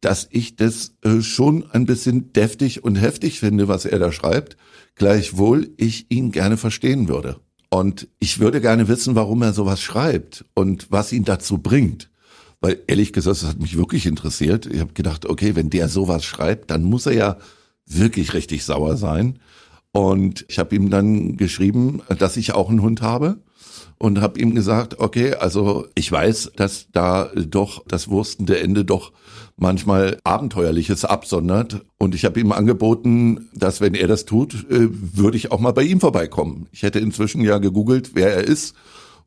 dass 0.00 0.28
ich 0.30 0.56
das 0.56 0.94
äh, 1.02 1.20
schon 1.20 1.70
ein 1.70 1.86
bisschen 1.86 2.32
deftig 2.32 2.84
und 2.84 2.96
heftig 2.96 3.40
finde, 3.40 3.68
was 3.68 3.84
er 3.84 3.98
da 3.98 4.12
schreibt, 4.12 4.56
gleichwohl 4.94 5.70
ich 5.76 6.06
ihn 6.10 6.32
gerne 6.32 6.56
verstehen 6.56 7.08
würde. 7.08 7.40
Und 7.70 8.08
ich 8.18 8.40
würde 8.40 8.60
gerne 8.60 8.88
wissen, 8.88 9.14
warum 9.14 9.42
er 9.42 9.52
sowas 9.52 9.80
schreibt 9.80 10.44
und 10.54 10.90
was 10.90 11.12
ihn 11.12 11.24
dazu 11.24 11.58
bringt. 11.58 12.10
Weil 12.60 12.80
ehrlich 12.88 13.12
gesagt, 13.12 13.42
das 13.42 13.48
hat 13.48 13.60
mich 13.60 13.76
wirklich 13.76 14.06
interessiert. 14.06 14.66
Ich 14.66 14.80
habe 14.80 14.92
gedacht, 14.92 15.24
okay, 15.24 15.54
wenn 15.56 15.70
der 15.70 15.88
sowas 15.88 16.24
schreibt, 16.24 16.70
dann 16.70 16.82
muss 16.82 17.06
er 17.06 17.14
ja 17.14 17.36
wirklich 17.86 18.34
richtig 18.34 18.64
sauer 18.64 18.96
sein. 18.96 19.38
Und 19.92 20.44
ich 20.48 20.58
habe 20.58 20.74
ihm 20.76 20.90
dann 20.90 21.36
geschrieben, 21.36 22.02
dass 22.18 22.36
ich 22.36 22.52
auch 22.52 22.68
einen 22.68 22.82
Hund 22.82 23.02
habe 23.02 23.38
und 24.00 24.22
habe 24.22 24.40
ihm 24.40 24.54
gesagt, 24.54 24.98
okay, 24.98 25.34
also 25.34 25.86
ich 25.94 26.10
weiß, 26.10 26.52
dass 26.56 26.86
da 26.90 27.28
doch 27.34 27.84
das 27.86 28.08
wurstende 28.08 28.58
Ende 28.58 28.86
doch 28.86 29.12
manchmal 29.58 30.16
Abenteuerliches 30.24 31.04
absondert. 31.04 31.84
Und 31.98 32.14
ich 32.14 32.24
habe 32.24 32.40
ihm 32.40 32.50
angeboten, 32.50 33.50
dass 33.54 33.82
wenn 33.82 33.94
er 33.94 34.08
das 34.08 34.24
tut, 34.24 34.54
äh, 34.70 34.88
würde 34.90 35.36
ich 35.36 35.52
auch 35.52 35.60
mal 35.60 35.72
bei 35.72 35.82
ihm 35.82 36.00
vorbeikommen. 36.00 36.66
Ich 36.72 36.82
hätte 36.82 36.98
inzwischen 36.98 37.42
ja 37.42 37.58
gegoogelt, 37.58 38.12
wer 38.14 38.34
er 38.34 38.44
ist 38.44 38.74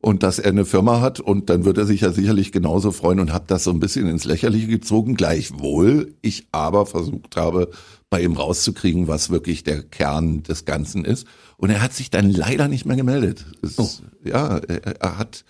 und 0.00 0.24
dass 0.24 0.40
er 0.40 0.50
eine 0.50 0.64
Firma 0.64 1.00
hat 1.00 1.20
und 1.20 1.50
dann 1.50 1.64
wird 1.64 1.78
er 1.78 1.86
sich 1.86 2.00
ja 2.00 2.10
sicherlich 2.10 2.50
genauso 2.50 2.90
freuen 2.90 3.20
und 3.20 3.32
habe 3.32 3.44
das 3.46 3.62
so 3.62 3.70
ein 3.70 3.78
bisschen 3.78 4.08
ins 4.08 4.24
Lächerliche 4.24 4.66
gezogen, 4.66 5.14
gleichwohl 5.14 6.14
ich 6.20 6.48
aber 6.50 6.84
versucht 6.84 7.36
habe, 7.36 7.70
bei 8.10 8.22
ihm 8.22 8.32
rauszukriegen, 8.32 9.06
was 9.06 9.30
wirklich 9.30 9.62
der 9.62 9.82
Kern 9.82 10.42
des 10.42 10.64
Ganzen 10.64 11.04
ist. 11.04 11.28
Und 11.56 11.70
er 11.70 11.80
hat 11.80 11.94
sich 11.94 12.10
dann 12.10 12.30
leider 12.30 12.66
nicht 12.66 12.86
mehr 12.86 12.96
gemeldet. 12.96 13.46
Es, 13.62 13.78
oh. 13.78 13.88
Ja, 14.24 14.58
er, 14.58 15.00
er 15.00 15.18
hat 15.18 15.44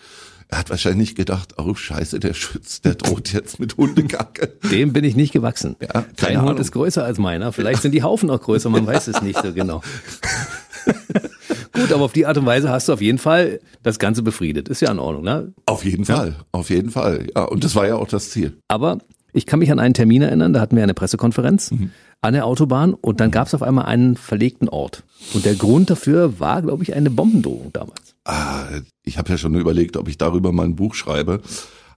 er 0.48 0.58
hat 0.58 0.70
wahrscheinlich 0.70 1.14
gedacht, 1.14 1.54
oh 1.58 1.74
scheiße, 1.74 2.20
der 2.20 2.34
Schütz, 2.34 2.80
der 2.80 2.94
droht 2.94 3.32
jetzt 3.32 3.58
mit 3.58 3.76
Hundekacke. 3.76 4.52
Dem 4.70 4.92
bin 4.92 5.02
ich 5.02 5.16
nicht 5.16 5.32
gewachsen. 5.32 5.74
Ja, 5.80 6.04
Dein 6.16 6.42
Hund 6.42 6.60
ist 6.60 6.70
größer 6.72 7.04
als 7.04 7.18
meiner. 7.18 7.52
Vielleicht 7.52 7.82
sind 7.82 7.92
die 7.92 8.02
Haufen 8.02 8.30
auch 8.30 8.40
größer, 8.40 8.70
man 8.70 8.86
weiß 8.86 9.08
es 9.08 9.22
nicht 9.22 9.40
so 9.42 9.52
genau. 9.52 9.82
Gut, 11.72 11.92
aber 11.92 12.04
auf 12.04 12.12
die 12.12 12.26
Art 12.26 12.36
und 12.36 12.46
Weise 12.46 12.70
hast 12.70 12.88
du 12.88 12.92
auf 12.92 13.00
jeden 13.00 13.18
Fall 13.18 13.58
das 13.82 13.98
Ganze 13.98 14.22
befriedet. 14.22 14.68
Ist 14.68 14.80
ja 14.80 14.92
in 14.92 14.98
Ordnung, 14.98 15.24
ne? 15.24 15.52
Auf 15.66 15.84
jeden 15.84 16.04
ja. 16.04 16.16
Fall, 16.16 16.36
auf 16.52 16.70
jeden 16.70 16.90
Fall. 16.90 17.26
Ja, 17.34 17.44
und 17.44 17.64
das 17.64 17.74
war 17.74 17.88
ja 17.88 17.96
auch 17.96 18.06
das 18.06 18.30
Ziel. 18.30 18.56
Aber 18.68 18.98
ich 19.32 19.46
kann 19.46 19.58
mich 19.58 19.72
an 19.72 19.80
einen 19.80 19.94
Termin 19.94 20.22
erinnern, 20.22 20.52
da 20.52 20.60
hatten 20.60 20.76
wir 20.76 20.84
eine 20.84 20.94
Pressekonferenz 20.94 21.72
mhm. 21.72 21.90
An 22.24 22.32
der 22.32 22.46
Autobahn 22.46 22.94
und 22.94 23.20
dann 23.20 23.30
gab 23.30 23.46
es 23.46 23.54
auf 23.54 23.62
einmal 23.62 23.84
einen 23.84 24.16
verlegten 24.16 24.70
Ort. 24.70 25.04
Und 25.34 25.44
der 25.44 25.54
Grund 25.54 25.90
dafür 25.90 26.40
war, 26.40 26.62
glaube 26.62 26.82
ich, 26.82 26.94
eine 26.94 27.10
Bombendrohung 27.10 27.70
damals. 27.72 28.14
Ah, 28.24 28.64
ich 29.04 29.18
habe 29.18 29.30
ja 29.30 29.36
schon 29.36 29.54
überlegt, 29.54 29.98
ob 29.98 30.08
ich 30.08 30.16
darüber 30.16 30.50
mal 30.50 30.64
ein 30.64 30.74
Buch 30.74 30.94
schreibe. 30.94 31.42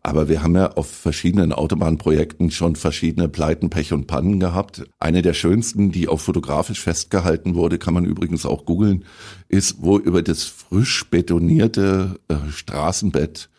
Aber 0.04 0.28
wir 0.28 0.44
haben 0.44 0.56
ja 0.56 0.74
auf 0.74 0.90
verschiedenen 0.90 1.54
Autobahnprojekten 1.54 2.52
schon 2.52 2.76
verschiedene 2.76 3.30
Pleiten, 3.30 3.70
Pech 3.70 3.94
und 3.94 4.08
Pannen 4.08 4.40
gehabt. 4.40 4.84
Eine 5.00 5.22
der 5.22 5.34
schönsten, 5.34 5.92
die 5.92 6.10
auch 6.10 6.20
fotografisch 6.20 6.82
festgehalten 6.82 7.56
wurde, 7.56 7.78
kann 7.78 7.94
man 7.94 8.06
übrigens 8.06 8.46
auch 8.46 8.66
googeln, 8.66 9.06
ist, 9.48 9.78
wo 9.80 9.98
über 9.98 10.22
das 10.22 10.44
frisch 10.44 11.10
betonierte 11.10 12.20
äh, 12.28 12.36
Straßenbett 12.52 13.50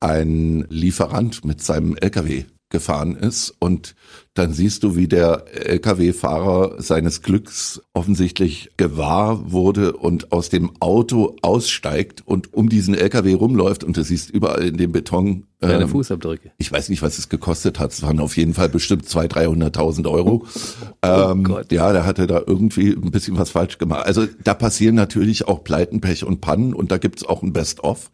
ein 0.00 0.66
Lieferant 0.68 1.44
mit 1.44 1.62
seinem 1.62 1.96
LKW 1.96 2.44
gefahren 2.70 3.16
ist 3.16 3.54
und 3.58 3.94
dann 4.38 4.52
siehst 4.52 4.84
du, 4.84 4.96
wie 4.96 5.08
der 5.08 5.44
Lkw-Fahrer 5.52 6.80
seines 6.80 7.22
Glücks 7.22 7.82
offensichtlich 7.92 8.70
gewahr 8.76 9.50
wurde 9.50 9.94
und 9.94 10.32
aus 10.32 10.48
dem 10.48 10.70
Auto 10.80 11.36
aussteigt 11.42 12.22
und 12.24 12.54
um 12.54 12.68
diesen 12.68 12.94
Lkw 12.94 13.34
rumläuft 13.34 13.84
und 13.84 13.96
du 13.96 14.04
siehst 14.04 14.30
überall 14.30 14.64
in 14.64 14.76
dem 14.76 14.92
Beton 14.92 15.44
Deine 15.60 15.82
ähm, 15.82 15.88
Fußabdrücke. 15.88 16.52
Ich 16.58 16.70
weiß 16.70 16.88
nicht, 16.88 17.02
was 17.02 17.18
es 17.18 17.28
gekostet 17.28 17.80
hat. 17.80 17.92
Es 17.92 18.02
waren 18.02 18.20
auf 18.20 18.36
jeden 18.36 18.54
Fall 18.54 18.68
bestimmt 18.68 19.06
200.000, 19.06 19.74
300.000 19.74 20.10
Euro. 20.10 20.46
Oh 21.00 21.30
ähm, 21.30 21.44
Gott. 21.44 21.70
Ja, 21.70 21.92
der 21.92 22.04
hatte 22.04 22.26
da 22.26 22.42
irgendwie 22.44 22.90
ein 22.90 23.12
bisschen 23.12 23.38
was 23.38 23.50
falsch 23.50 23.78
gemacht. 23.78 24.04
Also 24.04 24.26
da 24.42 24.52
passieren 24.54 24.96
natürlich 24.96 25.46
auch 25.46 25.62
Pleiten, 25.62 26.00
Pech 26.00 26.24
und 26.24 26.40
Pannen 26.40 26.74
und 26.74 26.90
da 26.90 26.98
gibt's 26.98 27.24
auch 27.24 27.42
ein 27.42 27.52
Best-of. 27.52 28.10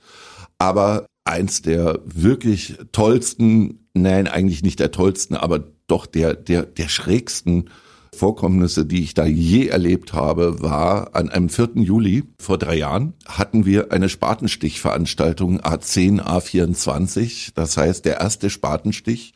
Aber 0.58 1.06
eins 1.24 1.62
der 1.62 2.00
wirklich 2.04 2.76
tollsten, 2.92 3.88
nein, 3.94 4.28
eigentlich 4.28 4.62
nicht 4.62 4.80
der 4.80 4.90
tollsten, 4.90 5.34
aber 5.34 5.64
doch 5.86 6.06
der, 6.06 6.34
der, 6.34 6.64
der 6.64 6.88
schrägsten 6.88 7.70
Vorkommnisse, 8.14 8.86
die 8.86 9.02
ich 9.02 9.14
da 9.14 9.26
je 9.26 9.66
erlebt 9.66 10.12
habe, 10.12 10.62
war 10.62 11.14
an 11.14 11.28
einem 11.28 11.48
4. 11.48 11.70
Juli 11.74 12.24
vor 12.38 12.58
drei 12.58 12.76
Jahren 12.76 13.14
hatten 13.26 13.66
wir 13.66 13.92
eine 13.92 14.08
Spatenstichveranstaltung 14.08 15.60
A10, 15.60 16.20
A24. 16.22 17.50
Das 17.54 17.76
heißt, 17.76 18.04
der 18.04 18.20
erste 18.20 18.50
Spatenstich 18.50 19.34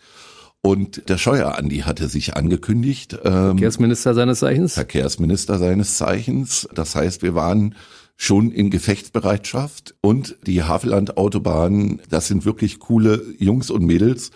und 0.62 1.09
der 1.09 1.18
Scheuer 1.18 1.57
Andi 1.57 1.80
hatte 1.80 2.09
sich 2.09 2.36
angekündigt. 2.36 3.18
Ähm, 3.24 3.51
Verkehrsminister 3.51 4.14
seines 4.14 4.40
Zeichens? 4.40 4.74
Verkehrsminister 4.74 5.59
seines 5.59 5.96
Zeichens. 5.96 6.68
Das 6.74 6.94
heißt, 6.94 7.22
wir 7.22 7.34
waren 7.34 7.74
schon 8.16 8.51
in 8.51 8.70
Gefechtsbereitschaft 8.70 9.94
und 10.01 10.36
die 10.44 10.64
Havelland 10.64 11.16
Autobahn, 11.16 12.01
das 12.11 12.26
sind 12.26 12.44
wirklich 12.44 12.80
coole 12.80 13.22
Jungs 13.38 13.70
und 13.70 13.84
Mädels. 13.84 14.32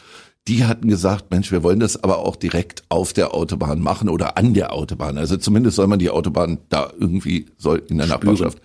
Die 0.48 0.64
hatten 0.64 0.88
gesagt, 0.88 1.30
Mensch, 1.30 1.52
wir 1.52 1.62
wollen 1.62 1.78
das 1.78 2.02
aber 2.02 2.18
auch 2.18 2.34
direkt 2.34 2.82
auf 2.88 3.12
der 3.12 3.32
Autobahn 3.32 3.80
machen 3.80 4.08
oder 4.08 4.36
an 4.36 4.54
der 4.54 4.72
Autobahn. 4.72 5.16
Also 5.16 5.36
zumindest 5.36 5.76
soll 5.76 5.86
man 5.86 6.00
die 6.00 6.10
Autobahn 6.10 6.58
da 6.68 6.92
irgendwie 6.98 7.46
soll 7.58 7.82
in 7.88 7.98
der 7.98 8.06
Spüren. 8.06 8.20
Nachbarschaft. 8.20 8.60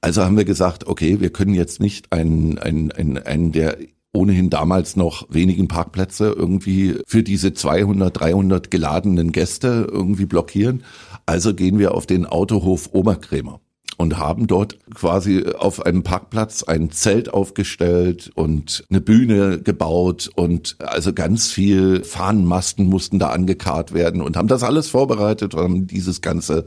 Also 0.00 0.24
haben 0.24 0.36
wir 0.36 0.44
gesagt, 0.44 0.86
okay, 0.86 1.20
wir 1.20 1.30
können 1.30 1.54
jetzt 1.54 1.80
nicht 1.80 2.12
einen, 2.12 2.58
einen, 2.58 2.90
einen, 2.92 3.18
einen 3.18 3.52
der 3.52 3.78
ohnehin 4.12 4.50
damals 4.50 4.96
noch 4.96 5.26
wenigen 5.30 5.68
Parkplätze 5.68 6.34
irgendwie 6.36 6.98
für 7.06 7.22
diese 7.22 7.52
200, 7.52 8.20
300 8.20 8.70
geladenen 8.70 9.32
Gäste 9.32 9.88
irgendwie 9.90 10.26
blockieren. 10.26 10.84
Also 11.26 11.54
gehen 11.54 11.78
wir 11.78 11.94
auf 11.94 12.06
den 12.06 12.26
Autohof 12.26 12.90
Oberkrämer 12.92 13.60
und 13.96 14.18
haben 14.18 14.46
dort 14.46 14.78
quasi 14.94 15.44
auf 15.58 15.84
einem 15.84 16.02
Parkplatz 16.02 16.62
ein 16.62 16.90
Zelt 16.90 17.32
aufgestellt 17.32 18.30
und 18.34 18.84
eine 18.90 19.00
Bühne 19.00 19.60
gebaut 19.60 20.30
und 20.34 20.76
also 20.80 21.12
ganz 21.12 21.50
viel 21.50 22.02
Fahnenmasten 22.04 22.86
mussten 22.86 23.18
da 23.18 23.28
angekarrt 23.28 23.94
werden 23.94 24.20
und 24.20 24.36
haben 24.36 24.48
das 24.48 24.62
alles 24.62 24.88
vorbereitet 24.88 25.54
und 25.54 25.62
haben 25.62 25.86
dieses 25.86 26.20
ganze 26.20 26.64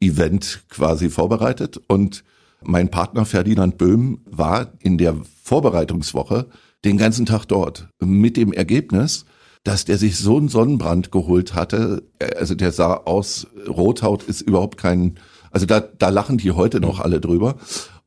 Event 0.00 0.64
quasi 0.68 1.10
vorbereitet 1.10 1.80
und 1.86 2.24
mein 2.64 2.90
Partner 2.90 3.24
Ferdinand 3.24 3.78
Böhm 3.78 4.20
war 4.24 4.72
in 4.80 4.98
der 4.98 5.16
Vorbereitungswoche 5.42 6.46
den 6.84 6.96
ganzen 6.96 7.26
Tag 7.26 7.46
dort 7.46 7.88
mit 8.00 8.36
dem 8.36 8.52
Ergebnis, 8.52 9.24
dass 9.64 9.84
der 9.84 9.98
sich 9.98 10.16
so 10.16 10.36
einen 10.36 10.48
Sonnenbrand 10.48 11.12
geholt 11.12 11.54
hatte. 11.54 12.02
Also 12.36 12.54
der 12.54 12.72
sah 12.72 12.94
aus, 12.94 13.46
Rothaut 13.68 14.24
ist 14.24 14.40
überhaupt 14.42 14.76
kein 14.78 15.18
also 15.52 15.66
da, 15.66 15.80
da 15.80 16.08
lachen 16.08 16.38
die 16.38 16.50
heute 16.50 16.80
noch 16.80 17.00
alle 17.00 17.20
drüber. 17.20 17.56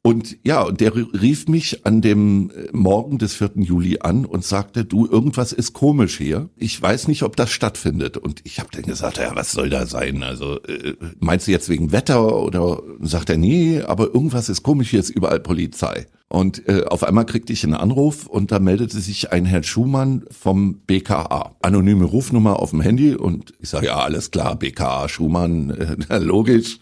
Und 0.06 0.38
ja, 0.44 0.62
und 0.62 0.82
der 0.82 0.94
rief 0.96 1.48
mich 1.48 1.84
an 1.84 2.00
dem 2.00 2.52
Morgen 2.72 3.18
des 3.18 3.34
4. 3.34 3.54
Juli 3.56 3.98
an 4.02 4.26
und 4.26 4.46
sagte, 4.46 4.86
du, 4.86 5.08
irgendwas 5.08 5.52
ist 5.52 5.74
komisch 5.74 6.16
hier. 6.20 6.50
Ich 6.58 6.80
weiß 6.80 7.08
nicht, 7.08 7.24
ob 7.24 7.36
das 7.36 7.50
stattfindet. 7.50 8.16
Und 8.16 8.42
ich 8.44 8.60
habe 8.60 8.70
dann 8.72 8.84
gesagt, 8.84 9.18
ja, 9.18 9.36
was 9.36 9.52
soll 9.52 9.72
da 9.72 9.88
sein? 9.88 10.22
Also 10.22 10.62
äh, 10.62 10.94
meinst 11.20 11.48
du 11.48 11.52
jetzt 11.52 11.70
wegen 11.70 11.92
Wetter 11.92 12.38
oder 12.38 12.84
sagt 13.00 13.32
er, 13.32 13.38
nee, 13.38 13.82
aber 13.82 14.14
irgendwas 14.14 14.48
ist 14.48 14.62
komisch, 14.62 14.92
hier 14.92 15.00
ist 15.00 15.10
überall 15.10 15.40
Polizei. 15.40 16.06
Und 16.28 16.70
äh, 16.70 16.84
auf 16.84 17.04
einmal 17.04 17.26
kriegte 17.26 17.54
ich 17.54 17.64
einen 17.64 17.74
Anruf 17.74 18.28
und 18.28 18.52
da 18.52 18.60
meldete 18.60 19.00
sich 19.00 19.32
ein 19.32 19.46
Herr 19.46 19.64
Schumann 19.64 20.26
vom 20.30 20.82
BKA. 20.86 21.56
Anonyme 21.64 22.06
Rufnummer 22.06 22.60
auf 22.60 22.70
dem 22.70 22.82
Handy 22.82 23.16
und 23.16 23.54
ich 23.60 23.70
sage, 23.70 23.88
ja, 23.88 23.98
alles 23.98 24.30
klar, 24.30 24.56
BKA 24.56 25.10
Schumann, 25.10 25.72
äh, 26.10 26.18
logisch. 26.20 26.78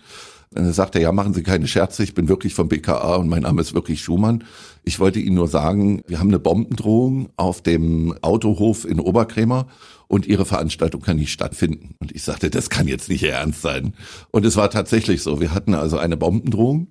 Dann 0.54 0.72
sagt 0.74 0.96
er, 0.96 1.02
ja, 1.02 1.12
machen 1.12 1.34
Sie 1.34 1.44
keine 1.44 1.68
Scherze, 1.68 2.04
ich 2.04 2.14
bin 2.14 2.28
wirklich 2.28 2.54
vom 2.54 2.68
BKA 2.68 3.16
und 3.16 3.28
mein 3.28 3.44
Name 3.44 3.62
ist 3.62 3.74
wirklich 3.74 4.02
Schumann. 4.02 4.44
Ich 4.84 5.00
wollte 5.00 5.20
Ihnen 5.20 5.36
nur 5.36 5.48
sagen, 5.48 6.02
wir 6.08 6.20
haben 6.20 6.30
eine 6.30 6.40
Bombendrohung 6.40 7.30
auf 7.38 7.62
dem 7.62 8.16
Autohof 8.22 8.86
in 8.86 9.00
Oberkrämer 9.00 9.68
und 10.08 10.28
Ihre 10.28 10.46
Veranstaltung 10.46 11.02
kann 11.02 11.18
nicht 11.18 11.32
stattfinden. 11.32 11.96
Und 12.00 12.12
ich 12.12 12.24
sagte, 12.24 12.50
das 12.50 12.70
kann 12.70 12.88
jetzt 12.88 13.10
nicht 13.10 13.24
Ernst 13.24 13.62
sein. 13.62 13.94
Und 14.32 14.46
es 14.46 14.56
war 14.56 14.70
tatsächlich 14.70 15.24
so. 15.24 15.42
Wir 15.42 15.54
hatten 15.54 15.74
also 15.74 15.98
eine 15.98 16.18
Bombendrohung 16.18 16.88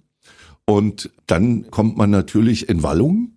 und 0.64 1.10
dann 1.26 1.70
kommt 1.70 1.96
man 1.96 2.10
natürlich 2.10 2.68
in 2.68 2.82
Wallung 2.82 3.36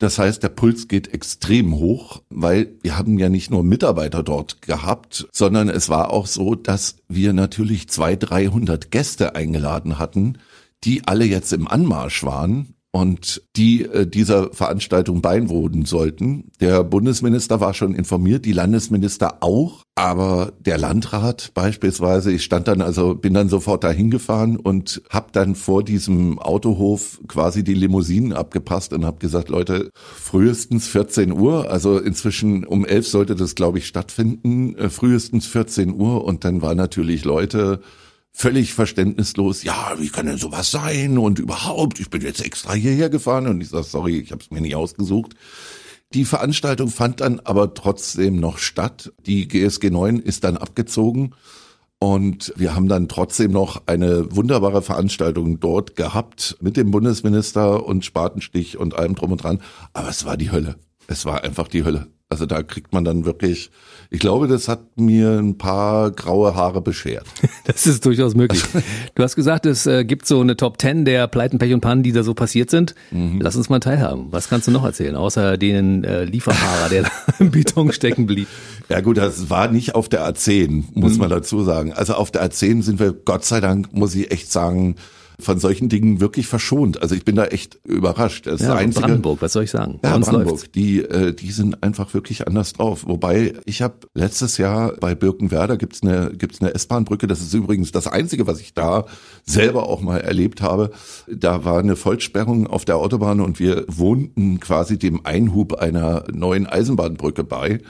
das 0.00 0.18
heißt, 0.18 0.42
der 0.42 0.48
Puls 0.48 0.88
geht 0.88 1.12
extrem 1.12 1.74
hoch, 1.74 2.22
weil 2.30 2.72
wir 2.82 2.96
haben 2.96 3.18
ja 3.18 3.28
nicht 3.28 3.50
nur 3.50 3.62
Mitarbeiter 3.62 4.22
dort 4.22 4.62
gehabt, 4.62 5.28
sondern 5.30 5.68
es 5.68 5.90
war 5.90 6.10
auch 6.10 6.26
so, 6.26 6.54
dass 6.54 6.96
wir 7.08 7.34
natürlich 7.34 7.88
zwei, 7.90 8.16
dreihundert 8.16 8.90
Gäste 8.90 9.34
eingeladen 9.34 9.98
hatten, 9.98 10.38
die 10.84 11.06
alle 11.06 11.26
jetzt 11.26 11.52
im 11.52 11.68
Anmarsch 11.68 12.24
waren 12.24 12.74
und 12.92 13.42
die 13.56 13.84
äh, 13.84 14.06
dieser 14.06 14.52
Veranstaltung 14.52 15.22
beiwohnen 15.22 15.84
sollten. 15.84 16.50
Der 16.60 16.82
Bundesminister 16.82 17.60
war 17.60 17.72
schon 17.72 17.94
informiert, 17.94 18.44
die 18.44 18.52
Landesminister 18.52 19.42
auch, 19.42 19.84
aber 19.94 20.52
der 20.58 20.76
Landrat 20.76 21.52
beispielsweise, 21.54 22.32
ich 22.32 22.42
stand 22.42 22.66
dann 22.66 22.82
also, 22.82 23.14
bin 23.14 23.34
dann 23.34 23.48
sofort 23.48 23.84
dahin 23.84 24.10
gefahren 24.10 24.56
und 24.56 25.02
hab 25.08 25.32
dann 25.32 25.54
vor 25.54 25.84
diesem 25.84 26.38
Autohof 26.40 27.20
quasi 27.28 27.62
die 27.62 27.74
Limousinen 27.74 28.32
abgepasst 28.32 28.92
und 28.92 29.04
hab 29.04 29.20
gesagt, 29.20 29.50
Leute, 29.50 29.90
frühestens 29.94 30.88
14 30.88 31.32
Uhr, 31.32 31.70
also 31.70 31.98
inzwischen 31.98 32.64
um 32.64 32.84
11 32.84 33.06
sollte 33.06 33.34
das 33.36 33.54
glaube 33.54 33.78
ich 33.78 33.86
stattfinden, 33.86 34.74
äh, 34.74 34.90
frühestens 34.90 35.46
14 35.46 35.94
Uhr 35.94 36.24
und 36.24 36.44
dann 36.44 36.60
war 36.60 36.74
natürlich 36.74 37.24
Leute 37.24 37.80
völlig 38.32 38.74
verständnislos, 38.74 39.62
ja, 39.62 39.94
wie 39.98 40.08
kann 40.08 40.26
denn 40.26 40.38
sowas 40.38 40.70
sein 40.70 41.18
und 41.18 41.38
überhaupt, 41.38 42.00
ich 42.00 42.10
bin 42.10 42.22
jetzt 42.22 42.44
extra 42.44 42.72
hierher 42.72 43.10
gefahren 43.10 43.46
und 43.46 43.60
ich 43.60 43.68
sage, 43.68 43.84
sorry, 43.84 44.18
ich 44.18 44.32
habe 44.32 44.42
es 44.42 44.50
mir 44.50 44.60
nicht 44.60 44.76
ausgesucht. 44.76 45.34
Die 46.12 46.24
Veranstaltung 46.24 46.88
fand 46.88 47.20
dann 47.20 47.38
aber 47.40 47.74
trotzdem 47.74 48.40
noch 48.40 48.58
statt. 48.58 49.12
Die 49.26 49.46
GSG 49.46 49.90
9 49.90 50.18
ist 50.18 50.42
dann 50.42 50.56
abgezogen 50.56 51.34
und 52.00 52.52
wir 52.56 52.74
haben 52.74 52.88
dann 52.88 53.08
trotzdem 53.08 53.52
noch 53.52 53.82
eine 53.86 54.34
wunderbare 54.34 54.82
Veranstaltung 54.82 55.60
dort 55.60 55.96
gehabt 55.96 56.56
mit 56.60 56.76
dem 56.76 56.90
Bundesminister 56.90 57.84
und 57.84 58.04
Spatenstich 58.04 58.78
und 58.78 58.94
allem 58.94 59.14
drum 59.14 59.32
und 59.32 59.44
dran. 59.44 59.60
Aber 59.92 60.08
es 60.08 60.24
war 60.24 60.36
die 60.36 60.50
Hölle. 60.50 60.76
Es 61.06 61.26
war 61.26 61.44
einfach 61.44 61.68
die 61.68 61.84
Hölle. 61.84 62.06
Also 62.30 62.46
da 62.46 62.62
kriegt 62.62 62.92
man 62.92 63.04
dann 63.04 63.24
wirklich, 63.24 63.70
ich 64.12 64.18
glaube, 64.18 64.48
das 64.48 64.66
hat 64.66 64.80
mir 64.96 65.38
ein 65.38 65.56
paar 65.56 66.10
graue 66.10 66.56
Haare 66.56 66.80
beschert. 66.80 67.26
Das 67.64 67.86
ist 67.86 68.04
durchaus 68.04 68.34
möglich. 68.34 68.62
Du 69.14 69.22
hast 69.22 69.36
gesagt, 69.36 69.64
es 69.64 69.86
äh, 69.86 70.04
gibt 70.04 70.26
so 70.26 70.40
eine 70.40 70.56
Top 70.56 70.78
Ten 70.78 71.04
der 71.04 71.28
Pleiten, 71.28 71.58
Pech 71.58 71.72
und 71.72 71.80
Pannen, 71.80 72.02
die 72.02 72.10
da 72.10 72.24
so 72.24 72.34
passiert 72.34 72.70
sind. 72.70 72.96
Mhm. 73.12 73.38
Lass 73.40 73.54
uns 73.54 73.68
mal 73.68 73.78
teilhaben. 73.78 74.28
Was 74.30 74.48
kannst 74.48 74.66
du 74.66 74.72
noch 74.72 74.84
erzählen, 74.84 75.14
außer 75.14 75.56
den 75.56 76.02
äh, 76.02 76.24
Lieferfahrer, 76.24 76.88
der 76.88 77.02
da 77.04 77.10
im 77.38 77.52
Beton 77.52 77.92
stecken 77.92 78.26
blieb? 78.26 78.48
Ja 78.88 79.00
gut, 79.00 79.18
das 79.18 79.50
war 79.50 79.68
nicht 79.68 79.94
auf 79.94 80.08
der 80.08 80.28
A10, 80.28 80.84
muss 80.94 81.14
mhm. 81.14 81.18
man 81.20 81.30
dazu 81.30 81.62
sagen. 81.62 81.92
Also 81.92 82.14
auf 82.14 82.32
der 82.32 82.44
A10 82.44 82.82
sind 82.82 82.98
wir, 82.98 83.12
Gott 83.12 83.44
sei 83.44 83.60
Dank, 83.60 83.92
muss 83.92 84.14
ich 84.16 84.32
echt 84.32 84.50
sagen, 84.50 84.96
von 85.40 85.58
solchen 85.58 85.88
Dingen 85.88 86.20
wirklich 86.20 86.46
verschont. 86.46 87.02
Also 87.02 87.14
ich 87.14 87.24
bin 87.24 87.36
da 87.36 87.46
echt 87.46 87.78
überrascht. 87.84 88.46
Das 88.46 88.60
ja, 88.60 88.74
einzige, 88.74 89.06
Brandenburg, 89.06 89.42
was 89.42 89.52
soll 89.52 89.64
ich 89.64 89.70
sagen? 89.70 90.00
Ja, 90.04 90.16
Brandenburg, 90.16 90.72
die, 90.72 91.00
äh, 91.00 91.32
die 91.32 91.50
sind 91.50 91.82
einfach 91.82 92.14
wirklich 92.14 92.46
anders 92.46 92.72
drauf. 92.72 93.04
Wobei 93.06 93.54
ich 93.64 93.82
habe 93.82 93.94
letztes 94.14 94.58
Jahr 94.58 94.94
bei 95.00 95.14
Birkenwerder 95.14 95.76
gibt's 95.76 96.02
eine 96.02 96.32
gibt's 96.34 96.60
eine 96.60 96.74
S-Bahn-Brücke. 96.74 97.26
Das 97.26 97.40
ist 97.40 97.54
übrigens 97.54 97.92
das 97.92 98.06
Einzige, 98.06 98.46
was 98.46 98.60
ich 98.60 98.74
da 98.74 99.06
selber 99.44 99.88
auch 99.88 100.00
mal 100.00 100.20
erlebt 100.20 100.62
habe. 100.62 100.90
Da 101.28 101.64
war 101.64 101.78
eine 101.78 101.96
Vollsperrung 101.96 102.66
auf 102.66 102.84
der 102.84 102.96
Autobahn 102.96 103.40
und 103.40 103.58
wir 103.58 103.84
wohnten 103.88 104.60
quasi 104.60 104.98
dem 104.98 105.24
Einhub 105.24 105.74
einer 105.74 106.24
neuen 106.32 106.66
Eisenbahnbrücke 106.66 107.44
bei. 107.44 107.80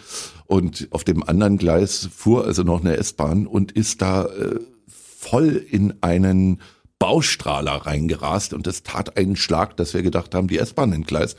Und 0.46 0.88
auf 0.90 1.04
dem 1.04 1.22
anderen 1.22 1.58
Gleis 1.58 2.08
fuhr 2.12 2.44
also 2.44 2.64
noch 2.64 2.80
eine 2.80 2.96
S-Bahn 2.96 3.46
und 3.46 3.70
ist 3.70 4.02
da 4.02 4.24
äh, 4.24 4.58
voll 4.88 5.64
in 5.70 5.94
einen 6.00 6.60
Baustrahler 7.00 7.72
reingerast 7.72 8.54
und 8.54 8.68
es 8.68 8.84
tat 8.84 9.16
einen 9.16 9.34
Schlag, 9.34 9.76
dass 9.76 9.94
wir 9.94 10.02
gedacht 10.02 10.34
haben, 10.34 10.46
die 10.46 10.58
S-Bahn 10.58 10.92
entgleist. 10.92 11.36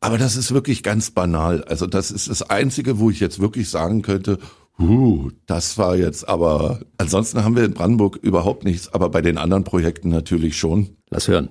Aber 0.00 0.18
das 0.18 0.36
ist 0.36 0.54
wirklich 0.54 0.84
ganz 0.84 1.10
banal. 1.10 1.64
Also 1.64 1.86
das 1.86 2.12
ist 2.12 2.28
das 2.28 2.42
Einzige, 2.42 3.00
wo 3.00 3.10
ich 3.10 3.18
jetzt 3.18 3.40
wirklich 3.40 3.68
sagen 3.68 4.02
könnte, 4.02 4.38
huh, 4.78 5.30
das 5.46 5.76
war 5.76 5.96
jetzt 5.96 6.28
aber, 6.28 6.80
ansonsten 6.98 7.42
haben 7.42 7.56
wir 7.56 7.64
in 7.64 7.74
Brandenburg 7.74 8.16
überhaupt 8.16 8.64
nichts, 8.64 8.92
aber 8.92 9.08
bei 9.08 9.22
den 9.22 9.38
anderen 9.38 9.64
Projekten 9.64 10.10
natürlich 10.10 10.56
schon. 10.56 10.90
Lass 11.10 11.26
hören. 11.26 11.50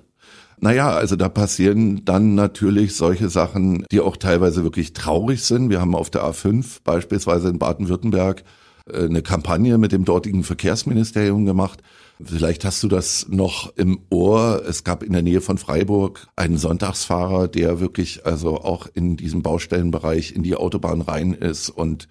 Naja, 0.60 0.90
also 0.90 1.14
da 1.16 1.28
passieren 1.28 2.04
dann 2.04 2.34
natürlich 2.34 2.96
solche 2.96 3.28
Sachen, 3.28 3.84
die 3.92 4.00
auch 4.00 4.16
teilweise 4.16 4.64
wirklich 4.64 4.92
traurig 4.92 5.42
sind. 5.42 5.68
Wir 5.68 5.80
haben 5.80 5.94
auf 5.94 6.10
der 6.10 6.22
A5 6.24 6.78
beispielsweise 6.84 7.48
in 7.48 7.58
Baden-Württemberg 7.58 8.44
äh, 8.90 9.04
eine 9.04 9.22
Kampagne 9.22 9.78
mit 9.78 9.92
dem 9.92 10.04
dortigen 10.04 10.42
Verkehrsministerium 10.42 11.44
gemacht. 11.44 11.82
Vielleicht 12.22 12.64
hast 12.64 12.82
du 12.82 12.88
das 12.88 13.26
noch 13.28 13.76
im 13.76 14.00
Ohr. 14.10 14.62
Es 14.68 14.82
gab 14.82 15.04
in 15.04 15.12
der 15.12 15.22
Nähe 15.22 15.40
von 15.40 15.56
Freiburg 15.56 16.26
einen 16.34 16.58
Sonntagsfahrer, 16.58 17.46
der 17.46 17.78
wirklich 17.78 18.26
also 18.26 18.56
auch 18.56 18.88
in 18.92 19.16
diesem 19.16 19.42
Baustellenbereich 19.42 20.32
in 20.32 20.42
die 20.42 20.56
Autobahn 20.56 21.00
rein 21.00 21.32
ist 21.32 21.68
und 21.70 22.08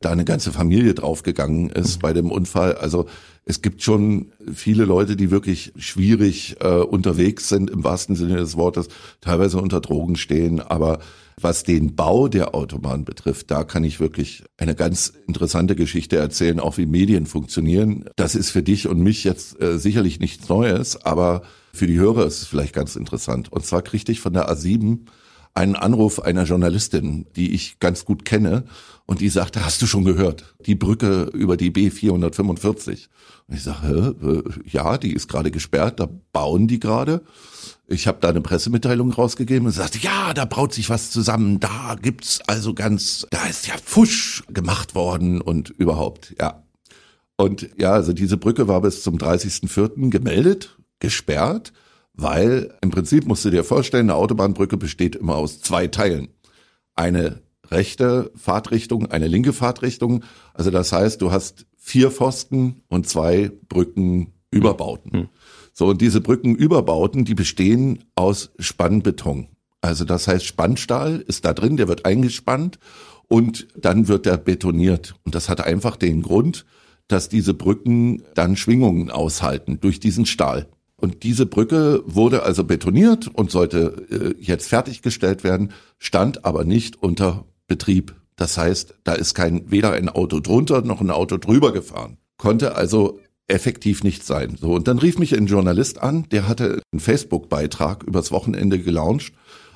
da 0.00 0.10
eine 0.10 0.24
ganze 0.24 0.50
Familie 0.50 0.94
draufgegangen 0.94 1.68
ist 1.68 2.00
bei 2.00 2.14
dem 2.14 2.30
Unfall. 2.30 2.74
Also 2.74 3.04
es 3.44 3.60
gibt 3.60 3.82
schon 3.82 4.32
viele 4.52 4.86
Leute, 4.86 5.14
die 5.14 5.30
wirklich 5.30 5.72
schwierig 5.76 6.56
äh, 6.60 6.68
unterwegs 6.68 7.50
sind, 7.50 7.68
im 7.68 7.84
wahrsten 7.84 8.16
Sinne 8.16 8.36
des 8.36 8.56
Wortes, 8.56 8.88
teilweise 9.20 9.58
unter 9.58 9.80
Drogen 9.80 10.16
stehen, 10.16 10.60
aber 10.60 11.00
was 11.42 11.62
den 11.62 11.94
Bau 11.96 12.28
der 12.28 12.54
Autobahn 12.54 13.04
betrifft, 13.04 13.50
da 13.50 13.64
kann 13.64 13.84
ich 13.84 14.00
wirklich 14.00 14.44
eine 14.56 14.74
ganz 14.74 15.12
interessante 15.26 15.76
Geschichte 15.76 16.16
erzählen, 16.16 16.60
auch 16.60 16.78
wie 16.78 16.86
Medien 16.86 17.26
funktionieren. 17.26 18.04
Das 18.16 18.34
ist 18.34 18.50
für 18.50 18.62
dich 18.62 18.88
und 18.88 19.00
mich 19.00 19.24
jetzt 19.24 19.60
äh, 19.60 19.78
sicherlich 19.78 20.20
nichts 20.20 20.48
Neues, 20.48 21.04
aber 21.04 21.42
für 21.72 21.86
die 21.86 21.98
Hörer 21.98 22.26
ist 22.26 22.42
es 22.42 22.46
vielleicht 22.46 22.74
ganz 22.74 22.96
interessant. 22.96 23.52
Und 23.52 23.64
zwar 23.64 23.82
kriegte 23.82 24.12
ich 24.12 24.20
von 24.20 24.32
der 24.32 24.50
A7 24.50 25.00
einen 25.54 25.76
Anruf 25.76 26.20
einer 26.20 26.44
Journalistin, 26.44 27.26
die 27.36 27.52
ich 27.54 27.78
ganz 27.80 28.04
gut 28.04 28.24
kenne, 28.24 28.64
und 29.06 29.20
die 29.20 29.28
sagte, 29.28 29.64
hast 29.64 29.82
du 29.82 29.86
schon 29.86 30.04
gehört, 30.04 30.54
die 30.66 30.76
Brücke 30.76 31.24
über 31.34 31.56
die 31.56 31.72
B445? 31.72 33.08
Und 33.48 33.56
ich 33.56 33.62
sage, 33.64 34.14
äh, 34.22 34.68
ja, 34.70 34.98
die 34.98 35.12
ist 35.12 35.26
gerade 35.26 35.50
gesperrt, 35.50 35.98
da 35.98 36.08
bauen 36.32 36.68
die 36.68 36.78
gerade. 36.78 37.22
Ich 37.88 38.06
habe 38.06 38.18
da 38.20 38.28
eine 38.28 38.40
Pressemitteilung 38.40 39.12
rausgegeben 39.12 39.66
und 39.66 39.72
sagte, 39.72 39.98
ja, 39.98 40.32
da 40.32 40.44
braut 40.44 40.72
sich 40.72 40.90
was 40.90 41.10
zusammen, 41.10 41.58
da 41.58 41.96
gibt's 42.00 42.40
also 42.46 42.72
ganz, 42.72 43.26
da 43.30 43.46
ist 43.46 43.66
ja 43.66 43.74
Fusch 43.84 44.44
gemacht 44.46 44.94
worden 44.94 45.40
und 45.40 45.70
überhaupt, 45.70 46.36
ja. 46.38 46.62
Und 47.36 47.68
ja, 47.78 47.92
also 47.92 48.12
diese 48.12 48.36
Brücke 48.36 48.68
war 48.68 48.80
bis 48.82 49.02
zum 49.02 49.16
30.04. 49.16 50.10
gemeldet, 50.10 50.78
gesperrt, 51.00 51.72
weil 52.20 52.74
im 52.82 52.90
Prinzip 52.90 53.26
musst 53.26 53.44
du 53.44 53.50
dir 53.50 53.64
vorstellen, 53.64 54.10
eine 54.10 54.16
Autobahnbrücke 54.16 54.76
besteht 54.76 55.16
immer 55.16 55.36
aus 55.36 55.60
zwei 55.60 55.86
Teilen. 55.86 56.28
Eine 56.94 57.42
rechte 57.70 58.30
Fahrtrichtung, 58.34 59.06
eine 59.10 59.28
linke 59.28 59.52
Fahrtrichtung. 59.52 60.24
Also 60.54 60.70
das 60.70 60.92
heißt, 60.92 61.22
du 61.22 61.30
hast 61.30 61.66
vier 61.76 62.10
Pfosten 62.10 62.82
und 62.88 63.08
zwei 63.08 63.50
Brückenüberbauten. 63.68 65.12
Hm. 65.12 65.28
So, 65.72 65.86
und 65.86 66.00
diese 66.00 66.20
Brückenüberbauten, 66.20 67.24
die 67.24 67.34
bestehen 67.34 68.04
aus 68.14 68.50
Spannbeton. 68.58 69.48
Also 69.80 70.04
das 70.04 70.28
heißt, 70.28 70.44
Spannstahl 70.44 71.24
ist 71.26 71.44
da 71.44 71.54
drin, 71.54 71.76
der 71.76 71.88
wird 71.88 72.04
eingespannt 72.04 72.78
und 73.28 73.68
dann 73.76 74.08
wird 74.08 74.26
er 74.26 74.36
betoniert. 74.36 75.14
Und 75.24 75.34
das 75.34 75.48
hat 75.48 75.60
einfach 75.60 75.96
den 75.96 76.22
Grund, 76.22 76.66
dass 77.08 77.28
diese 77.28 77.54
Brücken 77.54 78.22
dann 78.34 78.56
Schwingungen 78.56 79.10
aushalten 79.10 79.80
durch 79.80 80.00
diesen 80.00 80.26
Stahl. 80.26 80.68
Und 81.00 81.22
diese 81.22 81.46
Brücke 81.46 82.02
wurde 82.06 82.42
also 82.42 82.64
betoniert 82.64 83.28
und 83.28 83.50
sollte 83.50 84.34
äh, 84.38 84.42
jetzt 84.42 84.68
fertiggestellt 84.68 85.44
werden, 85.44 85.72
stand 85.98 86.44
aber 86.44 86.64
nicht 86.64 87.02
unter 87.02 87.46
Betrieb. 87.66 88.14
Das 88.36 88.56
heißt, 88.56 88.94
da 89.04 89.12
ist 89.12 89.34
kein 89.34 89.70
weder 89.70 89.92
ein 89.92 90.08
Auto 90.08 90.40
drunter 90.40 90.82
noch 90.82 91.00
ein 91.00 91.10
Auto 91.10 91.36
drüber 91.36 91.72
gefahren. 91.72 92.18
Konnte 92.36 92.74
also 92.74 93.18
effektiv 93.48 94.04
nicht 94.04 94.24
sein. 94.24 94.56
So 94.60 94.72
und 94.74 94.88
dann 94.88 94.98
rief 94.98 95.18
mich 95.18 95.36
ein 95.36 95.46
Journalist 95.46 96.00
an, 96.00 96.26
der 96.30 96.48
hatte 96.48 96.80
einen 96.92 97.00
Facebook-Beitrag 97.00 98.02
übers 98.04 98.30
Wochenende 98.30 98.78
gelauncht 98.78 99.32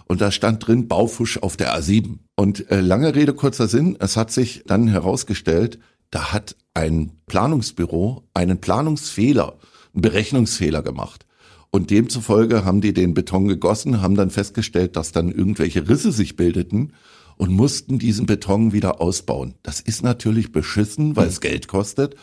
und 0.06 0.20
da 0.20 0.30
stand 0.30 0.66
drin 0.66 0.88
Baufusch 0.88 1.38
auf 1.38 1.56
der 1.56 1.76
A7. 1.76 2.18
Und 2.36 2.70
äh, 2.70 2.80
lange 2.80 3.14
Rede 3.14 3.34
kurzer 3.34 3.68
Sinn, 3.68 3.96
es 4.00 4.16
hat 4.16 4.30
sich 4.30 4.62
dann 4.66 4.88
herausgestellt, 4.88 5.78
da 6.10 6.32
hat 6.32 6.56
ein 6.74 7.12
Planungsbüro 7.26 8.24
einen 8.34 8.60
Planungsfehler 8.60 9.58
einen 9.94 10.02
Berechnungsfehler 10.02 10.82
gemacht. 10.82 11.26
Und 11.70 11.90
demzufolge 11.90 12.64
haben 12.64 12.80
die 12.80 12.92
den 12.92 13.14
Beton 13.14 13.48
gegossen, 13.48 14.00
haben 14.00 14.14
dann 14.14 14.30
festgestellt, 14.30 14.96
dass 14.96 15.12
dann 15.12 15.32
irgendwelche 15.32 15.88
Risse 15.88 16.12
sich 16.12 16.36
bildeten 16.36 16.92
und 17.36 17.50
mussten 17.50 17.98
diesen 17.98 18.26
Beton 18.26 18.72
wieder 18.72 19.00
ausbauen. 19.00 19.54
Das 19.62 19.80
ist 19.80 20.02
natürlich 20.02 20.52
beschissen, 20.52 21.16
weil 21.16 21.28
es 21.28 21.40
Geld 21.40 21.66
kostet 21.66 22.14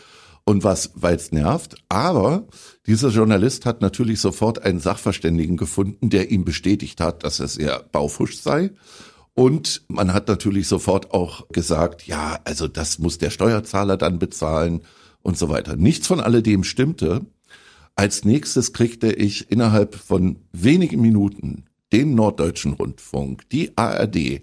und 0.44 0.64
was, 0.64 0.92
weil 0.94 1.16
es 1.16 1.32
nervt. 1.32 1.76
Aber 1.88 2.46
dieser 2.86 3.10
Journalist 3.10 3.66
hat 3.66 3.80
natürlich 3.80 4.20
sofort 4.20 4.62
einen 4.62 4.80
Sachverständigen 4.80 5.56
gefunden, 5.56 6.10
der 6.10 6.30
ihm 6.30 6.44
bestätigt 6.44 7.00
hat, 7.00 7.24
dass 7.24 7.40
es 7.40 7.56
eher 7.56 7.84
Baufusch 7.92 8.36
sei. 8.38 8.70
Und 9.34 9.82
man 9.88 10.12
hat 10.12 10.28
natürlich 10.28 10.68
sofort 10.68 11.12
auch 11.12 11.48
gesagt, 11.48 12.06
ja, 12.06 12.38
also 12.44 12.68
das 12.68 12.98
muss 12.98 13.18
der 13.18 13.30
Steuerzahler 13.30 13.96
dann 13.96 14.18
bezahlen 14.18 14.82
und 15.22 15.38
so 15.38 15.48
weiter. 15.48 15.76
Nichts 15.76 16.06
von 16.06 16.20
alledem 16.20 16.64
stimmte. 16.64 17.24
Als 17.94 18.24
nächstes 18.24 18.72
kriegte 18.72 19.12
ich 19.12 19.50
innerhalb 19.50 19.94
von 19.94 20.38
wenigen 20.52 21.00
Minuten 21.00 21.64
den 21.92 22.14
Norddeutschen 22.14 22.72
Rundfunk, 22.72 23.48
die 23.50 23.76
ARD, 23.76 24.42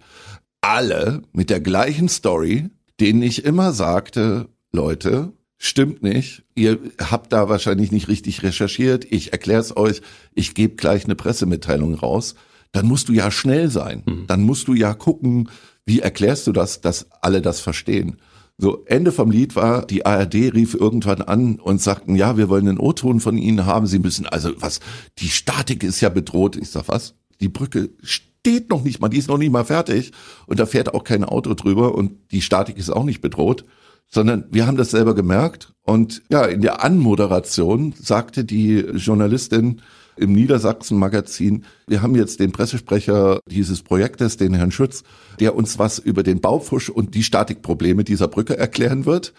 alle 0.62 1.24
mit 1.34 1.50
der 1.50 1.60
gleichen 1.60 2.10
Story, 2.10 2.70
denen 3.00 3.22
ich 3.22 3.45
immer 3.45 3.74
sagte, 3.74 4.50
Leute, 4.72 5.34
stimmt 5.58 6.04
nicht, 6.04 6.43
ihr 6.56 6.80
habt 7.00 7.34
da 7.34 7.50
wahrscheinlich 7.50 7.91
nicht 7.91 8.08
richtig 8.08 8.43
recherchiert, 8.43 9.06
ich 9.10 9.32
erkläre 9.32 9.62
es 9.62 9.76
euch, 9.76 10.02
ich 10.34 10.54
gebe 10.54 10.76
gleich 10.76 11.06
eine 11.06 11.16
Pressemitteilung 11.16 11.95
raus, 11.95 12.36
dann 12.72 12.88
musst 12.88 13.10
du 13.10 13.14
ja 13.14 13.32
schnell 13.32 13.70
sein, 13.70 14.04
mhm. 14.06 14.28
dann 14.28 14.41
musst 14.41 14.68
du 14.68 14.74
ja 14.74 14.93
gucken, 14.93 15.50
wie 15.86 16.02
erklärst 16.02 16.45
du 16.45 16.52
das, 16.52 16.82
dass 16.82 17.08
alle 17.22 17.41
das 17.41 17.62
verstehen. 17.62 18.18
So, 18.62 18.84
Ende 18.88 19.14
vom 19.14 19.32
Lied 19.32 19.55
war, 19.55 19.88
die 19.88 20.05
ARD 20.05 20.36
rief 20.53 20.74
irgendwann 20.74 21.22
an 21.22 21.55
und 21.55 21.82
sagten, 21.82 22.18
ja, 22.18 22.36
wir 22.36 22.49
wollen 22.49 22.68
einen 22.68 22.78
O-Ton 22.78 23.22
von 23.22 23.38
Ihnen 23.38 23.66
haben. 23.66 23.88
Sie 23.88 23.99
müssen, 23.99 24.26
also 24.26 24.51
was, 24.60 24.82
die 25.20 25.30
Statik 25.30 25.82
ist 25.82 26.01
ja 26.01 26.10
bedroht. 26.10 26.57
Ich 26.57 26.70
sag, 26.70 26.89
was? 26.89 27.16
Die 27.39 27.47
Brücke 27.47 27.91
steht 28.03 28.70
noch 28.70 28.84
nicht 28.84 28.99
mal, 28.99 29.07
die 29.07 29.18
ist 29.18 29.30
noch 29.30 29.38
nicht 29.38 29.53
mal 29.53 29.64
fertig 29.64 30.12
und 30.45 30.60
da 30.60 30.66
fährt 30.66 30.93
auch 30.93 31.05
kein 31.05 31.24
Auto 31.24 31.53
drüber 31.53 31.95
und 31.95 32.12
die 32.32 32.41
Statik 32.41 32.78
ist 32.78 32.89
auch 32.89 33.05
nicht 33.05 33.22
bedroht, 33.22 33.64
sondern 34.10 34.43
wir 34.51 34.68
haben 34.68 34.76
das 34.76 34.91
selber 34.91 35.16
gemerkt 35.16 35.74
und 35.84 36.22
ja, 36.30 36.43
in 36.43 36.60
der 36.60 36.84
Anmoderation 36.84 37.93
sagte 37.97 38.43
die 38.43 38.80
Journalistin, 38.80 39.82
im 40.20 40.34
Niedersachsen-Magazin. 40.34 41.65
Wir 41.88 42.01
haben 42.01 42.15
jetzt 42.15 42.39
den 42.39 42.51
Pressesprecher 42.51 43.39
dieses 43.49 43.82
Projektes, 43.82 44.38
den 44.38 44.53
Herrn 44.53 44.72
Schütz, 44.72 45.03
der 45.39 45.55
uns 45.55 45.80
was 45.80 45.97
über 45.99 46.24
den 46.24 46.41
Baufusch 46.41 46.89
und 46.89 47.15
die 47.15 47.24
Statikprobleme 47.24 48.03
dieser 48.03 48.28
Brücke 48.28 48.57
erklären 48.57 49.05
wird. 49.05 49.34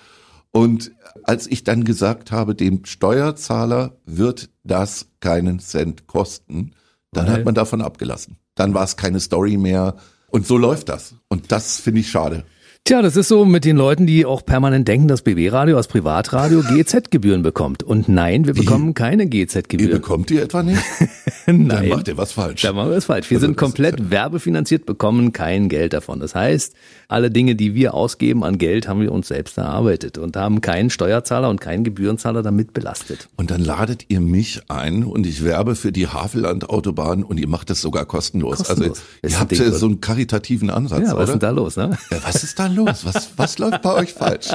Und 0.53 0.93
als 1.23 1.47
ich 1.47 1.63
dann 1.63 1.85
gesagt 1.85 2.33
habe, 2.33 2.55
dem 2.55 2.85
Steuerzahler 2.85 3.97
wird 4.05 4.51
das 4.65 5.07
keinen 5.21 5.61
Cent 5.61 6.07
kosten, 6.07 6.73
dann 7.13 7.27
Nein. 7.27 7.35
hat 7.35 7.45
man 7.45 7.55
davon 7.55 7.83
abgelassen. 7.83 8.37
Dann 8.55 8.75
war 8.75 8.85
es 8.85 8.97
keine 8.97 9.21
Story 9.21 9.57
mehr. 9.57 9.97
Und 10.29 10.47
so 10.47 10.57
läuft 10.57 10.89
das. 10.89 11.15
Und 11.29 11.53
das 11.53 11.79
finde 11.79 12.01
ich 12.01 12.11
schade. 12.11 12.45
Tja, 12.85 13.03
das 13.03 13.15
ist 13.15 13.29
so 13.29 13.45
mit 13.45 13.65
den 13.65 13.77
Leuten, 13.77 14.07
die 14.07 14.25
auch 14.25 14.45
permanent 14.45 14.89
denken, 14.89 15.07
dass 15.07 15.23
BW-Radio 15.23 15.77
als 15.77 15.87
Privatradio 15.87 16.63
GZ-Gebühren 16.63 17.43
bekommt. 17.43 17.83
Und 17.83 18.09
nein, 18.09 18.47
wir 18.47 18.55
bekommen 18.55 18.95
keine 18.95 19.29
GZ-Gebühren. 19.29 19.91
Ihr 19.91 19.97
bekommt 19.97 20.31
die 20.31 20.39
etwa 20.39 20.63
nicht? 20.63 20.83
nein. 21.47 21.69
Dann 21.69 21.89
macht 21.89 22.09
ihr 22.09 22.17
was 22.17 22.33
falsch. 22.33 22.63
Dann 22.63 22.75
machen 22.75 22.91
wir 22.91 22.97
was 22.97 23.05
falsch. 23.05 23.31
Wir 23.31 23.37
also 23.37 23.47
sind 23.47 23.57
komplett 23.57 24.11
werbefinanziert, 24.11 24.87
bekommen 24.87 25.33
kein 25.33 25.69
Geld 25.69 25.93
davon. 25.93 26.19
Das 26.19 26.35
heißt, 26.35 26.75
alle 27.07 27.31
Dinge, 27.31 27.55
die 27.55 27.75
wir 27.75 27.95
ausgeben 27.95 28.43
an 28.43 28.59
Geld, 28.59 28.89
haben 28.89 29.01
wir 29.01 29.13
uns 29.13 29.29
selbst 29.29 29.59
erarbeitet 29.59 30.19
und 30.19 30.37
haben 30.37 30.61
keinen 30.61 30.91
Steuerzahler 30.91 31.49
und 31.49 31.61
keinen 31.61 31.85
Gebührenzahler 31.85 32.43
damit 32.43 32.73
belastet. 32.73 33.29
Und 33.37 33.51
dann 33.53 33.61
ladet 33.61 34.07
ihr 34.09 34.21
mich 34.21 34.63
ein 34.69 35.05
und 35.05 35.27
ich 35.27 35.45
werbe 35.45 35.77
für 35.77 35.93
die 35.93 36.09
Havelland-Autobahn 36.09 37.25
und 37.25 37.39
ihr 37.39 37.49
macht 37.49 37.71
das 37.71 37.81
sogar 37.83 38.07
kostenlos. 38.07 38.59
kostenlos. 38.59 39.03
Also 39.23 39.35
ihr 39.35 39.41
habt 39.41 39.53
ja 39.53 39.71
so 39.71 39.87
einen 39.87 40.01
karitativen 40.01 40.71
Ansatz, 40.71 41.09
ja, 41.09 41.17
was 41.17 41.29
ist 41.29 41.33
denn 41.35 41.41
da 41.41 41.51
los? 41.51 41.77
Ne? 41.77 41.97
Ja, 42.11 42.19
was 42.25 42.43
ist 42.43 42.59
da 42.59 42.69
los? 42.75 43.05
Was, 43.05 43.31
was 43.37 43.59
läuft 43.59 43.83
bei 43.83 43.95
euch 43.95 44.13
falsch? 44.13 44.49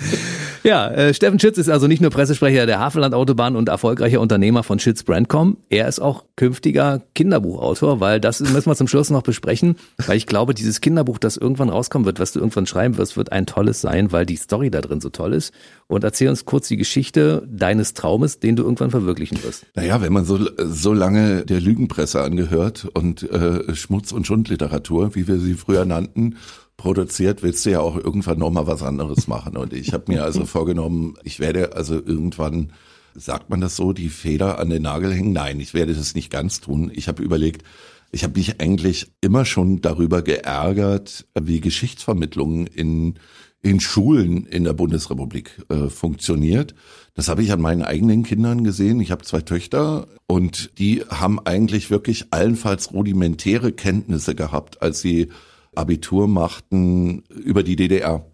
ja, 0.62 0.88
äh, 0.88 1.12
Steffen 1.12 1.38
Schütz 1.38 1.58
ist 1.58 1.68
also 1.68 1.86
nicht 1.86 2.00
nur 2.00 2.10
Pressesprecher 2.10 2.66
der 2.66 2.78
Havelland-Autobahn 2.78 3.56
und 3.56 3.68
erfolgreicher 3.68 4.20
Unternehmer 4.20 4.62
von 4.62 4.78
Schütz 4.78 5.02
Brandcom. 5.02 5.56
Er 5.68 5.88
ist 5.88 6.00
auch 6.00 6.24
künftiger 6.36 7.02
Kinderbuchautor, 7.14 8.00
weil 8.00 8.20
das 8.20 8.40
müssen 8.40 8.70
wir 8.70 8.76
zum 8.76 8.88
Schluss 8.88 9.10
noch 9.10 9.22
besprechen, 9.22 9.76
weil 10.06 10.16
ich 10.16 10.26
glaube, 10.26 10.54
dieses 10.54 10.80
Kinderbuch, 10.80 11.18
das 11.18 11.36
irgendwann 11.36 11.68
raus 11.68 11.90
rauskommen 11.90 12.04
wird, 12.04 12.20
was 12.20 12.32
du 12.32 12.40
irgendwann 12.40 12.66
schreiben 12.66 12.98
wirst, 12.98 13.16
wird 13.16 13.32
ein 13.32 13.46
tolles 13.46 13.80
sein, 13.80 14.12
weil 14.12 14.26
die 14.26 14.36
Story 14.36 14.70
da 14.70 14.80
drin 14.80 15.00
so 15.00 15.08
toll 15.08 15.32
ist. 15.32 15.52
Und 15.86 16.04
erzähl 16.04 16.28
uns 16.28 16.44
kurz 16.44 16.68
die 16.68 16.76
Geschichte 16.76 17.46
deines 17.50 17.94
Traumes, 17.94 18.38
den 18.38 18.54
du 18.54 18.62
irgendwann 18.62 18.90
verwirklichen 18.90 19.42
wirst. 19.42 19.66
Naja, 19.74 20.00
wenn 20.00 20.12
man 20.12 20.24
so, 20.24 20.38
so 20.58 20.92
lange 20.92 21.44
der 21.44 21.60
Lügenpresse 21.60 22.22
angehört 22.22 22.86
und 22.92 23.22
äh, 23.30 23.74
Schmutz- 23.74 24.12
und 24.12 24.26
Schundliteratur, 24.26 25.14
wie 25.14 25.26
wir 25.26 25.38
sie 25.38 25.54
früher 25.54 25.84
nannten, 25.84 26.36
produziert, 26.80 27.42
willst 27.42 27.66
du 27.66 27.70
ja 27.70 27.80
auch 27.80 27.96
irgendwann 27.96 28.38
nochmal 28.38 28.66
was 28.66 28.82
anderes 28.82 29.28
machen. 29.28 29.58
Und 29.58 29.74
ich 29.74 29.92
habe 29.92 30.04
mir 30.08 30.24
also 30.24 30.44
vorgenommen, 30.46 31.16
ich 31.24 31.38
werde 31.38 31.76
also 31.76 31.94
irgendwann 31.94 32.72
sagt 33.14 33.50
man 33.50 33.60
das 33.60 33.76
so, 33.76 33.92
die 33.92 34.08
Feder 34.08 34.58
an 34.58 34.70
den 34.70 34.82
Nagel 34.82 35.12
hängen? 35.12 35.32
Nein, 35.32 35.60
ich 35.60 35.74
werde 35.74 35.94
das 35.94 36.14
nicht 36.14 36.30
ganz 36.30 36.60
tun. 36.60 36.90
Ich 36.94 37.06
habe 37.06 37.22
überlegt, 37.22 37.64
ich 38.12 38.24
habe 38.24 38.38
mich 38.38 38.60
eigentlich 38.60 39.12
immer 39.20 39.44
schon 39.44 39.82
darüber 39.82 40.22
geärgert, 40.22 41.26
wie 41.38 41.60
Geschichtsvermittlung 41.60 42.66
in 42.66 43.18
in 43.62 43.78
Schulen 43.78 44.46
in 44.46 44.64
der 44.64 44.72
Bundesrepublik 44.72 45.62
äh, 45.68 45.88
funktioniert. 45.88 46.74
Das 47.14 47.28
habe 47.28 47.42
ich 47.42 47.52
an 47.52 47.60
meinen 47.60 47.82
eigenen 47.82 48.22
Kindern 48.22 48.64
gesehen. 48.64 49.00
Ich 49.00 49.10
habe 49.10 49.24
zwei 49.24 49.42
Töchter 49.42 50.06
und 50.26 50.78
die 50.78 51.02
haben 51.10 51.38
eigentlich 51.44 51.90
wirklich 51.90 52.26
allenfalls 52.30 52.92
rudimentäre 52.92 53.72
Kenntnisse 53.72 54.34
gehabt, 54.34 54.80
als 54.80 55.02
sie 55.02 55.28
Abitur 55.74 56.28
machten 56.28 57.22
über 57.28 57.62
die 57.62 57.76
DDR 57.76 58.24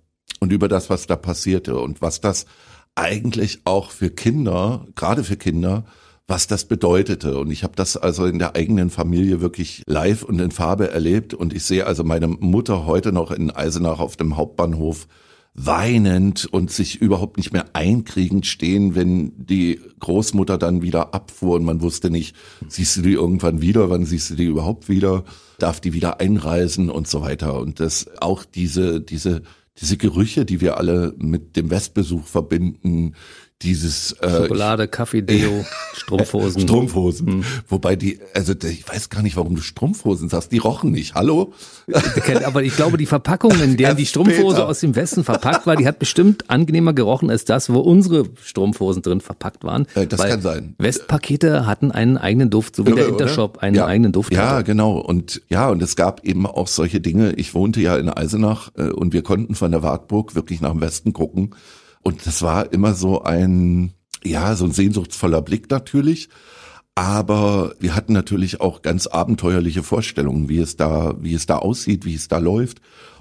und 0.41 0.53
über 0.53 0.68
das, 0.68 0.91
was 0.91 1.07
da 1.07 1.16
passierte 1.16 1.78
und 1.78 2.03
was 2.03 2.20
das 2.20 2.47
eigentlich 2.95 3.61
auch 3.64 3.91
für 3.91 4.11
Kinder, 4.11 4.87
gerade 4.95 5.22
für 5.22 5.37
Kinder, 5.37 5.84
was 6.26 6.47
das 6.47 6.64
bedeutete. 6.64 7.39
Und 7.39 7.51
ich 7.51 7.62
habe 7.62 7.74
das 7.76 7.97
also 7.97 8.26
in 8.26 8.39
der 8.39 8.57
eigenen 8.57 8.91
Familie 8.91 9.41
wirklich 9.41 9.82
live 9.87 10.22
und 10.22 10.41
in 10.41 10.51
Farbe 10.51 10.91
erlebt. 10.91 11.34
Und 11.34 11.53
ich 11.53 11.64
sehe 11.64 11.87
also 11.87 12.05
meine 12.05 12.26
Mutter 12.26 12.87
heute 12.87 13.12
noch 13.12 13.30
in 13.30 13.51
Eisenach 13.51 14.01
auf 14.01 14.16
dem 14.16 14.37
Hauptbahnhof 14.37 15.07
weinend 15.57 16.44
und 16.44 16.70
sich 16.70 17.00
überhaupt 17.00 17.38
nicht 17.38 17.52
mehr 17.52 17.64
einkriegend 17.72 18.44
stehen, 18.46 18.94
wenn 18.94 19.32
die 19.36 19.80
Großmutter 20.00 20.59
dann 20.59 20.82
wieder 20.82 21.14
abfuhr 21.14 21.57
und 21.57 21.64
man 21.64 21.80
wusste 21.80 22.11
nicht, 22.11 22.36
siehst 22.68 22.96
du 22.98 23.02
die 23.02 23.14
irgendwann 23.14 23.62
wieder, 23.62 23.88
wann 23.88 24.04
siehst 24.04 24.30
du 24.30 24.34
die 24.34 24.44
überhaupt 24.44 24.90
wieder, 24.90 25.24
darf 25.59 25.80
die 25.80 25.94
wieder 25.94 26.20
einreisen 26.20 26.90
und 26.90 27.09
so 27.09 27.22
weiter. 27.22 27.59
Und 27.59 27.80
das 27.80 28.07
auch 28.20 28.44
diese, 28.44 29.00
diese, 29.00 29.42
diese 29.80 29.96
Gerüche, 29.96 30.44
die 30.44 30.61
wir 30.61 30.76
alle 30.76 31.14
mit 31.16 31.57
dem 31.57 31.70
Westbesuch 31.70 32.26
verbinden, 32.26 33.14
dieses 33.62 34.12
äh, 34.20 34.28
Schokolade, 34.28 34.86
Kaffee, 34.86 35.22
Deo, 35.22 35.64
Strumpfhosen. 35.94 36.62
Strumpfhosen. 36.62 37.26
Hm. 37.26 37.44
Wobei 37.68 37.96
die, 37.96 38.20
also 38.34 38.52
ich 38.52 38.86
weiß 38.86 39.09
gar 39.09 39.22
nicht, 39.22 39.36
warum 39.36 39.54
du 39.57 39.62
Strumpfhosen 39.62 40.28
sagst. 40.28 40.52
Die 40.52 40.59
rochen 40.59 40.90
nicht. 40.90 41.14
Hallo? 41.14 41.54
Aber 42.44 42.62
ich 42.62 42.76
glaube, 42.76 42.98
die 42.98 43.07
Verpackung, 43.07 43.59
in 43.62 43.78
der 43.78 43.94
die 43.94 44.04
Strumpfhose 44.04 44.66
aus 44.66 44.80
dem 44.80 44.94
Westen 44.94 45.24
verpackt 45.24 45.66
war, 45.66 45.76
die 45.76 45.86
hat 45.86 45.98
bestimmt 45.98 46.50
angenehmer 46.50 46.92
gerochen 46.92 47.30
als 47.30 47.46
das, 47.46 47.70
wo 47.70 47.80
unsere 47.80 48.28
Strumpfhosen 48.42 49.00
drin 49.00 49.22
verpackt 49.22 49.64
waren. 49.64 49.86
Äh, 49.94 50.07
das 50.07 50.20
kann 50.20 50.42
sein. 50.42 50.74
Westpakete 50.76 51.66
hatten 51.66 51.90
einen 51.90 52.18
eigenen 52.18 52.50
Duft, 52.50 52.76
so 52.76 52.86
wie 52.86 52.92
der 52.92 53.09
Intershop 53.09 53.59
einen 53.59 53.76
ja. 53.76 53.86
eigenen 53.86 54.12
Duft 54.12 54.34
ja, 54.34 54.40
hatte. 54.40 54.54
Ja, 54.54 54.62
genau. 54.62 54.98
Und 54.98 55.40
ja, 55.48 55.70
und 55.70 55.82
es 55.82 55.96
gab 55.96 56.24
eben 56.24 56.46
auch 56.46 56.68
solche 56.68 57.00
Dinge. 57.00 57.32
Ich 57.32 57.54
wohnte 57.54 57.80
ja 57.80 57.96
in 57.96 58.11
Eisenach 58.11 58.70
äh, 58.76 58.90
und 58.90 59.14
wir 59.14 59.22
konnten 59.22 59.54
von 59.54 59.70
der 59.70 59.82
Wartburg 59.82 60.34
wirklich 60.34 60.61
nach 60.61 60.72
dem 60.72 60.82
Westen 60.82 61.14
gucken. 61.14 61.54
Und 62.07 62.24
das 62.24 62.40
war 62.40 62.72
immer 62.72 62.94
so 62.94 63.22
ein, 63.22 63.90
ja, 64.22 64.54
so 64.54 64.64
ein 64.64 64.70
sehnsuchtsvoller 64.70 65.42
Blick 65.42 65.68
natürlich. 65.72 66.28
Aber 66.94 67.74
wir 67.80 67.96
hatten 67.96 68.12
natürlich 68.12 68.61
auch 68.61 68.82
ganz 68.82 69.09
abenteuerliche 69.09 69.82
Vorstellungen, 69.82 70.48
wie 70.48 70.61
es 70.61 70.76
da, 70.76 71.16
wie 71.20 71.34
es 71.34 71.46
da 71.46 71.57
aussieht, 71.57 72.04
wie 72.04 72.14
es 72.14 72.28
da 72.28 72.38
läuft. 72.38 72.80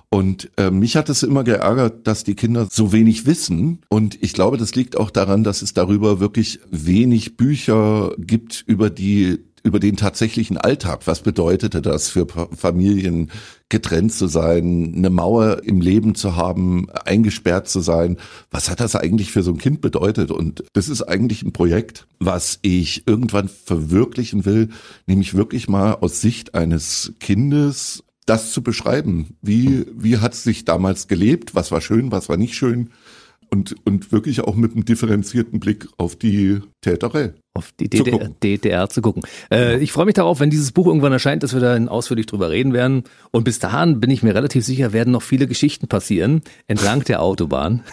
Und 0.09 0.51
äh, 0.57 0.69
mich 0.69 0.97
hat 0.97 1.09
es 1.09 1.23
immer 1.23 1.43
geärgert, 1.43 2.05
dass 2.05 2.23
die 2.23 2.35
Kinder 2.35 2.67
so 2.69 2.91
wenig 2.91 3.25
wissen. 3.25 3.81
Und 3.89 4.21
ich 4.21 4.33
glaube, 4.33 4.57
das 4.57 4.75
liegt 4.75 4.97
auch 4.97 5.09
daran, 5.09 5.43
dass 5.43 5.63
es 5.63 5.73
darüber 5.73 6.19
wirklich 6.19 6.59
wenig 6.69 7.37
Bücher 7.37 8.13
gibt 8.19 8.63
über 8.67 8.91
die 8.91 9.44
über 9.65 9.79
den 9.79 9.97
tatsächlichen 9.97 10.57
Alltag. 10.57 11.01
Was 11.05 11.21
bedeutete 11.21 11.81
das 11.81 12.09
für 12.09 12.27
Familien, 12.55 13.31
getrennt 13.67 14.13
zu 14.13 14.27
sein, 14.27 14.93
eine 14.95 15.09
Mauer 15.09 15.63
im 15.63 15.81
Leben 15.81 16.13
zu 16.13 16.35
haben, 16.35 16.87
eingesperrt 17.03 17.67
zu 17.67 17.79
sein? 17.79 18.17
Was 18.51 18.69
hat 18.69 18.79
das 18.79 18.95
eigentlich 18.95 19.31
für 19.31 19.41
so 19.41 19.51
ein 19.51 19.57
Kind 19.57 19.81
bedeutet? 19.81 20.29
Und 20.29 20.63
das 20.73 20.87
ist 20.87 21.01
eigentlich 21.01 21.41
ein 21.41 21.51
Projekt, 21.51 22.05
was 22.19 22.59
ich 22.61 23.07
irgendwann 23.07 23.49
verwirklichen 23.49 24.45
will, 24.45 24.69
nämlich 25.07 25.33
wirklich 25.33 25.67
mal 25.67 25.93
aus 25.93 26.21
Sicht 26.21 26.53
eines 26.53 27.13
Kindes 27.19 28.03
das 28.27 28.51
zu 28.51 28.61
beschreiben. 28.61 29.35
Wie, 29.41 29.85
wie 29.95 30.17
hat 30.17 30.33
es 30.33 30.43
sich 30.43 30.65
damals 30.65 31.07
gelebt? 31.07 31.55
Was 31.55 31.71
war 31.71 31.81
schön? 31.81 32.11
Was 32.11 32.29
war 32.29 32.37
nicht 32.37 32.55
schön? 32.55 32.91
Und, 33.55 33.73
und 33.85 34.11
wirklich 34.11 34.41
auch 34.41 34.55
mit 34.55 34.73
einem 34.73 34.83
differenzierten 34.83 35.61
Blick 35.61 35.87
auf 35.97 36.17
die 36.17 36.59
Täterei 36.81 37.33
auf 37.55 37.71
die 37.79 37.89
DDR, 37.89 38.19
zu 38.19 38.35
DDR 38.43 38.89
zu 38.89 39.01
gucken. 39.01 39.23
Äh, 39.49 39.79
ich 39.79 39.93
freue 39.93 40.05
mich 40.05 40.15
darauf, 40.15 40.41
wenn 40.41 40.49
dieses 40.49 40.73
Buch 40.73 40.87
irgendwann 40.87 41.13
erscheint, 41.13 41.41
dass 41.41 41.53
wir 41.53 41.61
da 41.61 41.77
ausführlich 41.87 42.25
drüber 42.25 42.49
reden 42.49 42.73
werden. 42.73 43.03
Und 43.31 43.45
bis 43.45 43.59
dahin 43.59 44.01
bin 44.01 44.11
ich 44.11 44.23
mir 44.23 44.35
relativ 44.35 44.65
sicher, 44.65 44.91
werden 44.91 45.11
noch 45.11 45.21
viele 45.21 45.47
Geschichten 45.47 45.87
passieren 45.87 46.41
entlang 46.67 47.05
der 47.05 47.21
Autobahn 47.21 47.83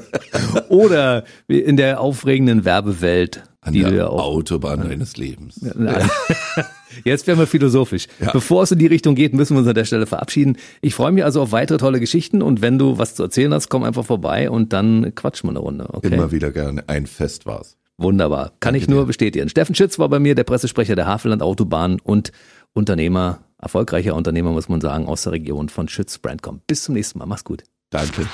oder 0.70 1.24
in 1.48 1.76
der 1.76 2.00
aufregenden 2.00 2.64
Werbewelt. 2.64 3.42
An 3.62 3.74
die 3.74 3.82
der 3.82 4.10
Autobahn 4.10 4.80
deines 4.80 5.18
Lebens. 5.18 5.60
Jetzt 7.04 7.26
werden 7.26 7.38
wir 7.38 7.46
philosophisch. 7.46 8.06
Ja. 8.18 8.32
Bevor 8.32 8.62
es 8.62 8.72
in 8.72 8.78
die 8.78 8.86
Richtung 8.86 9.14
geht, 9.14 9.34
müssen 9.34 9.54
wir 9.54 9.58
uns 9.60 9.68
an 9.68 9.74
der 9.74 9.84
Stelle 9.84 10.06
verabschieden. 10.06 10.56
Ich 10.80 10.94
freue 10.94 11.12
mich 11.12 11.24
also 11.24 11.42
auf 11.42 11.52
weitere 11.52 11.76
tolle 11.76 12.00
Geschichten 12.00 12.40
und 12.40 12.62
wenn 12.62 12.78
du 12.78 12.96
was 12.96 13.14
zu 13.14 13.22
erzählen 13.22 13.52
hast, 13.52 13.68
komm 13.68 13.84
einfach 13.84 14.06
vorbei 14.06 14.50
und 14.50 14.72
dann 14.72 15.14
quatschen 15.14 15.48
wir 15.48 15.52
eine 15.52 15.58
Runde. 15.58 15.88
Okay? 15.92 16.14
Immer 16.14 16.32
wieder 16.32 16.52
gerne. 16.52 16.84
Ein 16.88 17.06
Fest 17.06 17.44
war's. 17.44 17.76
Wunderbar. 17.98 18.52
Kann 18.60 18.72
Danke 18.72 18.78
ich 18.78 18.88
nur 18.88 19.02
dir. 19.02 19.06
bestätigen. 19.08 19.50
Steffen 19.50 19.74
Schütz 19.74 19.98
war 19.98 20.08
bei 20.08 20.18
mir 20.18 20.34
der 20.34 20.44
Pressesprecher 20.44 20.96
der 20.96 21.06
Havelland 21.06 21.42
Autobahn 21.42 22.00
und 22.02 22.32
Unternehmer, 22.72 23.40
erfolgreicher 23.58 24.14
Unternehmer, 24.14 24.52
muss 24.52 24.70
man 24.70 24.80
sagen, 24.80 25.06
aus 25.06 25.24
der 25.24 25.32
Region 25.32 25.68
von 25.68 25.86
Schütz 25.86 26.16
Brandcom. 26.16 26.62
Bis 26.66 26.84
zum 26.84 26.94
nächsten 26.94 27.18
Mal. 27.18 27.26
Mach's 27.26 27.44
gut. 27.44 27.64
Danke. 27.90 28.26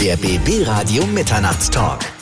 Der 0.00 0.16
BB 0.16 0.66
Radio 0.66 1.04
Mitternachtstalk. 1.06 2.00